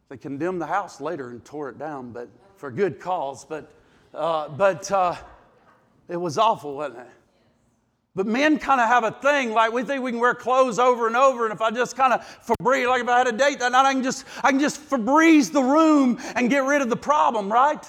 they 0.10 0.18
condemned 0.18 0.62
the 0.62 0.68
house 0.68 1.02
later 1.02 1.30
and 1.32 1.44
tore 1.44 1.70
it 1.70 1.80
down, 1.80 2.12
but 2.12 2.30
for 2.56 2.72
good 2.72 3.00
cause. 3.00 3.44
But, 3.44 3.72
uh, 4.14 4.50
but 4.50 4.90
uh, 4.92 5.16
it 6.08 6.18
was 6.18 6.38
awful, 6.38 6.76
wasn't 6.76 7.00
it? 7.00 7.08
But 8.16 8.28
men 8.28 8.60
kind 8.60 8.80
of 8.80 8.88
have 8.88 9.04
a 9.04 9.12
thing 9.12 9.54
like 9.54 9.72
we 9.74 9.82
think 9.82 10.04
we 10.04 10.12
can 10.12 10.20
wear 10.20 10.36
clothes 10.36 10.78
over 10.78 11.08
and 11.08 11.16
over, 11.16 11.46
and 11.46 11.54
if 11.54 11.62
I 11.62 11.72
just 11.72 11.96
kind 11.96 12.14
of 12.14 12.22
Febreze, 12.46 12.88
like 12.88 13.02
if 13.02 13.10
I 13.10 13.18
had 13.18 13.28
a 13.28 13.32
date 13.32 13.60
that 13.60 13.72
night, 13.72 13.86
I 13.86 13.94
can 13.94 14.04
just 14.04 14.26
I 14.44 14.52
can 14.52 14.60
just 14.60 14.80
Febreze 14.88 15.52
the 15.52 15.64
room 15.64 16.20
and 16.36 16.48
get 16.50 16.64
rid 16.64 16.84
of 16.84 16.90
the 16.90 16.96
problem, 16.96 17.52
right? 17.52 17.84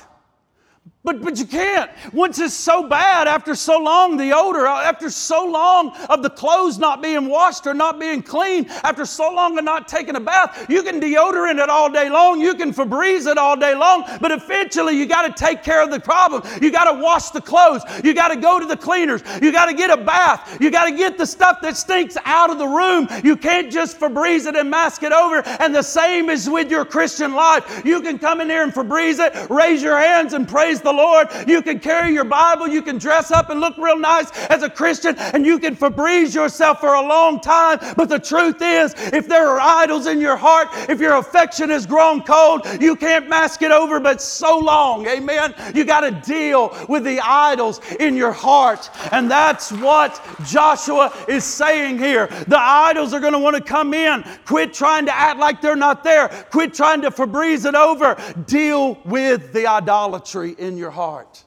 But, 1.05 1.21
but 1.21 1.39
you 1.39 1.45
can't. 1.45 1.91
Once 2.15 2.39
it's 2.39 2.55
so 2.55 2.89
bad, 2.89 3.29
after 3.29 3.55
so 3.55 3.79
long, 3.79 4.17
the 4.17 4.33
odor, 4.35 4.67
after 4.67 5.11
so 5.11 5.45
long 5.45 5.95
of 6.09 6.23
the 6.23 6.31
clothes 6.31 6.79
not 6.79 7.03
being 7.03 7.29
washed 7.29 7.67
or 7.67 7.75
not 7.75 8.01
being 8.01 8.23
clean, 8.23 8.65
after 8.83 9.05
so 9.05 9.31
long 9.31 9.59
of 9.59 9.65
not 9.65 9.87
taking 9.87 10.17
a 10.17 10.21
bath, 10.21 10.65
you 10.71 10.83
can 10.83 11.03
deodorant 11.03 11.63
it 11.63 11.69
all 11.69 11.91
day 11.91 12.09
long, 12.09 12.41
you 12.41 12.55
can 12.55 12.73
Febreze 12.73 13.31
it 13.31 13.37
all 13.37 13.55
day 13.55 13.75
long, 13.75 14.05
but 14.19 14.33
eventually 14.33 14.97
you 14.97 15.05
got 15.05 15.27
to 15.27 15.45
take 15.45 15.63
care 15.63 15.85
of 15.85 15.91
the 15.91 16.01
problem. 16.01 16.43
You 16.63 16.73
got 16.73 16.91
to 16.91 16.99
wash 16.99 17.29
the 17.31 17.43
clothes. 17.43 17.83
You 18.03 18.15
got 18.15 18.29
to 18.29 18.37
go 18.37 18.59
to 18.59 18.65
the 18.65 18.77
cleaners. 18.77 19.23
You 19.43 19.53
got 19.53 19.67
to 19.67 19.75
get 19.75 19.91
a 19.91 19.99
bath. 19.99 20.57
You 20.59 20.71
got 20.71 20.87
to 20.87 20.97
get 20.97 21.19
the 21.19 21.27
stuff 21.27 21.59
that 21.61 21.77
stinks 21.77 22.17
out 22.25 22.49
of 22.49 22.59
the 22.59 22.67
room. 22.67 23.09
You 23.23 23.37
can't 23.37 23.71
just 23.71 24.01
Febreze 24.01 24.47
it 24.47 24.57
and 24.57 24.71
mask 24.71 25.03
it 25.03 25.13
over. 25.13 25.43
And 25.61 25.75
the 25.75 25.83
same 25.83 26.31
is 26.31 26.49
with 26.49 26.71
your 26.71 26.87
Christian 26.87 27.35
life. 27.35 27.83
You 27.85 28.01
can 28.01 28.19
come 28.19 28.41
in 28.41 28.49
here 28.49 28.63
and 28.63 28.73
Febreze 28.73 29.19
it, 29.19 29.51
raise 29.51 29.83
your 29.83 29.99
hands 29.99 30.33
and 30.33 30.49
praise 30.49 30.81
the 30.81 30.94
Lord. 30.95 31.29
You 31.47 31.63
can 31.63 31.79
carry 31.79 32.13
your 32.13 32.25
Bible, 32.25 32.69
you 32.69 32.83
can 32.83 32.99
dress 32.99 33.31
up 33.31 33.51
and 33.51 33.61
look 33.61 33.77
real 33.77 33.99
nice 33.99 34.31
as 34.47 34.63
a 34.63 34.71
Christian, 34.71 35.17
and 35.19 35.45
you 35.45 35.59
can 35.59 35.77
Febreze 35.77 36.35
yourself 36.35 36.81
for 36.81 36.95
a 36.95 37.03
long 37.03 37.41
time. 37.41 37.79
But 37.97 38.09
the 38.09 38.19
truth 38.19 38.61
is, 38.61 38.95
if 39.13 39.29
there 39.29 39.49
are 39.49 39.61
idols 39.61 40.07
in 40.07 40.21
your 40.21 40.37
heart, 40.37 40.69
if 40.89 41.01
your 41.01 41.17
affection 41.17 41.71
has 41.71 41.87
grown 41.87 42.23
cold, 42.23 42.67
you 42.81 42.97
can't 42.97 43.29
mask 43.29 43.63
it 43.63 43.71
over 43.71 44.01
but 44.01 44.21
so 44.21 44.59
long. 44.59 45.07
Amen. 45.07 45.55
You 45.75 45.85
got 45.85 46.01
to 46.01 46.11
deal 46.11 46.77
with 46.89 47.05
the 47.05 47.21
idols 47.21 47.81
in 48.01 48.17
your 48.17 48.33
heart. 48.33 48.91
And 49.13 49.31
that's 49.31 49.73
what 49.73 50.21
Joshua 50.47 51.13
is 51.29 51.45
saying 51.45 51.99
here. 51.99 52.27
The 52.49 52.61
idols 52.61 53.13
are 53.13 53.21
going 53.21 53.33
to 53.33 53.39
want 53.39 53.57
to 53.57 53.63
come 53.63 53.95
in. 53.95 54.25
Quit 54.45 54.73
trying 54.73 55.07
to 55.07 55.15
act 55.15 55.39
like 55.39 55.61
they're 55.61 55.77
not 55.77 56.05
there. 56.05 56.29
Quit 56.51 56.75
trying 56.75 57.03
to 57.03 57.11
Febreze 57.11 57.67
it 57.67 57.75
over. 57.75 58.17
Deal 58.47 58.99
with 59.05 59.53
the 59.53 59.67
idolatry 59.67 60.55
in 60.59 60.77
your 60.77 60.84
heart. 60.91 61.45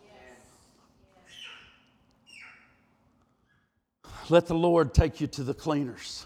Let 4.30 4.48
the 4.48 4.56
Lord 4.56 4.94
take 4.94 5.22
you 5.22 5.28
to 5.28 5.44
the 5.44 5.54
cleaners. 5.54 6.26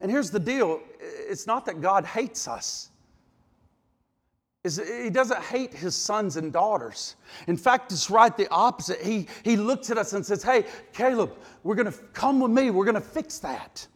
And 0.00 0.10
here's 0.10 0.30
the 0.30 0.40
deal 0.40 0.80
it's 1.00 1.46
not 1.46 1.66
that 1.66 1.80
God 1.80 2.04
hates 2.04 2.48
us. 2.48 2.90
he 4.64 5.10
doesn't 5.10 5.40
hate 5.42 5.72
his 5.72 5.94
sons 5.94 6.36
and 6.36 6.52
daughters. 6.52 7.16
In 7.46 7.56
fact, 7.56 7.92
it's 7.92 8.10
right 8.10 8.36
the 8.36 8.48
opposite. 8.50 9.00
He, 9.00 9.28
he 9.44 9.56
looks 9.56 9.90
at 9.90 9.98
us 9.98 10.12
and 10.12 10.24
says, 10.24 10.42
Hey, 10.42 10.64
Caleb, 10.92 11.32
we're 11.62 11.76
going 11.76 11.92
to 11.92 11.98
come 12.12 12.40
with 12.40 12.50
me. 12.50 12.70
We're 12.70 12.84
going 12.84 12.94
to 12.94 13.00
fix 13.00 13.38
that. 13.38 13.86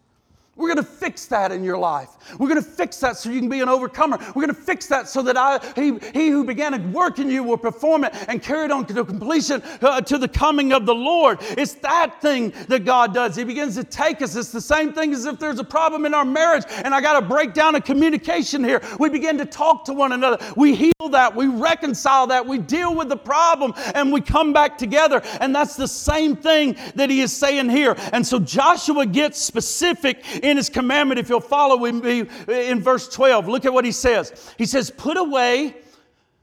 We're 0.57 0.73
going 0.73 0.85
to 0.85 0.91
fix 0.91 1.27
that 1.27 1.51
in 1.51 1.65
your 1.65 1.79
life. 1.79 2.11
We're 2.39 2.49
going 2.49 2.63
to 2.63 2.69
fix 2.69 2.99
that 2.99 3.17
so 3.17 3.29
you 3.29 3.41
can 3.41 3.49
be 3.49 3.61
an 3.61 3.69
overcomer. 3.69 4.19
We're 4.35 4.47
going 4.47 4.49
to 4.49 4.55
fix 4.55 4.87
that 4.87 5.09
so 5.09 5.21
that 5.23 5.37
I, 5.37 5.59
he, 5.75 5.99
he 6.13 6.29
who 6.29 6.45
began 6.45 6.75
a 6.75 6.79
work 6.89 7.19
in 7.19 7.29
you 7.29 7.43
will 7.43 7.59
perform 7.59 8.05
it 8.05 8.15
and 8.29 8.41
carry 8.41 8.67
it 8.67 8.71
on 8.71 8.87
to 8.87 9.05
completion 9.05 9.63
uh, 9.83 10.01
to 10.03 10.17
the 10.17 10.29
coming 10.29 10.73
of 10.73 10.87
the 10.87 10.95
Lord. 10.95 11.39
It's 11.41 11.75
that 11.75 12.21
thing 12.23 12.53
that 12.69 12.85
God 12.85 13.13
does. 13.13 13.35
He 13.35 13.43
begins 13.43 13.75
to 13.75 13.85
take 13.85 14.23
us. 14.23 14.37
It's 14.37 14.53
the 14.53 14.61
same 14.61 14.93
thing 14.93 15.13
as 15.13 15.25
if 15.25 15.41
there's 15.41 15.59
a 15.59 15.65
problem 15.65 16.07
in 16.07 16.15
our 16.15 16.25
marriage 16.25 16.65
and 16.69 16.95
I 16.95 17.01
got 17.01 17.19
to 17.19 17.27
break 17.27 17.53
down 17.53 17.75
a 17.75 17.81
communication 17.81 18.63
here. 18.63 18.81
We 19.01 19.09
begin 19.09 19.37
to 19.39 19.47
talk 19.47 19.85
to 19.87 19.93
one 19.93 20.13
another. 20.13 20.39
We 20.57 20.75
heal 20.75 21.09
that. 21.11 21.35
We 21.35 21.49
reconcile 21.49 22.29
that. 22.29 22.47
We 22.47 22.59
deal 22.59 22.95
with 22.95 23.09
the 23.09 23.17
problem 23.17 23.75
and 23.95 24.13
we 24.13 24.21
come 24.21 24.53
back 24.53 24.79
together. 24.79 25.21
And 25.41 25.55
that's 25.55 25.75
the 25.75 25.89
same 25.89 26.37
thing 26.37 26.77
that 26.95 27.11
he 27.11 27.23
is 27.23 27.33
saying 27.37 27.71
here. 27.71 27.97
And 28.13 28.25
so 28.25 28.39
Joshua 28.39 29.05
gets 29.05 29.41
specific 29.41 30.25
in 30.45 30.59
his 30.59 30.69
commandment, 30.69 31.19
if 31.19 31.29
you'll 31.29 31.41
follow 31.41 31.79
me 31.79 32.27
in 32.49 32.81
verse 32.81 33.09
12, 33.09 33.49
look 33.49 33.65
at 33.65 33.73
what 33.73 33.85
he 33.85 33.93
says. 33.93 34.53
He 34.59 34.67
says, 34.67 34.91
Put 34.91 35.17
away 35.17 35.77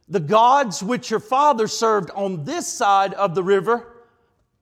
the 0.09 0.19
gods 0.19 0.81
which 0.81 1.11
your 1.11 1.19
father 1.19 1.67
served 1.67 2.09
on 2.11 2.43
this 2.43 2.67
side 2.67 3.13
of 3.13 3.35
the 3.35 3.43
river 3.43 3.95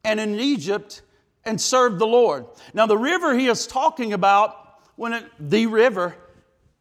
and 0.04 0.20
in 0.20 0.40
Egypt 0.40 1.02
and 1.46 1.60
serve 1.60 2.00
the 2.00 2.08
Lord. 2.08 2.46
Now, 2.74 2.86
the 2.86 2.98
river 2.98 3.34
he 3.34 3.48
is 3.48 3.66
talking 3.66 4.14
about, 4.14 4.82
when 4.96 5.14
it, 5.14 5.26
the 5.40 5.68
river, 5.68 6.16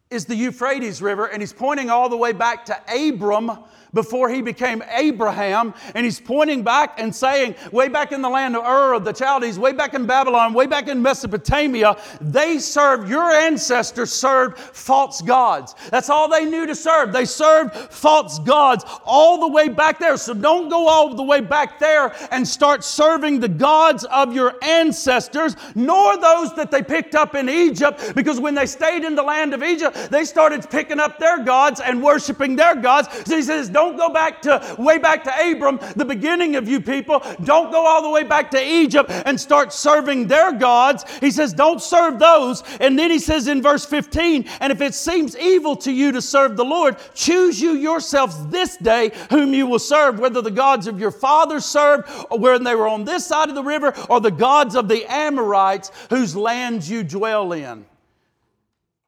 is 0.09 0.25
the 0.25 0.35
Euphrates 0.35 1.01
River, 1.01 1.27
and 1.27 1.41
he's 1.41 1.53
pointing 1.53 1.89
all 1.89 2.09
the 2.09 2.17
way 2.17 2.33
back 2.33 2.65
to 2.65 2.77
Abram 2.93 3.51
before 3.93 4.29
he 4.29 4.41
became 4.41 4.83
Abraham. 4.89 5.73
And 5.95 6.05
he's 6.05 6.19
pointing 6.19 6.63
back 6.63 6.99
and 6.99 7.15
saying, 7.15 7.55
way 7.71 7.87
back 7.87 8.11
in 8.11 8.21
the 8.21 8.29
land 8.29 8.55
of 8.55 8.65
Ur 8.65 8.93
of 8.93 9.05
the 9.05 9.13
Chaldees, 9.13 9.57
way 9.57 9.73
back 9.73 9.93
in 9.93 10.05
Babylon, 10.05 10.53
way 10.53 10.65
back 10.65 10.87
in 10.87 11.01
Mesopotamia, 11.01 11.97
they 12.21 12.59
served, 12.59 13.09
your 13.09 13.31
ancestors 13.31 14.11
served 14.11 14.57
false 14.57 15.21
gods. 15.21 15.75
That's 15.89 16.09
all 16.09 16.29
they 16.29 16.45
knew 16.45 16.65
to 16.65 16.75
serve. 16.75 17.11
They 17.11 17.25
served 17.25 17.75
false 17.75 18.39
gods 18.39 18.85
all 19.05 19.39
the 19.39 19.47
way 19.47 19.69
back 19.69 19.99
there. 19.99 20.17
So 20.17 20.33
don't 20.33 20.69
go 20.69 20.87
all 20.87 21.15
the 21.15 21.23
way 21.23 21.41
back 21.41 21.79
there 21.79 22.13
and 22.31 22.47
start 22.47 22.83
serving 22.83 23.39
the 23.39 23.49
gods 23.49 24.03
of 24.05 24.33
your 24.33 24.55
ancestors, 24.63 25.55
nor 25.75 26.17
those 26.17 26.55
that 26.55 26.71
they 26.71 26.83
picked 26.83 27.15
up 27.15 27.35
in 27.35 27.49
Egypt, 27.49 28.13
because 28.15 28.39
when 28.39 28.55
they 28.55 28.65
stayed 28.65 29.03
in 29.03 29.15
the 29.15 29.23
land 29.23 29.53
of 29.53 29.63
Egypt, 29.63 30.09
they 30.11 30.25
started 30.25 30.69
picking 30.69 30.99
up 30.99 31.19
their 31.19 31.43
gods 31.43 31.79
and 31.79 32.01
worshiping 32.03 32.55
their 32.55 32.75
gods. 32.75 33.07
So 33.25 33.35
he 33.35 33.41
says, 33.41 33.69
don't 33.79 33.95
go 33.95 34.09
back 34.09 34.41
to 34.41 34.75
way 34.77 34.97
back 34.97 35.23
to 35.23 35.51
Abram, 35.51 35.79
the 35.95 36.03
beginning 36.03 36.57
of 36.57 36.67
you 36.67 36.81
people. 36.81 37.23
Don't 37.45 37.71
go 37.71 37.85
all 37.85 38.01
the 38.01 38.09
way 38.09 38.23
back 38.23 38.51
to 38.51 38.61
Egypt 38.61 39.09
and 39.09 39.39
start 39.39 39.71
serving 39.71 40.27
their 40.27 40.51
gods. 40.51 41.05
He 41.21 41.31
says, 41.31 41.53
don't 41.53 41.81
serve 41.81 42.19
those. 42.19 42.61
And 42.81 42.99
then 42.99 43.09
he 43.09 43.19
says 43.19 43.47
in 43.47 43.61
verse 43.61 43.85
15, 43.85 44.49
and 44.59 44.73
if 44.73 44.81
it 44.81 44.93
seems 44.93 45.37
evil 45.37 45.77
to 45.77 45.93
you 45.93 46.11
to 46.11 46.21
serve 46.21 46.57
the 46.57 46.65
Lord, 46.65 46.97
choose 47.13 47.61
you 47.61 47.71
yourselves 47.71 48.45
this 48.47 48.75
day 48.75 49.11
whom 49.29 49.53
you 49.53 49.65
will 49.65 49.79
serve, 49.79 50.19
whether 50.19 50.41
the 50.41 50.51
gods 50.51 50.85
of 50.87 50.99
your 50.99 51.11
fathers 51.11 51.63
served 51.63 52.09
when 52.31 52.65
they 52.65 52.75
were 52.75 52.89
on 52.89 53.05
this 53.05 53.25
side 53.25 53.47
of 53.47 53.55
the 53.55 53.63
river, 53.63 53.93
or 54.09 54.19
the 54.19 54.29
gods 54.29 54.75
of 54.75 54.89
the 54.89 55.05
Amorites 55.09 55.89
whose 56.09 56.35
lands 56.35 56.89
you 56.89 57.01
dwell 57.01 57.53
in. 57.53 57.85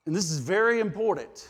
And 0.05 0.15
this 0.15 0.31
is 0.31 0.39
very 0.39 0.79
important. 0.79 1.49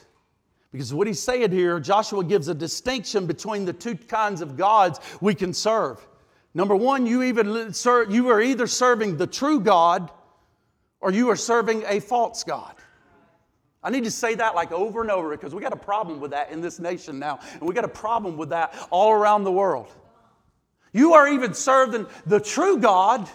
Because 0.72 0.94
what 0.94 1.08
he's 1.08 1.22
saying 1.22 1.52
here, 1.52 1.80
Joshua 1.80 2.24
gives 2.24 2.48
a 2.48 2.54
distinction 2.54 3.26
between 3.26 3.66
the 3.66 3.74
two 3.74 3.96
kinds 3.96 4.42
of 4.42 4.56
gods 4.56 5.00
we 5.20 5.36
can 5.36 5.54
serve. 5.54 6.06
Number 6.54 6.76
one, 6.76 7.06
you, 7.06 7.24
even 7.24 7.74
serve, 7.74 8.12
you 8.12 8.30
are 8.30 8.42
either 8.42 8.68
serving 8.68 9.18
the 9.18 9.28
true 9.28 9.60
God 9.60 10.10
or 11.02 11.12
you 11.12 11.30
are 11.30 11.36
serving 11.36 11.84
a 11.88 12.00
false 12.00 12.44
God. 12.44 12.76
I 13.84 13.90
need 13.90 14.04
to 14.04 14.12
say 14.12 14.36
that 14.36 14.54
like 14.54 14.72
over 14.72 15.02
and 15.02 15.10
over 15.10 15.30
because 15.32 15.56
we 15.56 15.62
got 15.62 15.74
a 15.74 15.78
problem 15.78 16.20
with 16.20 16.32
that 16.32 16.52
in 16.52 16.62
this 16.62 16.80
nation 16.80 17.20
now, 17.20 17.40
and 17.54 17.62
we 17.64 17.74
got 17.74 17.86
a 17.86 17.90
problem 17.90 18.38
with 18.38 18.50
that 18.50 18.76
all 18.92 19.12
around 19.12 19.44
the 19.44 19.52
world. 19.52 19.92
You 20.94 21.14
are 21.14 21.28
even 21.28 21.54
serving 21.54 22.06
the 22.26 22.40
true 22.40 22.78
God 22.78 23.28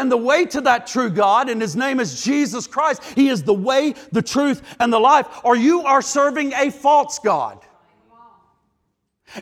and 0.00 0.10
the 0.10 0.16
way 0.16 0.46
to 0.46 0.62
that 0.62 0.86
true 0.86 1.10
God, 1.10 1.50
and 1.50 1.60
His 1.60 1.76
name 1.76 2.00
is 2.00 2.24
Jesus 2.24 2.66
Christ. 2.66 3.04
He 3.14 3.28
is 3.28 3.42
the 3.42 3.54
way, 3.54 3.94
the 4.12 4.22
truth, 4.22 4.62
and 4.80 4.90
the 4.90 4.98
life. 4.98 5.26
Or 5.44 5.54
you 5.54 5.82
are 5.82 6.00
serving 6.00 6.54
a 6.54 6.70
false 6.70 7.18
God. 7.18 7.60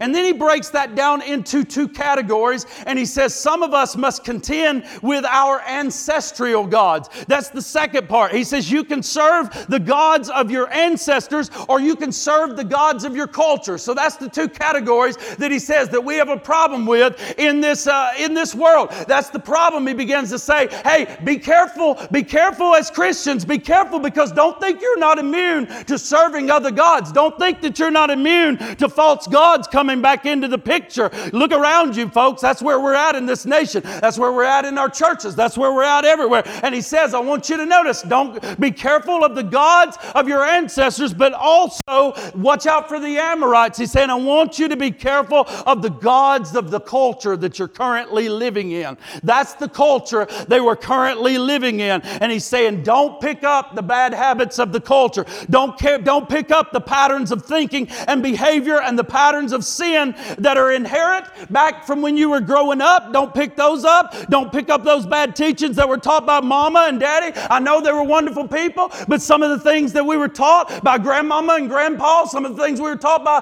And 0.00 0.14
then 0.14 0.24
he 0.24 0.32
breaks 0.32 0.68
that 0.70 0.94
down 0.94 1.22
into 1.22 1.64
two 1.64 1.88
categories, 1.88 2.66
and 2.86 2.98
he 2.98 3.06
says 3.06 3.34
some 3.34 3.62
of 3.62 3.72
us 3.72 3.96
must 3.96 4.24
contend 4.24 4.84
with 5.02 5.24
our 5.24 5.60
ancestral 5.62 6.66
gods. 6.66 7.08
That's 7.26 7.48
the 7.48 7.62
second 7.62 8.08
part. 8.08 8.32
He 8.32 8.44
says 8.44 8.70
you 8.70 8.84
can 8.84 9.02
serve 9.02 9.66
the 9.68 9.78
gods 9.78 10.28
of 10.28 10.50
your 10.50 10.70
ancestors, 10.72 11.50
or 11.68 11.80
you 11.80 11.96
can 11.96 12.12
serve 12.12 12.56
the 12.56 12.64
gods 12.64 13.04
of 13.04 13.16
your 13.16 13.26
culture. 13.26 13.78
So 13.78 13.94
that's 13.94 14.16
the 14.16 14.28
two 14.28 14.48
categories 14.48 15.16
that 15.36 15.50
he 15.50 15.58
says 15.58 15.88
that 15.90 16.04
we 16.04 16.16
have 16.16 16.28
a 16.28 16.36
problem 16.36 16.84
with 16.84 17.38
in 17.38 17.60
this 17.60 17.86
uh, 17.86 18.12
in 18.18 18.34
this 18.34 18.54
world. 18.54 18.90
That's 19.06 19.30
the 19.30 19.38
problem. 19.38 19.86
He 19.86 19.94
begins 19.94 20.30
to 20.30 20.38
say, 20.38 20.68
"Hey, 20.84 21.16
be 21.24 21.38
careful, 21.38 21.98
be 22.12 22.22
careful 22.22 22.74
as 22.74 22.90
Christians. 22.90 23.44
Be 23.44 23.58
careful 23.58 24.00
because 24.00 24.32
don't 24.32 24.60
think 24.60 24.82
you're 24.82 24.98
not 24.98 25.18
immune 25.18 25.66
to 25.84 25.98
serving 25.98 26.50
other 26.50 26.70
gods. 26.70 27.10
Don't 27.12 27.38
think 27.38 27.60
that 27.62 27.78
you're 27.78 27.90
not 27.90 28.10
immune 28.10 28.58
to 28.76 28.88
false 28.88 29.26
gods." 29.26 29.66
Coming 29.78 30.02
back 30.02 30.26
into 30.26 30.48
the 30.48 30.58
picture. 30.58 31.08
Look 31.32 31.52
around 31.52 31.94
you, 31.94 32.08
folks. 32.08 32.42
That's 32.42 32.60
where 32.60 32.80
we're 32.80 32.96
at 32.96 33.14
in 33.14 33.26
this 33.26 33.46
nation. 33.46 33.80
That's 33.84 34.18
where 34.18 34.32
we're 34.32 34.42
at 34.42 34.64
in 34.64 34.76
our 34.76 34.88
churches. 34.88 35.36
That's 35.36 35.56
where 35.56 35.72
we're 35.72 35.84
at 35.84 36.04
everywhere. 36.04 36.42
And 36.64 36.74
he 36.74 36.80
says, 36.80 37.14
I 37.14 37.20
want 37.20 37.48
you 37.48 37.56
to 37.58 37.64
notice, 37.64 38.02
don't 38.02 38.58
be 38.58 38.72
careful 38.72 39.24
of 39.24 39.36
the 39.36 39.44
gods 39.44 39.96
of 40.16 40.26
your 40.26 40.44
ancestors, 40.44 41.14
but 41.14 41.32
also 41.32 42.12
watch 42.34 42.66
out 42.66 42.88
for 42.88 42.98
the 42.98 43.18
Amorites. 43.18 43.78
He's 43.78 43.92
saying, 43.92 44.10
I 44.10 44.16
want 44.16 44.58
you 44.58 44.66
to 44.66 44.76
be 44.76 44.90
careful 44.90 45.44
of 45.64 45.80
the 45.80 45.90
gods 45.90 46.56
of 46.56 46.72
the 46.72 46.80
culture 46.80 47.36
that 47.36 47.60
you're 47.60 47.68
currently 47.68 48.28
living 48.28 48.72
in. 48.72 48.98
That's 49.22 49.54
the 49.54 49.68
culture 49.68 50.26
they 50.48 50.58
were 50.58 50.74
currently 50.74 51.38
living 51.38 51.78
in. 51.78 52.00
And 52.02 52.32
he's 52.32 52.44
saying, 52.44 52.82
don't 52.82 53.20
pick 53.20 53.44
up 53.44 53.76
the 53.76 53.82
bad 53.84 54.12
habits 54.12 54.58
of 54.58 54.72
the 54.72 54.80
culture. 54.80 55.24
Don't 55.50 55.78
care, 55.78 55.98
don't 55.98 56.28
pick 56.28 56.50
up 56.50 56.72
the 56.72 56.80
patterns 56.80 57.30
of 57.30 57.44
thinking 57.44 57.86
and 58.08 58.24
behavior 58.24 58.80
and 58.80 58.98
the 58.98 59.04
patterns 59.04 59.52
of 59.52 59.67
sin 59.68 60.14
that 60.38 60.56
are 60.56 60.72
inherent 60.72 61.26
back 61.50 61.86
from 61.86 62.02
when 62.02 62.16
you 62.16 62.30
were 62.30 62.40
growing 62.40 62.80
up. 62.80 63.12
Don't 63.12 63.34
pick 63.34 63.56
those 63.56 63.84
up. 63.84 64.14
Don't 64.28 64.52
pick 64.52 64.70
up 64.70 64.84
those 64.84 65.06
bad 65.06 65.36
teachings 65.36 65.76
that 65.76 65.88
were 65.88 65.98
taught 65.98 66.26
by 66.26 66.40
mama 66.40 66.86
and 66.88 67.00
daddy. 67.00 67.38
I 67.50 67.58
know 67.58 67.80
they 67.80 67.92
were 67.92 68.02
wonderful 68.02 68.48
people, 68.48 68.90
but 69.06 69.22
some 69.22 69.42
of 69.42 69.50
the 69.50 69.58
things 69.58 69.92
that 69.92 70.04
we 70.04 70.16
were 70.16 70.28
taught 70.28 70.82
by 70.82 70.98
grandmama 70.98 71.54
and 71.54 71.68
grandpa, 71.68 72.24
some 72.24 72.44
of 72.44 72.56
the 72.56 72.62
things 72.62 72.80
we 72.80 72.88
were 72.88 72.96
taught 72.96 73.24
by 73.24 73.40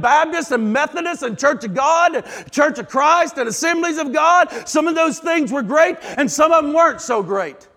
Baptists 0.00 0.50
and 0.50 0.72
Methodists 0.72 1.22
and 1.22 1.38
Church 1.38 1.64
of 1.64 1.74
God, 1.74 2.24
Church 2.50 2.78
of 2.78 2.88
Christ 2.88 3.38
and 3.38 3.48
Assemblies 3.48 3.98
of 3.98 4.12
God, 4.12 4.68
some 4.68 4.86
of 4.86 4.94
those 4.94 5.18
things 5.18 5.52
were 5.52 5.62
great 5.62 5.96
and 6.02 6.30
some 6.30 6.52
of 6.52 6.64
them 6.64 6.72
weren't 6.72 7.00
so 7.00 7.22
great. 7.22 7.68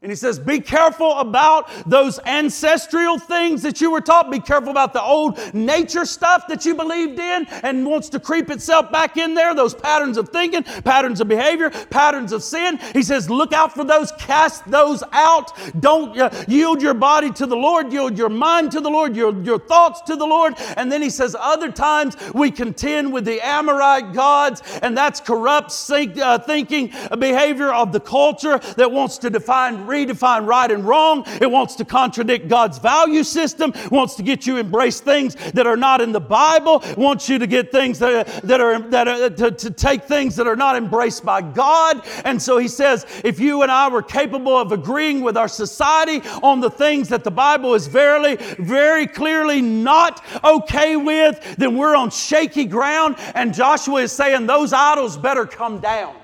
And 0.00 0.12
he 0.12 0.16
says, 0.16 0.38
Be 0.38 0.60
careful 0.60 1.12
about 1.14 1.68
those 1.84 2.20
ancestral 2.20 3.18
things 3.18 3.62
that 3.62 3.80
you 3.80 3.90
were 3.90 4.00
taught. 4.00 4.30
Be 4.30 4.38
careful 4.38 4.70
about 4.70 4.92
the 4.92 5.02
old 5.02 5.40
nature 5.52 6.04
stuff 6.04 6.46
that 6.46 6.64
you 6.64 6.76
believed 6.76 7.18
in 7.18 7.46
and 7.64 7.84
wants 7.84 8.08
to 8.10 8.20
creep 8.20 8.48
itself 8.48 8.92
back 8.92 9.16
in 9.16 9.34
there, 9.34 9.56
those 9.56 9.74
patterns 9.74 10.16
of 10.16 10.28
thinking, 10.28 10.62
patterns 10.62 11.20
of 11.20 11.26
behavior, 11.26 11.70
patterns 11.70 12.30
of 12.30 12.44
sin. 12.44 12.78
He 12.92 13.02
says, 13.02 13.28
Look 13.28 13.52
out 13.52 13.74
for 13.74 13.82
those, 13.82 14.12
cast 14.12 14.64
those 14.70 15.02
out. 15.10 15.50
Don't 15.80 16.16
uh, 16.16 16.30
yield 16.46 16.80
your 16.80 16.94
body 16.94 17.32
to 17.32 17.46
the 17.46 17.56
Lord, 17.56 17.92
yield 17.92 18.16
your 18.16 18.28
mind 18.28 18.70
to 18.72 18.80
the 18.80 18.90
Lord, 18.90 19.16
your, 19.16 19.36
your 19.42 19.58
thoughts 19.58 20.00
to 20.02 20.14
the 20.14 20.26
Lord. 20.26 20.54
And 20.76 20.92
then 20.92 21.02
he 21.02 21.10
says, 21.10 21.34
Other 21.36 21.72
times 21.72 22.16
we 22.34 22.52
contend 22.52 23.12
with 23.12 23.24
the 23.24 23.44
Amorite 23.44 24.12
gods, 24.12 24.62
and 24.80 24.96
that's 24.96 25.20
corrupt 25.20 25.74
uh, 25.90 26.38
thinking, 26.38 26.92
behavior 27.18 27.72
of 27.72 27.90
the 27.90 27.98
culture 27.98 28.60
that 28.76 28.92
wants 28.92 29.18
to 29.18 29.28
define 29.28 29.87
redefine 29.88 30.46
right 30.46 30.70
and 30.70 30.84
wrong. 30.84 31.24
It 31.40 31.50
wants 31.50 31.74
to 31.76 31.84
contradict 31.84 32.48
God's 32.48 32.78
value 32.78 33.24
system, 33.24 33.72
it 33.74 33.90
wants 33.90 34.14
to 34.16 34.22
get 34.22 34.46
you 34.46 34.56
embrace 34.58 35.00
things 35.00 35.34
that 35.52 35.66
are 35.66 35.76
not 35.76 36.00
in 36.00 36.12
the 36.12 36.20
Bible, 36.20 36.80
it 36.84 36.98
wants 36.98 37.28
you 37.28 37.38
to 37.38 37.46
get 37.46 37.72
things 37.72 37.98
that, 37.98 38.26
that 38.42 38.60
are, 38.60 38.78
that 38.90 39.08
are 39.08 39.30
to, 39.30 39.50
to 39.50 39.70
take 39.70 40.04
things 40.04 40.36
that 40.36 40.46
are 40.46 40.56
not 40.56 40.76
embraced 40.76 41.24
by 41.24 41.40
God. 41.42 42.06
And 42.24 42.40
so 42.40 42.58
he 42.58 42.68
says, 42.68 43.06
if 43.24 43.40
you 43.40 43.62
and 43.62 43.70
I 43.70 43.88
were 43.88 44.02
capable 44.02 44.56
of 44.56 44.72
agreeing 44.72 45.22
with 45.22 45.36
our 45.36 45.48
society 45.48 46.20
on 46.42 46.60
the 46.60 46.70
things 46.70 47.08
that 47.08 47.24
the 47.24 47.30
Bible 47.30 47.74
is 47.74 47.86
verily, 47.86 48.36
very 48.58 49.06
clearly 49.06 49.60
not 49.60 50.24
okay 50.44 50.96
with, 50.96 51.56
then 51.56 51.76
we're 51.76 51.96
on 51.96 52.10
shaky 52.10 52.64
ground. 52.64 53.16
And 53.34 53.54
Joshua 53.54 54.02
is 54.02 54.12
saying 54.12 54.46
those 54.46 54.72
idols 54.72 55.16
better 55.16 55.46
come 55.46 55.80
down. 55.80 56.14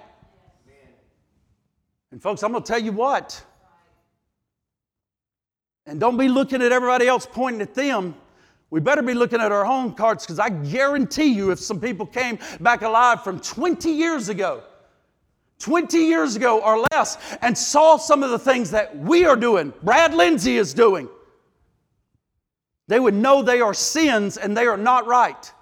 And 2.10 2.22
folks, 2.22 2.42
I'm 2.44 2.52
going 2.52 2.62
to 2.62 2.72
tell 2.72 2.82
you 2.82 2.92
what. 2.92 3.44
And 5.86 6.00
don't 6.00 6.16
be 6.16 6.28
looking 6.28 6.62
at 6.62 6.72
everybody 6.72 7.06
else 7.06 7.26
pointing 7.30 7.60
at 7.60 7.74
them. 7.74 8.14
We 8.70 8.80
better 8.80 9.02
be 9.02 9.14
looking 9.14 9.40
at 9.40 9.52
our 9.52 9.66
own 9.66 9.94
cards 9.94 10.24
because 10.24 10.38
I 10.38 10.48
guarantee 10.48 11.32
you, 11.32 11.50
if 11.50 11.60
some 11.60 11.80
people 11.80 12.06
came 12.06 12.38
back 12.60 12.82
alive 12.82 13.22
from 13.22 13.38
20 13.38 13.90
years 13.90 14.28
ago, 14.28 14.62
20 15.60 15.98
years 15.98 16.36
ago 16.36 16.60
or 16.60 16.84
less, 16.92 17.18
and 17.42 17.56
saw 17.56 17.96
some 17.96 18.22
of 18.22 18.30
the 18.30 18.38
things 18.38 18.70
that 18.70 18.96
we 18.96 19.26
are 19.26 19.36
doing, 19.36 19.72
Brad 19.82 20.14
Lindsay 20.14 20.56
is 20.56 20.74
doing, 20.74 21.08
they 22.88 22.98
would 22.98 23.14
know 23.14 23.42
they 23.42 23.60
are 23.60 23.74
sins 23.74 24.36
and 24.36 24.56
they 24.56 24.66
are 24.66 24.76
not 24.76 25.06
right. 25.06 25.52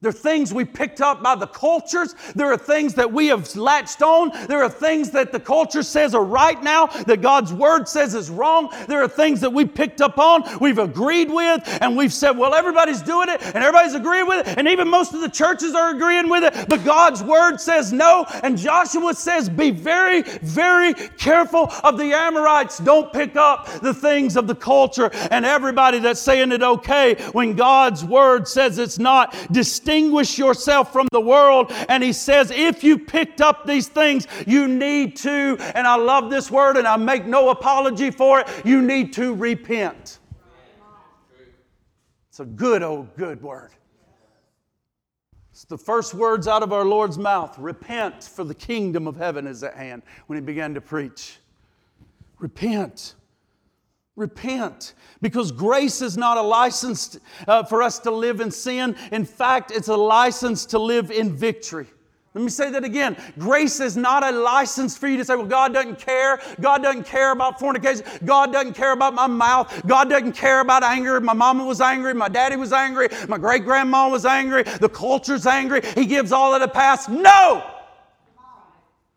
There 0.00 0.10
are 0.10 0.12
things 0.12 0.54
we 0.54 0.64
picked 0.64 1.00
up 1.00 1.24
by 1.24 1.34
the 1.34 1.48
cultures. 1.48 2.14
There 2.36 2.52
are 2.52 2.56
things 2.56 2.94
that 2.94 3.12
we 3.12 3.26
have 3.26 3.56
latched 3.56 4.00
on. 4.00 4.30
There 4.46 4.62
are 4.62 4.68
things 4.68 5.10
that 5.10 5.32
the 5.32 5.40
culture 5.40 5.82
says 5.82 6.14
are 6.14 6.22
right 6.24 6.62
now 6.62 6.86
that 6.86 7.20
God's 7.20 7.52
word 7.52 7.88
says 7.88 8.14
is 8.14 8.30
wrong. 8.30 8.72
There 8.86 9.02
are 9.02 9.08
things 9.08 9.40
that 9.40 9.52
we 9.52 9.64
picked 9.64 10.00
up 10.00 10.20
on, 10.20 10.44
we've 10.60 10.78
agreed 10.78 11.28
with, 11.28 11.66
and 11.82 11.96
we've 11.96 12.12
said, 12.12 12.38
well, 12.38 12.54
everybody's 12.54 13.02
doing 13.02 13.28
it 13.28 13.42
and 13.42 13.56
everybody's 13.56 13.94
agreeing 13.94 14.28
with 14.28 14.46
it, 14.46 14.56
and 14.56 14.68
even 14.68 14.88
most 14.88 15.14
of 15.14 15.20
the 15.20 15.28
churches 15.28 15.74
are 15.74 15.90
agreeing 15.90 16.28
with 16.28 16.44
it, 16.44 16.68
but 16.68 16.84
God's 16.84 17.24
word 17.24 17.58
says 17.58 17.92
no. 17.92 18.24
And 18.44 18.56
Joshua 18.56 19.14
says, 19.14 19.48
be 19.48 19.72
very, 19.72 20.22
very 20.22 20.94
careful 20.94 21.72
of 21.82 21.98
the 21.98 22.12
Amorites. 22.12 22.78
Don't 22.78 23.12
pick 23.12 23.34
up 23.34 23.66
the 23.80 23.94
things 23.94 24.36
of 24.36 24.46
the 24.46 24.54
culture 24.54 25.10
and 25.32 25.44
everybody 25.44 25.98
that's 25.98 26.20
saying 26.20 26.52
it 26.52 26.62
okay 26.62 27.16
when 27.32 27.54
God's 27.54 28.04
word 28.04 28.46
says 28.46 28.78
it's 28.78 29.00
not. 29.00 29.34
Distinguish 29.88 30.36
yourself 30.36 30.92
from 30.92 31.08
the 31.12 31.20
world. 31.20 31.72
And 31.88 32.02
he 32.02 32.12
says, 32.12 32.50
if 32.50 32.84
you 32.84 32.98
picked 32.98 33.40
up 33.40 33.66
these 33.66 33.88
things, 33.88 34.26
you 34.46 34.68
need 34.68 35.16
to, 35.18 35.56
and 35.74 35.86
I 35.86 35.96
love 35.96 36.28
this 36.28 36.50
word 36.50 36.76
and 36.76 36.86
I 36.86 36.96
make 36.96 37.24
no 37.24 37.48
apology 37.48 38.10
for 38.10 38.40
it, 38.40 38.48
you 38.66 38.82
need 38.82 39.14
to 39.14 39.34
repent. 39.34 40.18
It's 42.28 42.40
a 42.40 42.44
good, 42.44 42.82
old, 42.82 43.16
good 43.16 43.42
word. 43.42 43.70
It's 45.52 45.64
the 45.64 45.78
first 45.78 46.12
words 46.12 46.46
out 46.46 46.62
of 46.62 46.72
our 46.72 46.84
Lord's 46.84 47.18
mouth 47.18 47.58
repent, 47.58 48.22
for 48.22 48.44
the 48.44 48.54
kingdom 48.54 49.08
of 49.08 49.16
heaven 49.16 49.46
is 49.46 49.64
at 49.64 49.74
hand, 49.74 50.02
when 50.26 50.36
he 50.36 50.44
began 50.44 50.74
to 50.74 50.80
preach. 50.80 51.38
Repent. 52.38 53.14
Repent. 54.18 54.94
Because 55.22 55.52
grace 55.52 56.02
is 56.02 56.16
not 56.16 56.38
a 56.38 56.42
license 56.42 57.18
uh, 57.46 57.62
for 57.62 57.82
us 57.82 58.00
to 58.00 58.10
live 58.10 58.40
in 58.40 58.50
sin. 58.50 58.96
In 59.12 59.24
fact, 59.24 59.70
it's 59.70 59.86
a 59.86 59.96
license 59.96 60.66
to 60.66 60.78
live 60.78 61.12
in 61.12 61.36
victory. 61.36 61.86
Let 62.34 62.42
me 62.42 62.50
say 62.50 62.70
that 62.70 62.82
again. 62.82 63.16
Grace 63.38 63.78
is 63.78 63.96
not 63.96 64.24
a 64.24 64.32
license 64.32 64.98
for 64.98 65.06
you 65.06 65.16
to 65.18 65.24
say, 65.24 65.36
well, 65.36 65.46
God 65.46 65.72
doesn't 65.72 66.00
care. 66.00 66.40
God 66.60 66.82
doesn't 66.82 67.04
care 67.04 67.30
about 67.30 67.60
fornication. 67.60 68.04
God 68.24 68.52
doesn't 68.52 68.74
care 68.74 68.92
about 68.92 69.14
my 69.14 69.28
mouth. 69.28 69.86
God 69.86 70.10
doesn't 70.10 70.32
care 70.32 70.60
about 70.60 70.82
anger. 70.82 71.20
My 71.20 71.32
mama 71.32 71.64
was 71.64 71.80
angry. 71.80 72.12
My 72.12 72.28
daddy 72.28 72.56
was 72.56 72.72
angry. 72.72 73.08
My 73.28 73.38
great 73.38 73.64
grandma 73.64 74.08
was 74.08 74.26
angry. 74.26 74.64
The 74.64 74.88
culture's 74.88 75.46
angry. 75.46 75.80
He 75.94 76.06
gives 76.06 76.32
all 76.32 76.54
of 76.54 76.60
the 76.60 76.68
past. 76.68 77.08
No! 77.08 77.64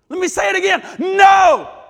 Let 0.10 0.20
me 0.20 0.28
say 0.28 0.50
it 0.50 0.56
again. 0.56 0.84
No! 1.00 1.81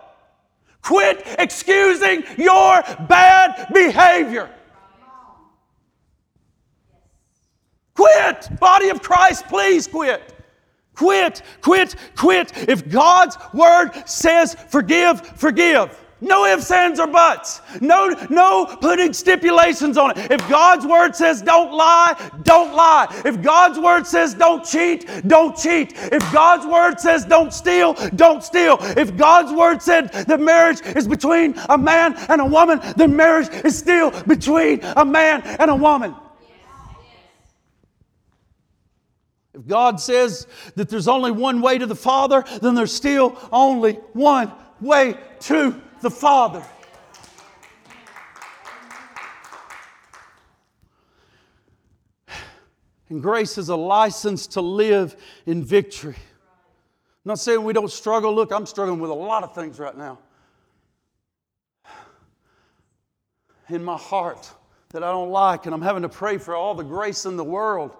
Quit 0.81 1.23
excusing 1.37 2.23
your 2.37 2.81
bad 3.07 3.67
behavior. 3.73 4.49
Quit. 7.93 8.59
Body 8.59 8.89
of 8.89 9.01
Christ, 9.01 9.45
please 9.47 9.87
quit. 9.87 10.33
Quit, 10.95 11.41
quit, 11.61 11.95
quit. 12.15 12.51
If 12.69 12.89
God's 12.89 13.37
word 13.53 13.91
says 14.05 14.55
forgive, 14.69 15.21
forgive. 15.37 15.97
No 16.23 16.45
ifs, 16.45 16.69
ands, 16.69 16.99
or 16.99 17.07
buts. 17.07 17.61
No, 17.81 18.15
no 18.29 18.65
putting 18.79 19.11
stipulations 19.11 19.97
on 19.97 20.11
it. 20.11 20.31
If 20.31 20.47
God's 20.47 20.85
word 20.85 21.15
says 21.15 21.41
don't 21.41 21.73
lie, 21.73 22.15
don't 22.43 22.75
lie. 22.75 23.07
If 23.25 23.41
God's 23.41 23.79
word 23.79 24.05
says 24.05 24.35
don't 24.35 24.63
cheat, 24.63 25.09
don't 25.27 25.57
cheat. 25.57 25.93
If 25.95 26.21
God's 26.31 26.67
word 26.67 26.99
says 26.99 27.25
don't 27.25 27.51
steal, 27.51 27.93
don't 28.15 28.43
steal. 28.43 28.77
If 28.79 29.17
God's 29.17 29.51
word 29.51 29.81
said 29.81 30.11
that 30.13 30.39
marriage 30.39 30.81
is 30.95 31.07
between 31.07 31.55
a 31.69 31.77
man 31.77 32.13
and 32.29 32.39
a 32.39 32.45
woman, 32.45 32.79
then 32.97 33.15
marriage 33.15 33.49
is 33.65 33.77
still 33.77 34.11
between 34.25 34.81
a 34.83 35.03
man 35.03 35.41
and 35.41 35.71
a 35.71 35.75
woman. 35.75 36.15
If 39.55 39.65
God 39.65 39.99
says 39.99 40.45
that 40.75 40.87
there's 40.87 41.07
only 41.07 41.31
one 41.31 41.61
way 41.61 41.79
to 41.79 41.87
the 41.87 41.95
Father, 41.95 42.45
then 42.61 42.75
there's 42.75 42.93
still 42.93 43.37
only 43.51 43.93
one 44.13 44.51
way 44.79 45.17
to 45.41 45.81
the 46.01 46.11
Father. 46.11 46.63
And 53.09 53.21
grace 53.21 53.57
is 53.57 53.69
a 53.69 53.75
license 53.75 54.47
to 54.47 54.61
live 54.61 55.15
in 55.45 55.63
victory. 55.63 56.15
I'm 56.15 57.29
not 57.29 57.39
saying 57.39 57.63
we 57.63 57.73
don't 57.73 57.91
struggle. 57.91 58.33
Look, 58.33 58.51
I'm 58.51 58.65
struggling 58.65 58.99
with 58.99 59.11
a 59.11 59.15
lot 59.15 59.43
of 59.43 59.53
things 59.53 59.79
right 59.79 59.95
now. 59.95 60.17
In 63.69 63.83
my 63.83 63.97
heart 63.97 64.51
that 64.89 65.03
I 65.03 65.11
don't 65.11 65.29
like, 65.29 65.65
and 65.65 65.75
I'm 65.75 65.81
having 65.81 66.01
to 66.01 66.09
pray 66.09 66.37
for 66.37 66.55
all 66.55 66.73
the 66.73 66.83
grace 66.83 67.25
in 67.25 67.37
the 67.37 67.43
world 67.43 67.95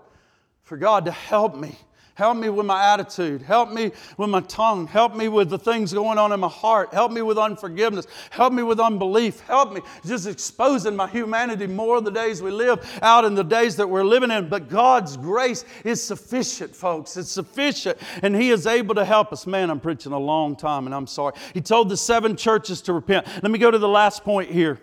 for 0.64 0.78
God 0.78 1.06
to 1.06 1.12
help 1.12 1.56
me 1.56 1.78
Help 2.16 2.38
me 2.38 2.50
with 2.50 2.66
my 2.66 2.94
attitude. 2.94 3.42
Help 3.42 3.72
me 3.72 3.92
with 4.18 4.30
my 4.30 4.42
tongue. 4.42 4.86
Help 4.86 5.16
me 5.16 5.30
with 5.30 5.50
the 5.50 5.58
things 5.58 5.94
going 5.94 6.18
on 6.18 6.34
in 6.34 6.40
my 6.40 6.50
heart. 6.50 6.94
Help 6.94 7.12
me 7.12 7.22
with 7.22 7.38
unforgiveness. 7.38 8.06
Help 8.30 8.52
me 8.52 8.64
with 8.64 8.80
unbelief. 8.80 9.40
Help 9.42 9.74
me 9.74 9.82
just 10.06 10.28
exposing 10.28 10.96
my 10.96 11.08
humanity 11.08 11.68
more 11.68 12.02
the 12.02 12.12
days 12.12 12.42
we 12.42 12.52
live 12.52 13.00
out 13.02 13.24
in 13.24 13.34
the 13.34 13.44
days 13.44 13.78
that 13.78 13.88
we're 13.88 14.04
living 14.04 14.30
in. 14.30 14.50
But 14.50 14.68
God's 14.68 15.16
grace 15.16 15.64
is 15.86 16.04
sufficient, 16.04 16.76
folks. 16.76 17.16
It's 17.16 17.32
sufficient. 17.32 17.98
And 18.22 18.36
He 18.36 18.50
is 18.50 18.68
able 18.68 18.96
to 18.96 19.06
help 19.06 19.32
us. 19.32 19.48
Man, 19.48 19.70
I'm 19.70 19.80
preaching 19.80 20.12
a 20.12 20.20
long 20.20 20.58
time 20.58 20.86
and 20.88 20.94
I'm 20.94 21.08
sorry. 21.08 21.34
He 21.54 21.62
told 21.62 21.88
the 21.88 21.98
seven 21.98 22.36
churches 22.36 22.82
to 22.84 22.94
repent. 22.94 23.26
Let 23.42 23.52
me 23.52 23.58
go 23.58 23.72
to 23.72 23.80
the 23.80 23.88
last 23.88 24.24
point 24.26 24.52
here. 24.52 24.82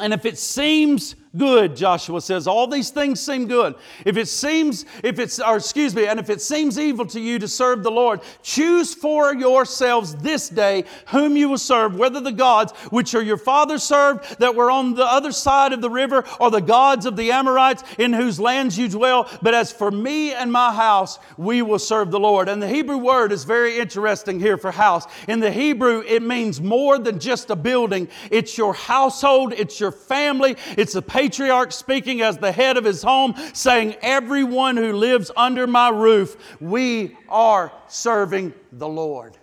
And 0.00 0.14
if 0.14 0.24
it 0.24 0.38
seems 0.38 1.14
good, 1.36 1.76
Joshua 1.76 2.20
says. 2.20 2.46
All 2.46 2.66
these 2.66 2.90
things 2.90 3.20
seem 3.20 3.46
good. 3.46 3.74
If 4.04 4.16
it 4.16 4.28
seems, 4.28 4.84
if 5.04 5.18
it's, 5.18 5.38
or 5.40 5.56
excuse 5.56 5.94
me, 5.94 6.06
and 6.06 6.18
if 6.18 6.30
it 6.30 6.40
seems 6.40 6.78
evil 6.78 7.06
to 7.06 7.20
you 7.20 7.38
to 7.38 7.48
serve 7.48 7.82
the 7.82 7.90
Lord, 7.90 8.20
choose 8.42 8.94
for 8.94 9.34
yourselves 9.34 10.14
this 10.16 10.48
day 10.48 10.84
whom 11.08 11.36
you 11.36 11.48
will 11.48 11.58
serve, 11.58 11.96
whether 11.96 12.20
the 12.20 12.32
gods 12.32 12.72
which 12.90 13.14
are 13.14 13.22
your 13.22 13.36
fathers 13.36 13.82
served 13.82 14.38
that 14.40 14.54
were 14.54 14.70
on 14.70 14.94
the 14.94 15.04
other 15.04 15.32
side 15.32 15.72
of 15.72 15.80
the 15.80 15.90
river, 15.90 16.24
or 16.40 16.50
the 16.50 16.60
gods 16.60 17.06
of 17.06 17.16
the 17.16 17.30
Amorites 17.30 17.84
in 17.98 18.12
whose 18.12 18.40
lands 18.40 18.76
you 18.76 18.88
dwell. 18.88 19.28
But 19.42 19.54
as 19.54 19.72
for 19.72 19.90
me 19.90 20.32
and 20.32 20.50
my 20.50 20.72
house, 20.72 21.18
we 21.36 21.62
will 21.62 21.78
serve 21.78 22.10
the 22.10 22.20
Lord. 22.20 22.48
And 22.48 22.62
the 22.62 22.68
Hebrew 22.68 22.98
word 22.98 23.32
is 23.32 23.44
very 23.44 23.78
interesting 23.78 24.40
here 24.40 24.56
for 24.56 24.70
house. 24.70 25.06
In 25.28 25.40
the 25.40 25.50
Hebrew, 25.50 26.02
it 26.06 26.22
means 26.22 26.60
more 26.60 26.98
than 26.98 27.18
just 27.18 27.50
a 27.50 27.56
building. 27.56 28.08
It's 28.30 28.58
your 28.58 28.74
household, 28.74 29.52
it's 29.52 29.78
your 29.78 29.92
family, 29.92 30.56
it's 30.76 30.94
a 30.94 31.02
patriarch 31.20 31.70
speaking 31.70 32.22
as 32.22 32.38
the 32.38 32.50
head 32.50 32.78
of 32.78 32.84
his 32.84 33.02
home, 33.02 33.34
saying, 33.52 33.94
Everyone 34.00 34.74
who 34.74 34.94
lives 34.94 35.30
under 35.36 35.66
my 35.66 35.90
roof, 35.90 36.56
we 36.60 37.14
are 37.28 37.70
serving 37.88 38.54
the 38.72 38.88
Lord. 38.88 39.36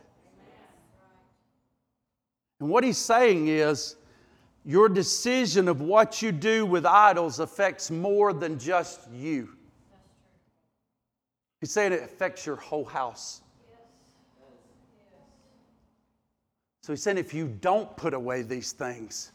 And 2.59 2.67
what 2.67 2.83
he's 2.83 2.97
saying 2.97 3.47
is, 3.47 3.95
your 4.65 4.89
decision 4.89 5.67
of 5.67 5.79
what 5.79 6.19
you 6.19 6.31
do 6.31 6.65
with 6.65 6.83
idols 6.83 7.39
affects 7.39 7.91
more 7.91 8.33
than 8.33 8.57
just 8.57 9.09
you. 9.13 9.49
He's 11.61 11.71
saying 11.71 11.93
it 11.93 12.01
affects 12.01 12.43
your 12.43 12.55
whole 12.55 12.85
house. 12.85 13.41
So 16.81 16.91
he's 16.93 17.03
saying 17.03 17.19
if 17.19 17.35
you 17.35 17.47
don't 17.61 17.95
put 17.95 18.15
away 18.15 18.41
these 18.41 18.71
things, 18.71 19.31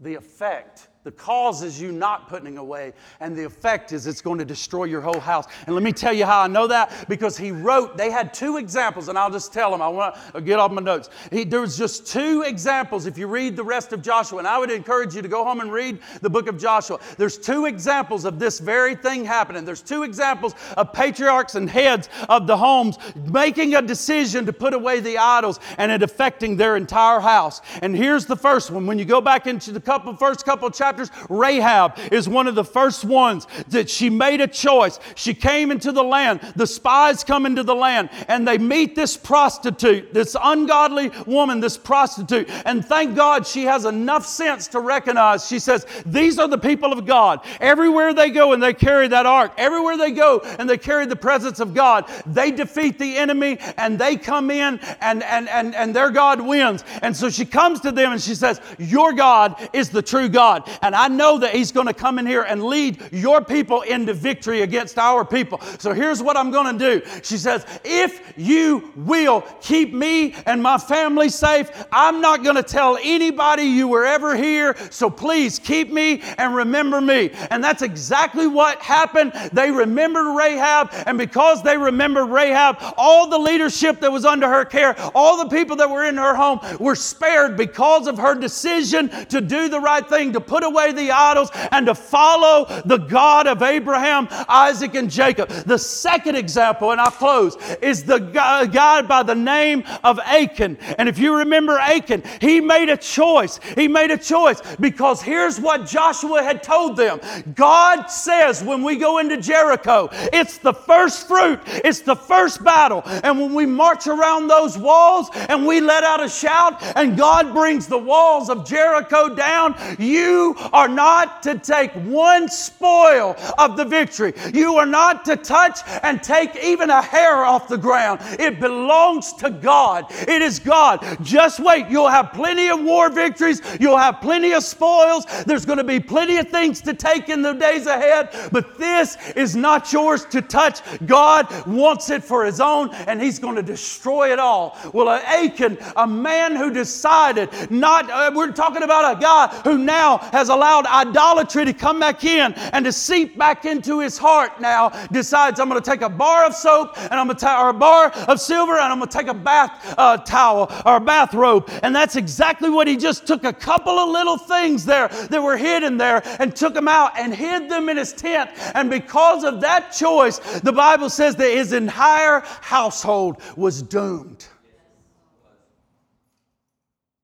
the 0.00 0.14
effect 0.14 0.88
the 1.04 1.12
cause 1.12 1.62
is 1.62 1.78
you 1.78 1.92
not 1.92 2.28
putting 2.30 2.56
away, 2.56 2.94
and 3.20 3.36
the 3.36 3.44
effect 3.44 3.92
is 3.92 4.06
it's 4.06 4.22
going 4.22 4.38
to 4.38 4.44
destroy 4.44 4.84
your 4.84 5.02
whole 5.02 5.20
house. 5.20 5.46
And 5.66 5.74
let 5.74 5.84
me 5.84 5.92
tell 5.92 6.14
you 6.14 6.24
how 6.24 6.40
I 6.40 6.46
know 6.46 6.66
that 6.66 7.06
because 7.10 7.36
he 7.36 7.50
wrote, 7.50 7.98
they 7.98 8.10
had 8.10 8.32
two 8.32 8.56
examples, 8.56 9.08
and 9.08 9.18
I'll 9.18 9.30
just 9.30 9.52
tell 9.52 9.70
them. 9.70 9.82
I 9.82 9.88
want 9.88 10.16
to 10.32 10.40
get 10.40 10.58
off 10.58 10.72
my 10.72 10.80
notes. 10.80 11.10
He, 11.30 11.44
there 11.44 11.60
was 11.60 11.76
just 11.76 12.06
two 12.06 12.42
examples 12.42 13.04
if 13.04 13.18
you 13.18 13.26
read 13.26 13.54
the 13.54 13.62
rest 13.62 13.92
of 13.92 14.00
Joshua, 14.00 14.38
and 14.38 14.48
I 14.48 14.58
would 14.58 14.70
encourage 14.70 15.14
you 15.14 15.20
to 15.20 15.28
go 15.28 15.44
home 15.44 15.60
and 15.60 15.70
read 15.70 15.98
the 16.22 16.30
book 16.30 16.48
of 16.48 16.56
Joshua. 16.56 16.98
There's 17.18 17.36
two 17.36 17.66
examples 17.66 18.24
of 18.24 18.38
this 18.38 18.58
very 18.58 18.94
thing 18.94 19.26
happening. 19.26 19.66
There's 19.66 19.82
two 19.82 20.04
examples 20.04 20.54
of 20.78 20.90
patriarchs 20.94 21.54
and 21.54 21.68
heads 21.68 22.08
of 22.30 22.46
the 22.46 22.56
homes 22.56 22.96
making 23.30 23.74
a 23.74 23.82
decision 23.82 24.46
to 24.46 24.54
put 24.54 24.72
away 24.72 25.00
the 25.00 25.18
idols 25.18 25.60
and 25.76 25.92
it 25.92 26.02
affecting 26.02 26.56
their 26.56 26.78
entire 26.78 27.20
house. 27.20 27.60
And 27.82 27.94
here's 27.94 28.24
the 28.24 28.36
first 28.36 28.70
one. 28.70 28.86
When 28.86 28.98
you 28.98 29.04
go 29.04 29.20
back 29.20 29.46
into 29.46 29.70
the 29.70 29.80
couple, 29.80 30.16
first 30.16 30.46
couple 30.46 30.70
chapters, 30.70 30.93
chapters, 30.94 31.10
Rahab 31.28 31.98
is 32.12 32.28
one 32.28 32.46
of 32.46 32.54
the 32.54 32.64
first 32.64 33.04
ones 33.04 33.46
that 33.68 33.90
she 33.90 34.10
made 34.10 34.40
a 34.40 34.46
choice. 34.46 35.00
She 35.16 35.34
came 35.34 35.70
into 35.70 35.90
the 35.92 36.04
land. 36.04 36.40
The 36.54 36.66
spies 36.66 37.24
come 37.24 37.46
into 37.46 37.62
the 37.62 37.74
land 37.74 38.10
and 38.28 38.46
they 38.46 38.58
meet 38.58 38.94
this 38.94 39.16
prostitute, 39.16 40.14
this 40.14 40.36
ungodly 40.40 41.10
woman, 41.26 41.60
this 41.60 41.76
prostitute. 41.76 42.48
And 42.64 42.84
thank 42.84 43.16
God 43.16 43.46
she 43.46 43.64
has 43.64 43.84
enough 43.84 44.24
sense 44.26 44.68
to 44.68 44.80
recognize. 44.80 45.46
She 45.46 45.58
says, 45.58 45.86
These 46.06 46.38
are 46.38 46.48
the 46.48 46.58
people 46.58 46.92
of 46.92 47.06
God. 47.06 47.40
Everywhere 47.60 48.14
they 48.14 48.30
go 48.30 48.52
and 48.52 48.62
they 48.62 48.74
carry 48.74 49.08
that 49.08 49.26
ark, 49.26 49.52
everywhere 49.56 49.96
they 49.96 50.12
go 50.12 50.40
and 50.58 50.70
they 50.70 50.78
carry 50.78 51.06
the 51.06 51.16
presence 51.16 51.58
of 51.58 51.74
God, 51.74 52.08
they 52.26 52.50
defeat 52.50 52.98
the 52.98 53.16
enemy 53.16 53.58
and 53.78 53.98
they 53.98 54.16
come 54.16 54.50
in 54.50 54.78
and, 55.00 55.22
and, 55.24 55.48
and, 55.48 55.74
and 55.74 55.94
their 55.94 56.10
God 56.10 56.40
wins. 56.40 56.84
And 57.02 57.16
so 57.16 57.30
she 57.30 57.44
comes 57.44 57.80
to 57.80 57.90
them 57.90 58.12
and 58.12 58.22
she 58.22 58.34
says, 58.34 58.60
Your 58.78 59.12
God 59.12 59.68
is 59.72 59.90
the 59.90 60.02
true 60.02 60.28
God. 60.28 60.68
And 60.84 60.94
I 60.94 61.08
know 61.08 61.38
that 61.38 61.54
He's 61.54 61.72
going 61.72 61.86
to 61.86 61.94
come 61.94 62.18
in 62.18 62.26
here 62.26 62.42
and 62.42 62.62
lead 62.62 63.00
your 63.10 63.42
people 63.42 63.80
into 63.80 64.12
victory 64.12 64.60
against 64.60 64.98
our 64.98 65.24
people. 65.24 65.58
So 65.78 65.94
here's 65.94 66.22
what 66.22 66.36
I'm 66.36 66.50
going 66.50 66.76
to 66.76 67.00
do. 67.00 67.06
She 67.22 67.38
says, 67.38 67.64
If 67.84 68.34
you 68.36 68.92
will 68.94 69.40
keep 69.62 69.94
me 69.94 70.34
and 70.44 70.62
my 70.62 70.76
family 70.76 71.30
safe, 71.30 71.70
I'm 71.90 72.20
not 72.20 72.44
going 72.44 72.56
to 72.56 72.62
tell 72.62 72.98
anybody 73.02 73.62
you 73.62 73.88
were 73.88 74.04
ever 74.04 74.36
here. 74.36 74.76
So 74.90 75.08
please 75.08 75.58
keep 75.58 75.90
me 75.90 76.20
and 76.36 76.54
remember 76.54 77.00
me. 77.00 77.30
And 77.50 77.64
that's 77.64 77.80
exactly 77.80 78.46
what 78.46 78.78
happened. 78.82 79.32
They 79.54 79.70
remembered 79.70 80.36
Rahab. 80.36 80.90
And 81.06 81.16
because 81.16 81.62
they 81.62 81.78
remembered 81.78 82.26
Rahab, 82.26 82.76
all 82.98 83.26
the 83.26 83.38
leadership 83.38 84.00
that 84.00 84.12
was 84.12 84.26
under 84.26 84.50
her 84.50 84.66
care, 84.66 84.94
all 85.14 85.42
the 85.42 85.48
people 85.48 85.76
that 85.76 85.88
were 85.88 86.04
in 86.04 86.18
her 86.18 86.34
home 86.34 86.60
were 86.78 86.94
spared 86.94 87.56
because 87.56 88.06
of 88.06 88.18
her 88.18 88.34
decision 88.34 89.08
to 89.28 89.40
do 89.40 89.70
the 89.70 89.80
right 89.80 90.06
thing, 90.06 90.34
to 90.34 90.40
put 90.42 90.62
away 90.62 90.73
away 90.74 90.92
the 90.92 91.10
idols 91.10 91.50
and 91.70 91.86
to 91.86 91.94
follow 91.94 92.82
the 92.84 92.98
God 92.98 93.46
of 93.46 93.62
Abraham, 93.62 94.28
Isaac, 94.48 94.94
and 94.94 95.10
Jacob. 95.10 95.48
The 95.48 95.78
second 95.78 96.36
example, 96.36 96.90
and 96.90 97.00
I'll 97.00 97.10
close, 97.10 97.56
is 97.80 98.04
the 98.04 98.18
guy 98.18 99.02
by 99.02 99.22
the 99.22 99.34
name 99.34 99.84
of 100.02 100.18
Achan. 100.20 100.76
And 100.98 101.08
if 101.08 101.18
you 101.18 101.38
remember 101.38 101.78
Achan, 101.78 102.22
he 102.40 102.60
made 102.60 102.88
a 102.88 102.96
choice. 102.96 103.60
He 103.76 103.88
made 103.88 104.10
a 104.10 104.18
choice 104.18 104.60
because 104.76 105.22
here's 105.22 105.60
what 105.60 105.86
Joshua 105.86 106.42
had 106.42 106.62
told 106.62 106.96
them 106.96 107.20
God 107.54 108.06
says 108.06 108.62
when 108.62 108.82
we 108.82 108.96
go 108.96 109.18
into 109.18 109.36
Jericho, 109.36 110.08
it's 110.12 110.58
the 110.58 110.72
first 110.72 111.28
fruit, 111.28 111.60
it's 111.66 112.00
the 112.00 112.16
first 112.16 112.64
battle. 112.64 113.02
And 113.04 113.40
when 113.40 113.54
we 113.54 113.66
march 113.66 114.06
around 114.06 114.48
those 114.48 114.76
walls 114.76 115.28
and 115.34 115.66
we 115.66 115.80
let 115.80 116.04
out 116.04 116.22
a 116.22 116.28
shout, 116.28 116.82
and 116.96 117.16
God 117.16 117.54
brings 117.54 117.86
the 117.86 117.98
walls 117.98 118.50
of 118.50 118.66
Jericho 118.66 119.34
down, 119.34 119.76
you 119.98 120.56
are 120.72 120.88
not 120.88 121.42
to 121.44 121.58
take 121.58 121.92
one 121.92 122.48
spoil 122.48 123.36
of 123.58 123.76
the 123.76 123.84
victory. 123.84 124.32
You 124.52 124.76
are 124.76 124.86
not 124.86 125.24
to 125.26 125.36
touch 125.36 125.80
and 126.02 126.22
take 126.22 126.56
even 126.56 126.90
a 126.90 127.02
hair 127.02 127.44
off 127.44 127.68
the 127.68 127.78
ground. 127.78 128.20
It 128.38 128.60
belongs 128.60 129.32
to 129.34 129.50
God. 129.50 130.06
It 130.10 130.42
is 130.42 130.58
God. 130.58 131.04
Just 131.22 131.60
wait. 131.60 131.88
You'll 131.88 132.08
have 132.08 132.32
plenty 132.32 132.68
of 132.68 132.82
war 132.82 133.10
victories. 133.10 133.60
You'll 133.80 133.96
have 133.96 134.20
plenty 134.20 134.52
of 134.52 134.62
spoils. 134.62 135.24
There's 135.44 135.64
going 135.64 135.78
to 135.78 135.84
be 135.84 136.00
plenty 136.00 136.38
of 136.38 136.48
things 136.48 136.80
to 136.82 136.94
take 136.94 137.28
in 137.28 137.42
the 137.42 137.52
days 137.52 137.86
ahead. 137.86 138.30
But 138.52 138.78
this 138.78 139.16
is 139.36 139.56
not 139.56 139.92
yours 139.92 140.24
to 140.26 140.42
touch. 140.42 140.80
God 141.06 141.66
wants 141.66 142.10
it 142.10 142.24
for 142.24 142.44
His 142.44 142.60
own, 142.60 142.92
and 143.06 143.20
He's 143.20 143.38
going 143.38 143.56
to 143.56 143.62
destroy 143.62 144.32
it 144.32 144.38
all. 144.38 144.78
Well, 144.92 145.08
Achan, 145.08 145.78
a 145.96 146.06
man 146.06 146.56
who 146.56 146.70
decided 146.72 147.50
not, 147.70 148.10
uh, 148.10 148.30
we're 148.34 148.52
talking 148.52 148.82
about 148.82 149.16
a 149.16 149.20
guy 149.20 149.48
who 149.64 149.78
now 149.78 150.18
has 150.18 150.43
allowed 150.48 150.86
idolatry 150.86 151.64
to 151.64 151.72
come 151.72 152.00
back 152.00 152.24
in 152.24 152.52
and 152.54 152.84
to 152.84 152.92
seep 152.92 153.36
back 153.38 153.64
into 153.64 154.00
his 154.00 154.18
heart 154.18 154.60
now, 154.60 154.90
decides 155.12 155.60
I'm 155.60 155.68
going 155.68 155.82
to 155.82 155.90
take 155.90 156.02
a 156.02 156.08
bar 156.08 156.46
of 156.46 156.54
soap 156.54 156.96
and 156.98 157.14
I'm 157.14 157.26
going 157.26 157.36
to 157.36 157.44
take 157.44 157.54
or 157.54 157.70
a 157.70 157.74
bar 157.74 158.10
of 158.28 158.40
silver 158.40 158.74
and 158.74 158.92
I'm 158.92 158.98
going 158.98 159.08
to 159.08 159.18
take 159.18 159.28
a 159.28 159.34
bath 159.34 159.94
uh, 159.96 160.16
towel 160.18 160.70
or 160.84 160.96
a 160.96 161.00
bathrobe. 161.00 161.70
And 161.82 161.94
that's 161.94 162.16
exactly 162.16 162.70
what 162.70 162.86
he 162.86 162.96
just 162.96 163.26
took 163.26 163.44
a 163.44 163.52
couple 163.52 163.98
of 163.98 164.10
little 164.10 164.38
things 164.38 164.84
there 164.84 165.08
that 165.08 165.42
were 165.42 165.56
hidden 165.56 165.96
there 165.96 166.22
and 166.40 166.54
took 166.54 166.74
them 166.74 166.88
out 166.88 167.18
and 167.18 167.34
hid 167.34 167.70
them 167.70 167.88
in 167.88 167.96
his 167.96 168.12
tent. 168.12 168.50
And 168.74 168.90
because 168.90 169.44
of 169.44 169.60
that 169.60 169.92
choice, 169.92 170.38
the 170.60 170.72
Bible 170.72 171.10
says 171.10 171.36
that 171.36 171.50
his 171.50 171.72
entire 171.72 172.40
household 172.60 173.40
was 173.56 173.82
doomed. 173.82 174.46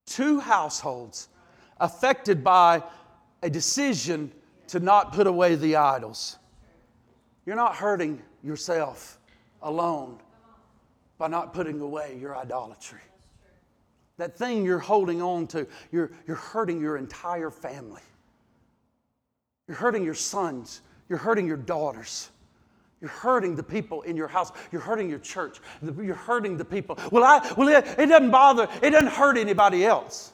Two 0.06 0.40
households 0.40 1.28
affected 1.78 2.42
by 2.44 2.82
a 3.42 3.50
decision 3.50 4.32
to 4.68 4.80
not 4.80 5.12
put 5.12 5.26
away 5.26 5.54
the 5.54 5.76
idols. 5.76 6.36
You're 7.46 7.56
not 7.56 7.74
hurting 7.74 8.22
yourself 8.42 9.18
alone 9.62 10.18
by 11.18 11.28
not 11.28 11.52
putting 11.52 11.80
away 11.80 12.16
your 12.20 12.36
idolatry. 12.36 13.00
That 14.18 14.36
thing 14.36 14.64
you're 14.64 14.78
holding 14.78 15.22
on 15.22 15.46
to, 15.48 15.66
you're, 15.90 16.10
you're 16.26 16.36
hurting 16.36 16.80
your 16.80 16.96
entire 16.96 17.50
family. 17.50 18.02
You're 19.66 19.76
hurting 19.76 20.04
your 20.04 20.14
sons. 20.14 20.82
You're 21.08 21.18
hurting 21.18 21.46
your 21.46 21.56
daughters. 21.56 22.30
You're 23.00 23.10
hurting 23.10 23.56
the 23.56 23.62
people 23.62 24.02
in 24.02 24.16
your 24.16 24.28
house. 24.28 24.52
You're 24.70 24.82
hurting 24.82 25.08
your 25.08 25.18
church. 25.18 25.58
You're 25.82 26.14
hurting 26.14 26.58
the 26.58 26.64
people. 26.64 26.98
Well, 27.10 27.24
I, 27.24 27.52
well 27.56 27.68
it, 27.68 27.86
it 27.98 28.06
doesn't 28.06 28.30
bother, 28.30 28.68
it 28.82 28.90
doesn't 28.90 29.08
hurt 29.08 29.38
anybody 29.38 29.84
else. 29.84 30.32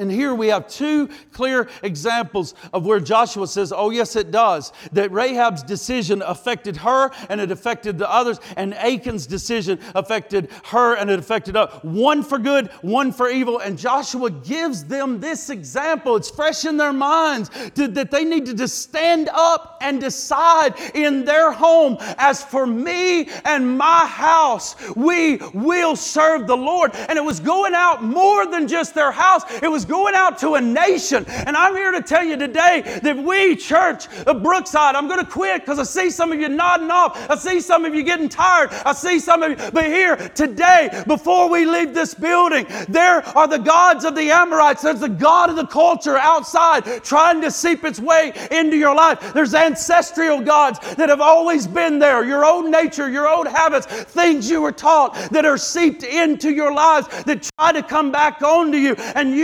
And 0.00 0.10
here 0.10 0.34
we 0.34 0.48
have 0.48 0.66
two 0.66 1.08
clear 1.30 1.68
examples 1.84 2.56
of 2.72 2.84
where 2.84 2.98
Joshua 2.98 3.46
says, 3.46 3.72
Oh, 3.72 3.90
yes, 3.90 4.16
it 4.16 4.32
does. 4.32 4.72
That 4.90 5.12
Rahab's 5.12 5.62
decision 5.62 6.20
affected 6.26 6.78
her 6.78 7.12
and 7.28 7.40
it 7.40 7.52
affected 7.52 7.96
the 7.98 8.10
others, 8.10 8.40
and 8.56 8.74
Achan's 8.74 9.24
decision 9.24 9.78
affected 9.94 10.50
her 10.64 10.96
and 10.96 11.10
it 11.10 11.20
affected 11.20 11.56
us. 11.56 11.72
One 11.84 12.24
for 12.24 12.40
good, 12.40 12.72
one 12.82 13.12
for 13.12 13.30
evil. 13.30 13.60
And 13.60 13.78
Joshua 13.78 14.32
gives 14.32 14.82
them 14.82 15.20
this 15.20 15.48
example. 15.48 16.16
It's 16.16 16.28
fresh 16.28 16.64
in 16.64 16.76
their 16.76 16.92
minds 16.92 17.50
to, 17.76 17.86
that 17.86 18.10
they 18.10 18.24
need 18.24 18.46
to 18.46 18.54
just 18.54 18.78
stand 18.78 19.28
up 19.32 19.78
and 19.80 20.00
decide 20.00 20.74
in 20.94 21.24
their 21.24 21.52
home, 21.52 21.98
as 22.18 22.42
for 22.42 22.66
me 22.66 23.28
and 23.44 23.78
my 23.78 24.06
house, 24.06 24.74
we 24.96 25.36
will 25.52 25.94
serve 25.94 26.48
the 26.48 26.56
Lord. 26.56 26.96
And 26.96 27.16
it 27.16 27.24
was 27.24 27.38
going 27.38 27.74
out 27.74 28.02
more 28.02 28.44
than 28.44 28.66
just 28.66 28.96
their 28.96 29.12
house, 29.12 29.42
it 29.62 29.70
was 29.70 29.83
going 29.84 30.14
out 30.14 30.38
to 30.38 30.54
a 30.54 30.60
nation. 30.60 31.24
And 31.28 31.56
I'm 31.56 31.74
here 31.74 31.92
to 31.92 32.02
tell 32.02 32.24
you 32.24 32.36
today 32.36 32.98
that 33.02 33.16
we, 33.16 33.56
church 33.56 34.08
of 34.26 34.42
Brookside, 34.42 34.94
I'm 34.94 35.08
going 35.08 35.20
to 35.20 35.30
quit 35.30 35.62
because 35.62 35.78
I 35.78 35.84
see 35.84 36.10
some 36.10 36.32
of 36.32 36.40
you 36.40 36.48
nodding 36.48 36.90
off. 36.90 37.30
I 37.30 37.36
see 37.36 37.60
some 37.60 37.84
of 37.84 37.94
you 37.94 38.02
getting 38.02 38.28
tired. 38.28 38.70
I 38.84 38.92
see 38.92 39.18
some 39.18 39.42
of 39.42 39.50
you. 39.50 39.70
But 39.70 39.86
here, 39.86 40.16
today, 40.16 41.02
before 41.06 41.48
we 41.48 41.64
leave 41.64 41.94
this 41.94 42.14
building, 42.14 42.66
there 42.88 43.26
are 43.36 43.48
the 43.48 43.58
gods 43.58 44.04
of 44.04 44.14
the 44.14 44.30
Amorites. 44.30 44.82
There's 44.82 45.00
the 45.00 45.08
God 45.08 45.50
of 45.50 45.56
the 45.56 45.66
culture 45.66 46.16
outside 46.16 47.04
trying 47.04 47.40
to 47.42 47.50
seep 47.50 47.84
its 47.84 48.00
way 48.00 48.32
into 48.50 48.76
your 48.76 48.94
life. 48.94 49.32
There's 49.32 49.54
ancestral 49.54 50.40
gods 50.40 50.78
that 50.96 51.08
have 51.08 51.20
always 51.20 51.66
been 51.66 51.98
there, 51.98 52.24
your 52.24 52.44
own 52.44 52.70
nature, 52.70 53.08
your 53.10 53.28
own 53.28 53.46
habits, 53.46 53.86
things 53.86 54.50
you 54.50 54.60
were 54.60 54.72
taught 54.72 55.14
that 55.30 55.44
are 55.44 55.58
seeped 55.58 56.02
into 56.02 56.50
your 56.50 56.72
lives 56.72 57.08
that 57.24 57.50
try 57.58 57.72
to 57.72 57.82
come 57.82 58.10
back 58.12 58.42
onto 58.42 58.78
you. 58.78 58.94
And 59.14 59.34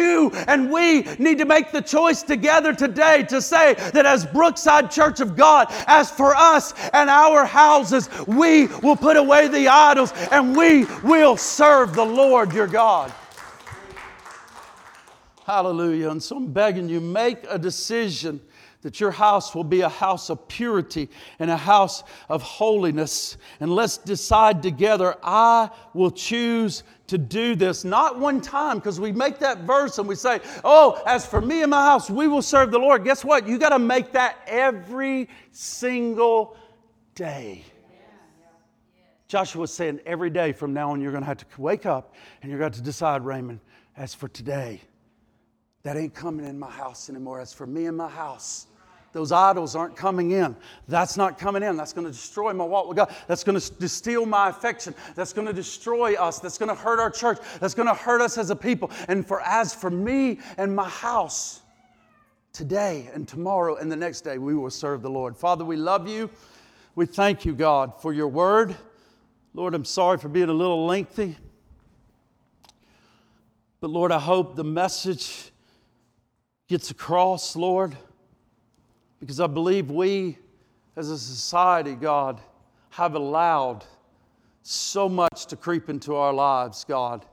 and 0.46 0.70
we 0.70 1.02
need 1.18 1.38
to 1.38 1.44
make 1.44 1.72
the 1.72 1.82
choice 1.82 2.22
together 2.22 2.74
today 2.74 3.24
to 3.24 3.40
say 3.40 3.74
that 3.92 4.06
as 4.06 4.26
Brookside 4.26 4.90
Church 4.90 5.20
of 5.20 5.36
God, 5.36 5.68
as 5.86 6.10
for 6.10 6.34
us 6.34 6.74
and 6.92 7.10
our 7.10 7.44
houses, 7.44 8.08
we 8.26 8.66
will 8.82 8.96
put 8.96 9.16
away 9.16 9.48
the 9.48 9.68
idols 9.68 10.12
and 10.30 10.56
we 10.56 10.84
will 11.02 11.36
serve 11.36 11.94
the 11.94 12.04
Lord 12.04 12.52
your 12.52 12.66
God. 12.66 13.12
Hallelujah. 15.50 16.10
And 16.10 16.22
so 16.22 16.36
I'm 16.36 16.52
begging 16.52 16.88
you, 16.88 17.00
make 17.00 17.38
a 17.48 17.58
decision 17.58 18.40
that 18.82 19.00
your 19.00 19.10
house 19.10 19.52
will 19.52 19.64
be 19.64 19.80
a 19.80 19.88
house 19.88 20.30
of 20.30 20.46
purity 20.46 21.08
and 21.40 21.50
a 21.50 21.56
house 21.56 22.04
of 22.28 22.40
holiness. 22.40 23.36
And 23.58 23.74
let's 23.74 23.98
decide 23.98 24.62
together, 24.62 25.16
I 25.24 25.70
will 25.92 26.12
choose 26.12 26.84
to 27.08 27.18
do 27.18 27.56
this. 27.56 27.82
Not 27.84 28.16
one 28.16 28.40
time, 28.40 28.78
because 28.78 29.00
we 29.00 29.10
make 29.10 29.40
that 29.40 29.62
verse 29.62 29.98
and 29.98 30.06
we 30.06 30.14
say, 30.14 30.38
Oh, 30.62 31.02
as 31.04 31.26
for 31.26 31.40
me 31.40 31.62
and 31.62 31.70
my 31.72 31.84
house, 31.84 32.08
we 32.08 32.28
will 32.28 32.42
serve 32.42 32.70
the 32.70 32.78
Lord. 32.78 33.02
Guess 33.02 33.24
what? 33.24 33.48
You 33.48 33.58
got 33.58 33.70
to 33.70 33.80
make 33.80 34.12
that 34.12 34.36
every 34.46 35.28
single 35.50 36.56
day. 37.16 37.64
Joshua 39.26 39.62
was 39.62 39.74
saying, 39.74 39.98
Every 40.06 40.30
day 40.30 40.52
from 40.52 40.72
now 40.72 40.92
on, 40.92 41.00
you're 41.00 41.10
going 41.10 41.24
to 41.24 41.28
have 41.28 41.38
to 41.38 41.60
wake 41.60 41.86
up 41.86 42.14
and 42.40 42.52
you're 42.52 42.60
going 42.60 42.70
to 42.70 42.82
decide, 42.82 43.24
Raymond, 43.24 43.58
as 43.96 44.14
for 44.14 44.28
today, 44.28 44.80
that 45.82 45.96
ain't 45.96 46.14
coming 46.14 46.46
in 46.46 46.58
my 46.58 46.70
house 46.70 47.08
anymore. 47.08 47.40
As 47.40 47.52
for 47.52 47.66
me 47.66 47.86
and 47.86 47.96
my 47.96 48.08
house, 48.08 48.66
those 49.12 49.32
idols 49.32 49.74
aren't 49.74 49.96
coming 49.96 50.30
in. 50.30 50.54
That's 50.86 51.16
not 51.16 51.38
coming 51.38 51.62
in. 51.62 51.76
That's 51.76 51.92
going 51.92 52.06
to 52.06 52.12
destroy 52.12 52.52
my 52.52 52.64
walk 52.64 52.86
with 52.86 52.96
God. 52.96 53.14
That's 53.26 53.42
going 53.42 53.58
to 53.58 53.88
steal 53.88 54.24
my 54.24 54.50
affection. 54.50 54.94
That's 55.16 55.32
going 55.32 55.46
to 55.46 55.52
destroy 55.52 56.14
us. 56.14 56.38
That's 56.38 56.58
going 56.58 56.68
to 56.68 56.74
hurt 56.74 57.00
our 57.00 57.10
church. 57.10 57.38
That's 57.58 57.74
going 57.74 57.88
to 57.88 57.94
hurt 57.94 58.20
us 58.20 58.38
as 58.38 58.50
a 58.50 58.56
people. 58.56 58.90
And 59.08 59.26
for 59.26 59.40
as 59.40 59.74
for 59.74 59.90
me 59.90 60.38
and 60.58 60.74
my 60.76 60.88
house, 60.88 61.62
today 62.52 63.08
and 63.14 63.26
tomorrow 63.26 63.76
and 63.76 63.90
the 63.90 63.96
next 63.96 64.22
day, 64.22 64.38
we 64.38 64.54
will 64.54 64.70
serve 64.70 65.02
the 65.02 65.10
Lord. 65.10 65.36
Father, 65.36 65.64
we 65.64 65.76
love 65.76 66.08
you. 66.08 66.30
We 66.94 67.06
thank 67.06 67.44
you, 67.44 67.54
God, 67.54 68.00
for 68.00 68.12
your 68.12 68.28
word. 68.28 68.76
Lord, 69.54 69.74
I'm 69.74 69.84
sorry 69.84 70.18
for 70.18 70.28
being 70.28 70.48
a 70.48 70.54
little 70.54 70.86
lengthy. 70.86 71.36
But 73.80 73.90
Lord, 73.90 74.12
I 74.12 74.18
hope 74.18 74.56
the 74.56 74.64
message 74.64 75.49
gets 76.70 76.92
across, 76.92 77.56
Lord. 77.56 77.96
Because 79.18 79.40
I 79.40 79.48
believe 79.48 79.90
we, 79.90 80.38
as 80.94 81.10
a 81.10 81.18
society, 81.18 81.96
God, 81.96 82.40
have 82.90 83.16
allowed 83.16 83.84
so 84.62 85.08
much 85.08 85.46
to 85.46 85.56
creep 85.56 85.90
into 85.90 86.14
our 86.14 86.32
lives, 86.32 86.84
God. 86.84 87.26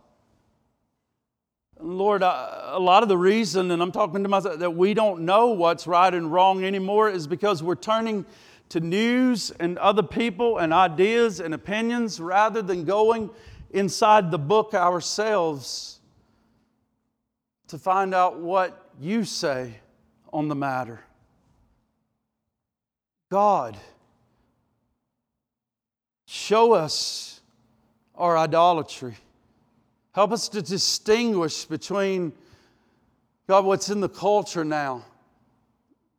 Lord, 1.80 2.24
a 2.24 2.80
lot 2.80 3.04
of 3.04 3.10
the 3.10 3.18
reason, 3.18 3.70
and 3.70 3.80
I'm 3.80 3.92
talking 3.92 4.24
to 4.24 4.30
myself, 4.30 4.58
that 4.58 4.72
we 4.72 4.96
don't 4.96 5.22
know 5.22 5.50
what's 5.50 5.86
right 5.86 6.12
and 6.12 6.34
wrong 6.34 6.64
anymore 6.64 7.08
is 7.08 7.28
because 7.28 7.62
we're 7.62 7.76
turning 7.76 8.26
to 8.70 8.80
news 8.80 9.52
and 9.60 9.78
other 9.78 10.02
people 10.02 10.58
and 10.58 10.74
ideas 10.74 11.42
and 11.42 11.54
opinions 11.54 12.20
rather 12.20 12.64
than 12.64 12.86
going 12.86 13.30
inside 13.70 14.32
the 14.32 14.40
book 14.40 14.74
ourselves 14.74 16.00
to 17.68 17.78
find 17.78 18.16
out 18.16 18.40
what 18.40 18.87
you 19.00 19.24
say 19.24 19.76
on 20.32 20.48
the 20.48 20.56
matter. 20.56 21.00
God, 23.30 23.78
show 26.26 26.74
us 26.74 27.42
our 28.16 28.38
idolatry. 28.38 29.16
Help 30.14 30.32
us 30.32 30.50
to 30.50 30.62
distinguish 30.62 31.66
between, 31.66 32.34
God, 33.48 33.66
what's 33.66 33.90
in 33.90 34.00
the 34.00 34.10
culture 34.10 34.64
now. 34.64 35.06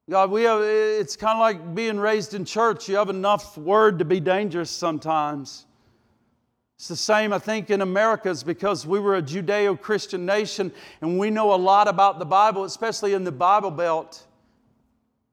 God, 0.09 0.31
we 0.31 0.45
have, 0.45 0.62
it's 0.62 1.16
kind 1.16 1.37
of 1.37 1.41
like 1.41 1.74
being 1.74 1.99
raised 1.99 2.33
in 2.33 2.45
church. 2.45 2.89
You 2.89 2.97
have 2.97 3.11
enough 3.11 3.59
word 3.59 3.99
to 3.99 4.05
be 4.05 4.20
dangerous 4.20 4.70
sometimes. 4.70 5.66
It's 6.79 6.87
the 6.87 6.95
same, 6.95 7.33
I 7.33 7.41
think, 7.41 7.70
in 7.70 7.81
Americas 7.81 8.45
because 8.45 8.87
we 8.87 9.01
were 9.01 9.16
a 9.16 9.22
Judeo 9.22 9.81
Christian 9.81 10.24
nation 10.24 10.70
and 11.01 11.18
we 11.18 11.29
know 11.29 11.53
a 11.53 11.57
lot 11.57 11.89
about 11.89 12.20
the 12.20 12.24
Bible, 12.24 12.62
especially 12.62 13.14
in 13.14 13.24
the 13.24 13.33
Bible 13.33 13.72
Belt. 13.72 14.24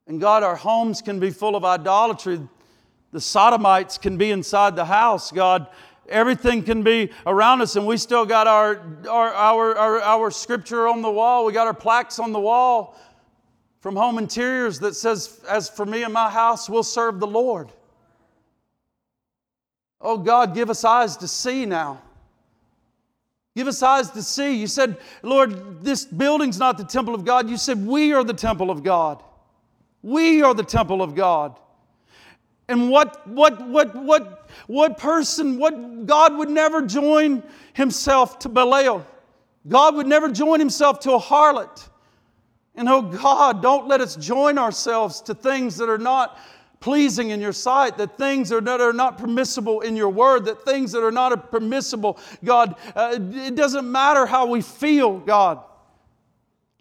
And 0.08 0.20
God, 0.20 0.42
our 0.42 0.56
homes 0.56 1.04
can 1.04 1.20
be 1.20 1.30
full 1.30 1.56
of 1.56 1.64
idolatry. 1.64 2.42
The 3.12 3.22
sodomites 3.22 4.00
can 4.00 4.18
be 4.18 4.32
inside 4.32 4.76
the 4.76 4.86
house, 4.86 5.32
God. 5.32 5.68
Everything 6.10 6.64
can 6.64 6.82
be 6.82 7.12
around 7.28 7.62
us, 7.62 7.76
and 7.76 7.86
we 7.86 7.98
still 7.98 8.26
got 8.26 8.48
our, 8.48 8.82
our, 9.08 9.32
our, 9.32 9.78
our, 9.78 10.02
our 10.02 10.32
scripture 10.32 10.88
on 10.88 11.04
the 11.04 11.12
wall. 11.12 11.46
We 11.46 11.54
got 11.54 11.68
our 11.68 11.76
plaques 11.76 12.18
on 12.18 12.32
the 12.32 12.40
wall 12.40 13.00
from 13.82 13.96
Home 13.96 14.18
Interiors 14.18 14.80
that 14.80 14.96
says, 14.96 15.42
As 15.48 15.70
for 15.70 15.86
me 15.86 16.02
and 16.02 16.12
my 16.12 16.32
house, 16.32 16.68
we'll 16.68 16.82
serve 16.82 17.20
the 17.20 17.28
Lord. 17.28 17.72
Oh 20.02 20.18
God, 20.18 20.54
give 20.54 20.70
us 20.70 20.84
eyes 20.84 21.18
to 21.18 21.28
see 21.28 21.66
now. 21.66 22.02
Give 23.56 23.68
us 23.68 23.82
eyes 23.82 24.12
to 24.12 24.22
see. 24.22 24.56
You 24.56 24.68
said, 24.68 24.98
Lord, 25.24 25.84
this 25.84 26.04
building's 26.06 26.60
not 26.60 26.78
the 26.78 26.84
temple 26.84 27.16
of 27.16 27.24
God. 27.24 27.50
You 27.50 27.58
said, 27.58 27.86
We 27.86 28.12
are 28.14 28.24
the 28.24 28.34
temple 28.34 28.70
of 28.70 28.84
God. 28.84 29.24
We 30.02 30.42
are 30.42 30.54
the 30.54 30.64
temple 30.64 31.02
of 31.02 31.16
God. 31.16 31.58
And 32.68 32.90
what, 32.90 33.28
what, 33.28 33.66
what, 33.68 33.96
what, 33.96 34.50
what 34.68 34.98
person, 34.98 35.58
what 35.58 36.06
God 36.06 36.36
would 36.36 36.50
never 36.50 36.82
join 36.82 37.44
himself 37.74 38.40
to 38.40 38.50
Belial. 38.50 39.06
God 39.68 39.96
would 39.96 40.08
never 40.08 40.30
join 40.30 40.60
himself 40.60 41.00
to 41.02 41.14
a 41.14 41.20
harlot. 41.20 41.90
And 42.76 42.90
oh 42.90 43.02
God, 43.02 43.62
don't 43.62 43.88
let 43.88 44.02
us 44.02 44.16
join 44.16 44.58
ourselves 44.58 45.22
to 45.22 45.34
things 45.34 45.78
that 45.78 45.90
are 45.90 45.98
not 45.98 46.38
pleasing 46.80 47.30
in 47.30 47.42
your 47.42 47.54
sight, 47.54 47.98
that 47.98 48.18
things 48.18 48.50
that 48.50 48.68
are 48.68 48.94
not 48.94 49.18
permissible 49.18 49.82
in 49.82 49.96
your 49.96 50.10
word, 50.10 50.46
that 50.46 50.64
things 50.64 50.92
that 50.92 51.04
are 51.04 51.12
not 51.12 51.52
permissible, 51.52 52.20
God, 52.44 52.76
uh, 52.96 53.18
it 53.20 53.56
doesn't 53.56 53.90
matter 53.90 54.26
how 54.26 54.46
we 54.48 54.62
feel, 54.62 55.20
God. 55.20 55.64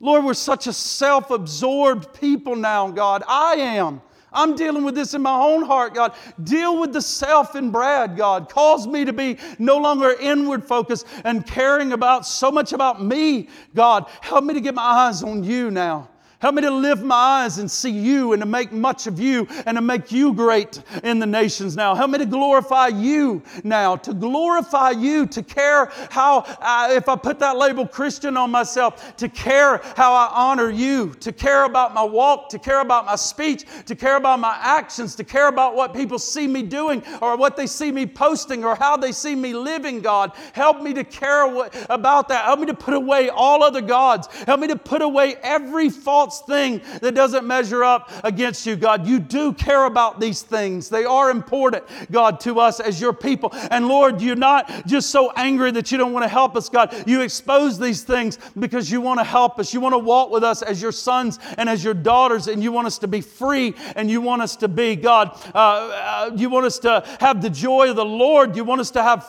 Lord, 0.00 0.24
we're 0.24 0.34
such 0.34 0.66
a 0.66 0.72
self 0.72 1.30
absorbed 1.30 2.12
people 2.20 2.56
now, 2.56 2.90
God. 2.90 3.22
I 3.26 3.54
am. 3.54 4.02
I'm 4.34 4.56
dealing 4.56 4.84
with 4.84 4.96
this 4.96 5.14
in 5.14 5.22
my 5.22 5.40
own 5.40 5.62
heart, 5.62 5.94
God. 5.94 6.12
Deal 6.42 6.80
with 6.80 6.92
the 6.92 7.00
self 7.00 7.54
in 7.54 7.70
Brad, 7.70 8.16
God. 8.16 8.48
Cause 8.48 8.86
me 8.86 9.04
to 9.04 9.12
be 9.12 9.38
no 9.58 9.78
longer 9.78 10.12
inward 10.20 10.64
focused 10.64 11.06
and 11.22 11.46
caring 11.46 11.92
about 11.92 12.26
so 12.26 12.50
much 12.50 12.72
about 12.72 13.02
me, 13.02 13.48
God. 13.74 14.06
Help 14.20 14.44
me 14.44 14.54
to 14.54 14.60
get 14.60 14.74
my 14.74 14.82
eyes 14.82 15.22
on 15.22 15.44
you 15.44 15.70
now. 15.70 16.08
Help 16.44 16.56
me 16.56 16.60
to 16.60 16.70
lift 16.70 17.02
my 17.02 17.14
eyes 17.14 17.56
and 17.56 17.70
see 17.70 17.88
you 17.88 18.34
and 18.34 18.42
to 18.42 18.46
make 18.46 18.70
much 18.70 19.06
of 19.06 19.18
you 19.18 19.48
and 19.64 19.78
to 19.78 19.80
make 19.80 20.12
you 20.12 20.34
great 20.34 20.82
in 21.02 21.18
the 21.18 21.24
nations 21.24 21.74
now. 21.74 21.94
Help 21.94 22.10
me 22.10 22.18
to 22.18 22.26
glorify 22.26 22.88
you 22.88 23.42
now, 23.62 23.96
to 23.96 24.12
glorify 24.12 24.90
you, 24.90 25.24
to 25.28 25.42
care 25.42 25.90
how, 26.10 26.44
I, 26.60 26.96
if 26.96 27.08
I 27.08 27.16
put 27.16 27.38
that 27.38 27.56
label 27.56 27.88
Christian 27.88 28.36
on 28.36 28.50
myself, 28.50 29.16
to 29.16 29.26
care 29.30 29.80
how 29.96 30.12
I 30.12 30.30
honor 30.34 30.68
you, 30.68 31.14
to 31.20 31.32
care 31.32 31.64
about 31.64 31.94
my 31.94 32.04
walk, 32.04 32.50
to 32.50 32.58
care 32.58 32.82
about 32.82 33.06
my 33.06 33.16
speech, 33.16 33.64
to 33.86 33.96
care 33.96 34.16
about 34.16 34.38
my 34.38 34.54
actions, 34.60 35.14
to 35.14 35.24
care 35.24 35.48
about 35.48 35.74
what 35.74 35.94
people 35.94 36.18
see 36.18 36.46
me 36.46 36.60
doing 36.62 37.02
or 37.22 37.38
what 37.38 37.56
they 37.56 37.66
see 37.66 37.90
me 37.90 38.04
posting 38.04 38.64
or 38.64 38.74
how 38.76 38.98
they 38.98 39.12
see 39.12 39.34
me 39.34 39.54
living, 39.54 40.00
God. 40.00 40.32
Help 40.52 40.82
me 40.82 40.92
to 40.92 41.04
care 41.04 41.46
about 41.88 42.28
that. 42.28 42.44
Help 42.44 42.60
me 42.60 42.66
to 42.66 42.74
put 42.74 42.92
away 42.92 43.30
all 43.30 43.64
other 43.64 43.80
gods. 43.80 44.26
Help 44.44 44.60
me 44.60 44.66
to 44.66 44.76
put 44.76 45.00
away 45.00 45.36
every 45.42 45.88
false 45.88 46.33
false 46.34 46.46
thing 46.46 46.80
that 47.00 47.14
doesn't 47.14 47.46
measure 47.46 47.84
up 47.84 48.10
against 48.24 48.66
you, 48.66 48.76
God. 48.76 49.06
You 49.06 49.18
do 49.18 49.52
care 49.52 49.84
about 49.84 50.20
these 50.20 50.42
things. 50.42 50.88
They 50.88 51.04
are 51.04 51.30
important, 51.30 51.84
God, 52.10 52.40
to 52.40 52.60
us 52.60 52.80
as 52.80 53.00
your 53.00 53.12
people. 53.12 53.50
And 53.70 53.88
Lord, 53.88 54.20
you're 54.20 54.36
not 54.36 54.86
just 54.86 55.10
so 55.10 55.32
angry 55.36 55.70
that 55.72 55.92
you 55.92 55.98
don't 55.98 56.12
want 56.12 56.24
to 56.24 56.28
help 56.28 56.56
us, 56.56 56.68
God. 56.68 56.94
You 57.06 57.22
expose 57.22 57.78
these 57.78 58.02
things 58.02 58.38
because 58.58 58.90
you 58.90 59.00
want 59.00 59.20
to 59.20 59.24
help 59.24 59.58
us. 59.58 59.72
You 59.72 59.80
want 59.80 59.94
to 59.94 59.98
walk 59.98 60.30
with 60.30 60.44
us 60.44 60.62
as 60.62 60.80
your 60.80 60.92
sons 60.92 61.38
and 61.58 61.68
as 61.68 61.84
your 61.84 61.94
daughters, 61.94 62.48
and 62.48 62.62
you 62.62 62.72
want 62.72 62.86
us 62.86 62.98
to 62.98 63.08
be 63.08 63.20
free 63.20 63.74
and 63.96 64.10
you 64.10 64.20
want 64.20 64.42
us 64.42 64.56
to 64.56 64.68
be, 64.68 64.96
God, 64.96 65.38
uh, 65.54 65.58
uh, 65.58 66.30
you 66.34 66.48
want 66.48 66.66
us 66.66 66.78
to 66.80 67.04
have 67.20 67.42
the 67.42 67.50
joy 67.50 67.90
of 67.90 67.96
the 67.96 68.04
Lord. 68.04 68.56
You 68.56 68.64
want 68.64 68.80
us 68.80 68.90
to 68.92 69.02
have 69.02 69.24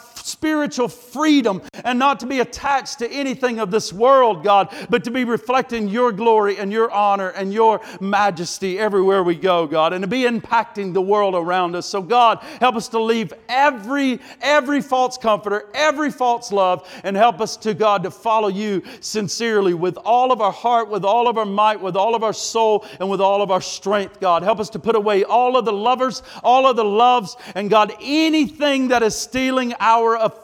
spiritual 0.46 0.88
freedom 0.88 1.60
and 1.86 1.98
not 1.98 2.20
to 2.20 2.28
be 2.28 2.40
attached 2.40 3.00
to 3.00 3.10
anything 3.10 3.58
of 3.58 3.72
this 3.72 3.92
world, 3.92 4.44
God, 4.44 4.72
but 4.92 5.04
to 5.04 5.10
be 5.10 5.24
reflecting 5.24 5.88
your 5.88 6.12
glory 6.12 6.58
and 6.58 6.72
your 6.72 6.92
honor 6.92 7.30
and 7.30 7.52
your 7.52 7.82
majesty 8.00 8.78
everywhere 8.78 9.24
we 9.24 9.34
go, 9.34 9.66
God, 9.66 9.92
and 9.92 10.04
to 10.04 10.08
be 10.08 10.22
impacting 10.22 10.94
the 10.94 11.02
world 11.02 11.34
around 11.34 11.76
us. 11.76 11.88
So, 11.88 12.00
God, 12.00 12.44
help 12.60 12.76
us 12.76 12.88
to 12.90 13.00
leave 13.00 13.34
every, 13.50 14.20
every 14.40 14.84
false 14.84 15.18
comforter, 15.18 15.68
every 15.74 16.12
false 16.12 16.52
love, 16.52 16.88
and 17.04 17.18
help 17.18 17.42
us 17.42 17.58
to, 17.58 17.74
God, 17.74 18.04
to 18.04 18.12
follow 18.12 18.50
you 18.50 18.84
sincerely 19.00 19.74
with 19.74 19.98
all 19.98 20.32
of 20.32 20.42
our 20.42 20.52
heart, 20.52 20.92
with 20.92 21.04
all 21.04 21.28
of 21.28 21.40
our 21.40 21.46
might, 21.46 21.82
with 21.82 21.96
all 21.96 22.14
of 22.14 22.24
our 22.24 22.34
soul, 22.34 22.86
and 23.00 23.10
with 23.10 23.20
all 23.20 23.42
of 23.42 23.50
our 23.50 23.62
strength, 23.62 24.20
God. 24.20 24.44
Help 24.44 24.60
us 24.60 24.70
to 24.70 24.80
put 24.80 24.96
away 24.96 25.24
all 25.24 25.58
of 25.58 25.66
the 25.66 25.74
lovers, 25.74 26.22
all 26.44 26.68
of 26.68 26.76
the 26.76 26.86
loves, 26.86 27.36
and 27.56 27.68
God, 27.68 27.92
anything 28.00 28.90
that 28.90 29.02
is 29.02 29.16
stealing 29.16 29.74
our 29.80 30.18
affection 30.18 30.35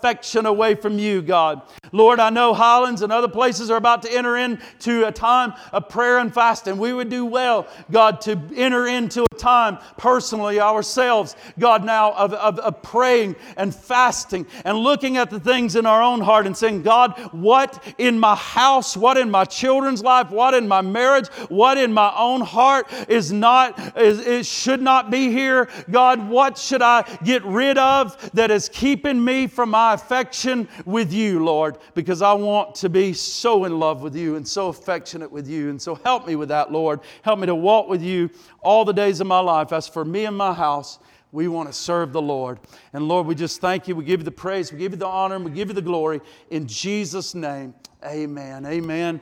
away 0.46 0.76
from 0.76 1.00
you, 1.00 1.22
God. 1.22 1.62
Lord, 1.92 2.20
I 2.20 2.30
know 2.30 2.54
Highlands 2.54 3.02
and 3.02 3.12
other 3.12 3.28
places 3.28 3.70
are 3.70 3.78
about 3.78 4.02
to 4.04 4.12
enter 4.14 4.38
into 4.38 5.08
a 5.08 5.12
time 5.12 5.54
of 5.74 5.90
prayer 5.90 6.20
and 6.20 6.34
fasting. 6.34 6.78
We 6.78 6.94
would 6.94 7.10
do 7.10 7.26
well, 7.26 7.68
God, 7.92 8.22
to 8.22 8.40
enter 8.56 8.88
into 8.88 9.24
a 9.24 9.36
time 9.36 9.78
personally 9.98 10.60
ourselves, 10.60 11.36
God, 11.60 11.84
now 11.84 12.14
of, 12.14 12.34
of, 12.34 12.60
of 12.60 12.82
praying 12.82 13.36
and 13.58 13.74
fasting 13.74 14.46
and 14.64 14.78
looking 14.78 15.18
at 15.18 15.30
the 15.30 15.40
things 15.40 15.76
in 15.76 15.86
our 15.86 16.02
own 16.02 16.22
heart 16.22 16.46
and 16.46 16.56
saying, 16.56 16.84
God, 16.84 17.20
what 17.34 17.84
in 17.98 18.20
my 18.20 18.36
house, 18.36 18.96
what 18.96 19.18
in 19.18 19.30
my 19.30 19.46
children's 19.46 20.02
life, 20.02 20.30
what 20.30 20.54
in 20.54 20.68
my 20.68 20.82
marriage, 20.82 21.28
what 21.50 21.78
in 21.78 21.94
my 21.94 22.14
own 22.16 22.42
heart 22.42 22.88
is 23.10 23.32
not, 23.32 23.98
is, 23.98 24.26
it 24.26 24.46
should 24.46 24.82
not 24.82 25.12
be 25.12 25.30
here. 25.30 25.68
God, 25.90 26.30
what 26.30 26.58
should 26.58 26.82
I 26.82 27.04
get 27.24 27.44
rid 27.44 27.78
of 27.78 28.32
that 28.32 28.52
is 28.52 28.70
keeping 28.70 29.24
me 29.24 29.48
from 29.48 29.76
my 29.82 29.94
affection 29.96 30.68
with 30.86 31.12
you, 31.12 31.44
Lord? 31.44 31.80
Because 31.96 32.22
I 32.22 32.34
want 32.34 32.76
to 32.76 32.90
be 32.90 33.14
so 33.14 33.66
in 33.66 33.80
love 33.80 34.04
with 34.04 34.16
you 34.16 34.36
and 34.36 34.48
so 34.48 34.68
affectionate 34.68 35.32
with 35.32 35.48
you. 35.48 35.72
And 35.72 35.82
so 35.82 35.96
help 35.96 36.28
me 36.28 36.36
with 36.36 36.50
that, 36.50 36.72
Lord. 36.72 37.00
Help 37.24 37.40
me 37.40 37.48
to 37.48 37.56
walk 37.56 37.90
with 37.90 38.04
you 38.04 38.30
all 38.62 38.86
the 38.86 38.94
days 38.94 39.22
of 39.22 39.28
my 39.28 39.40
life. 39.40 39.74
As 39.74 39.88
for 39.88 40.06
me 40.06 40.26
and 40.26 40.38
my 40.38 40.54
house, 40.54 41.00
we 41.32 41.48
want 41.48 41.68
to 41.68 41.74
serve 41.74 42.14
the 42.14 42.22
Lord. 42.22 42.60
And 42.94 43.08
Lord, 43.08 43.26
we 43.26 43.34
just 43.34 43.60
thank 43.60 43.88
you. 43.88 43.96
We 43.96 44.06
give 44.06 44.20
you 44.20 44.24
the 44.24 44.30
praise, 44.30 44.72
we 44.72 44.78
give 44.78 44.92
you 44.92 45.00
the 45.00 45.08
honor, 45.08 45.36
and 45.36 45.46
we 45.46 45.50
give 45.50 45.70
you 45.70 45.74
the 45.74 45.82
glory. 45.82 46.22
In 46.52 46.68
Jesus' 46.68 47.34
name, 47.34 47.74
amen. 48.06 48.68
Amen. 48.68 49.20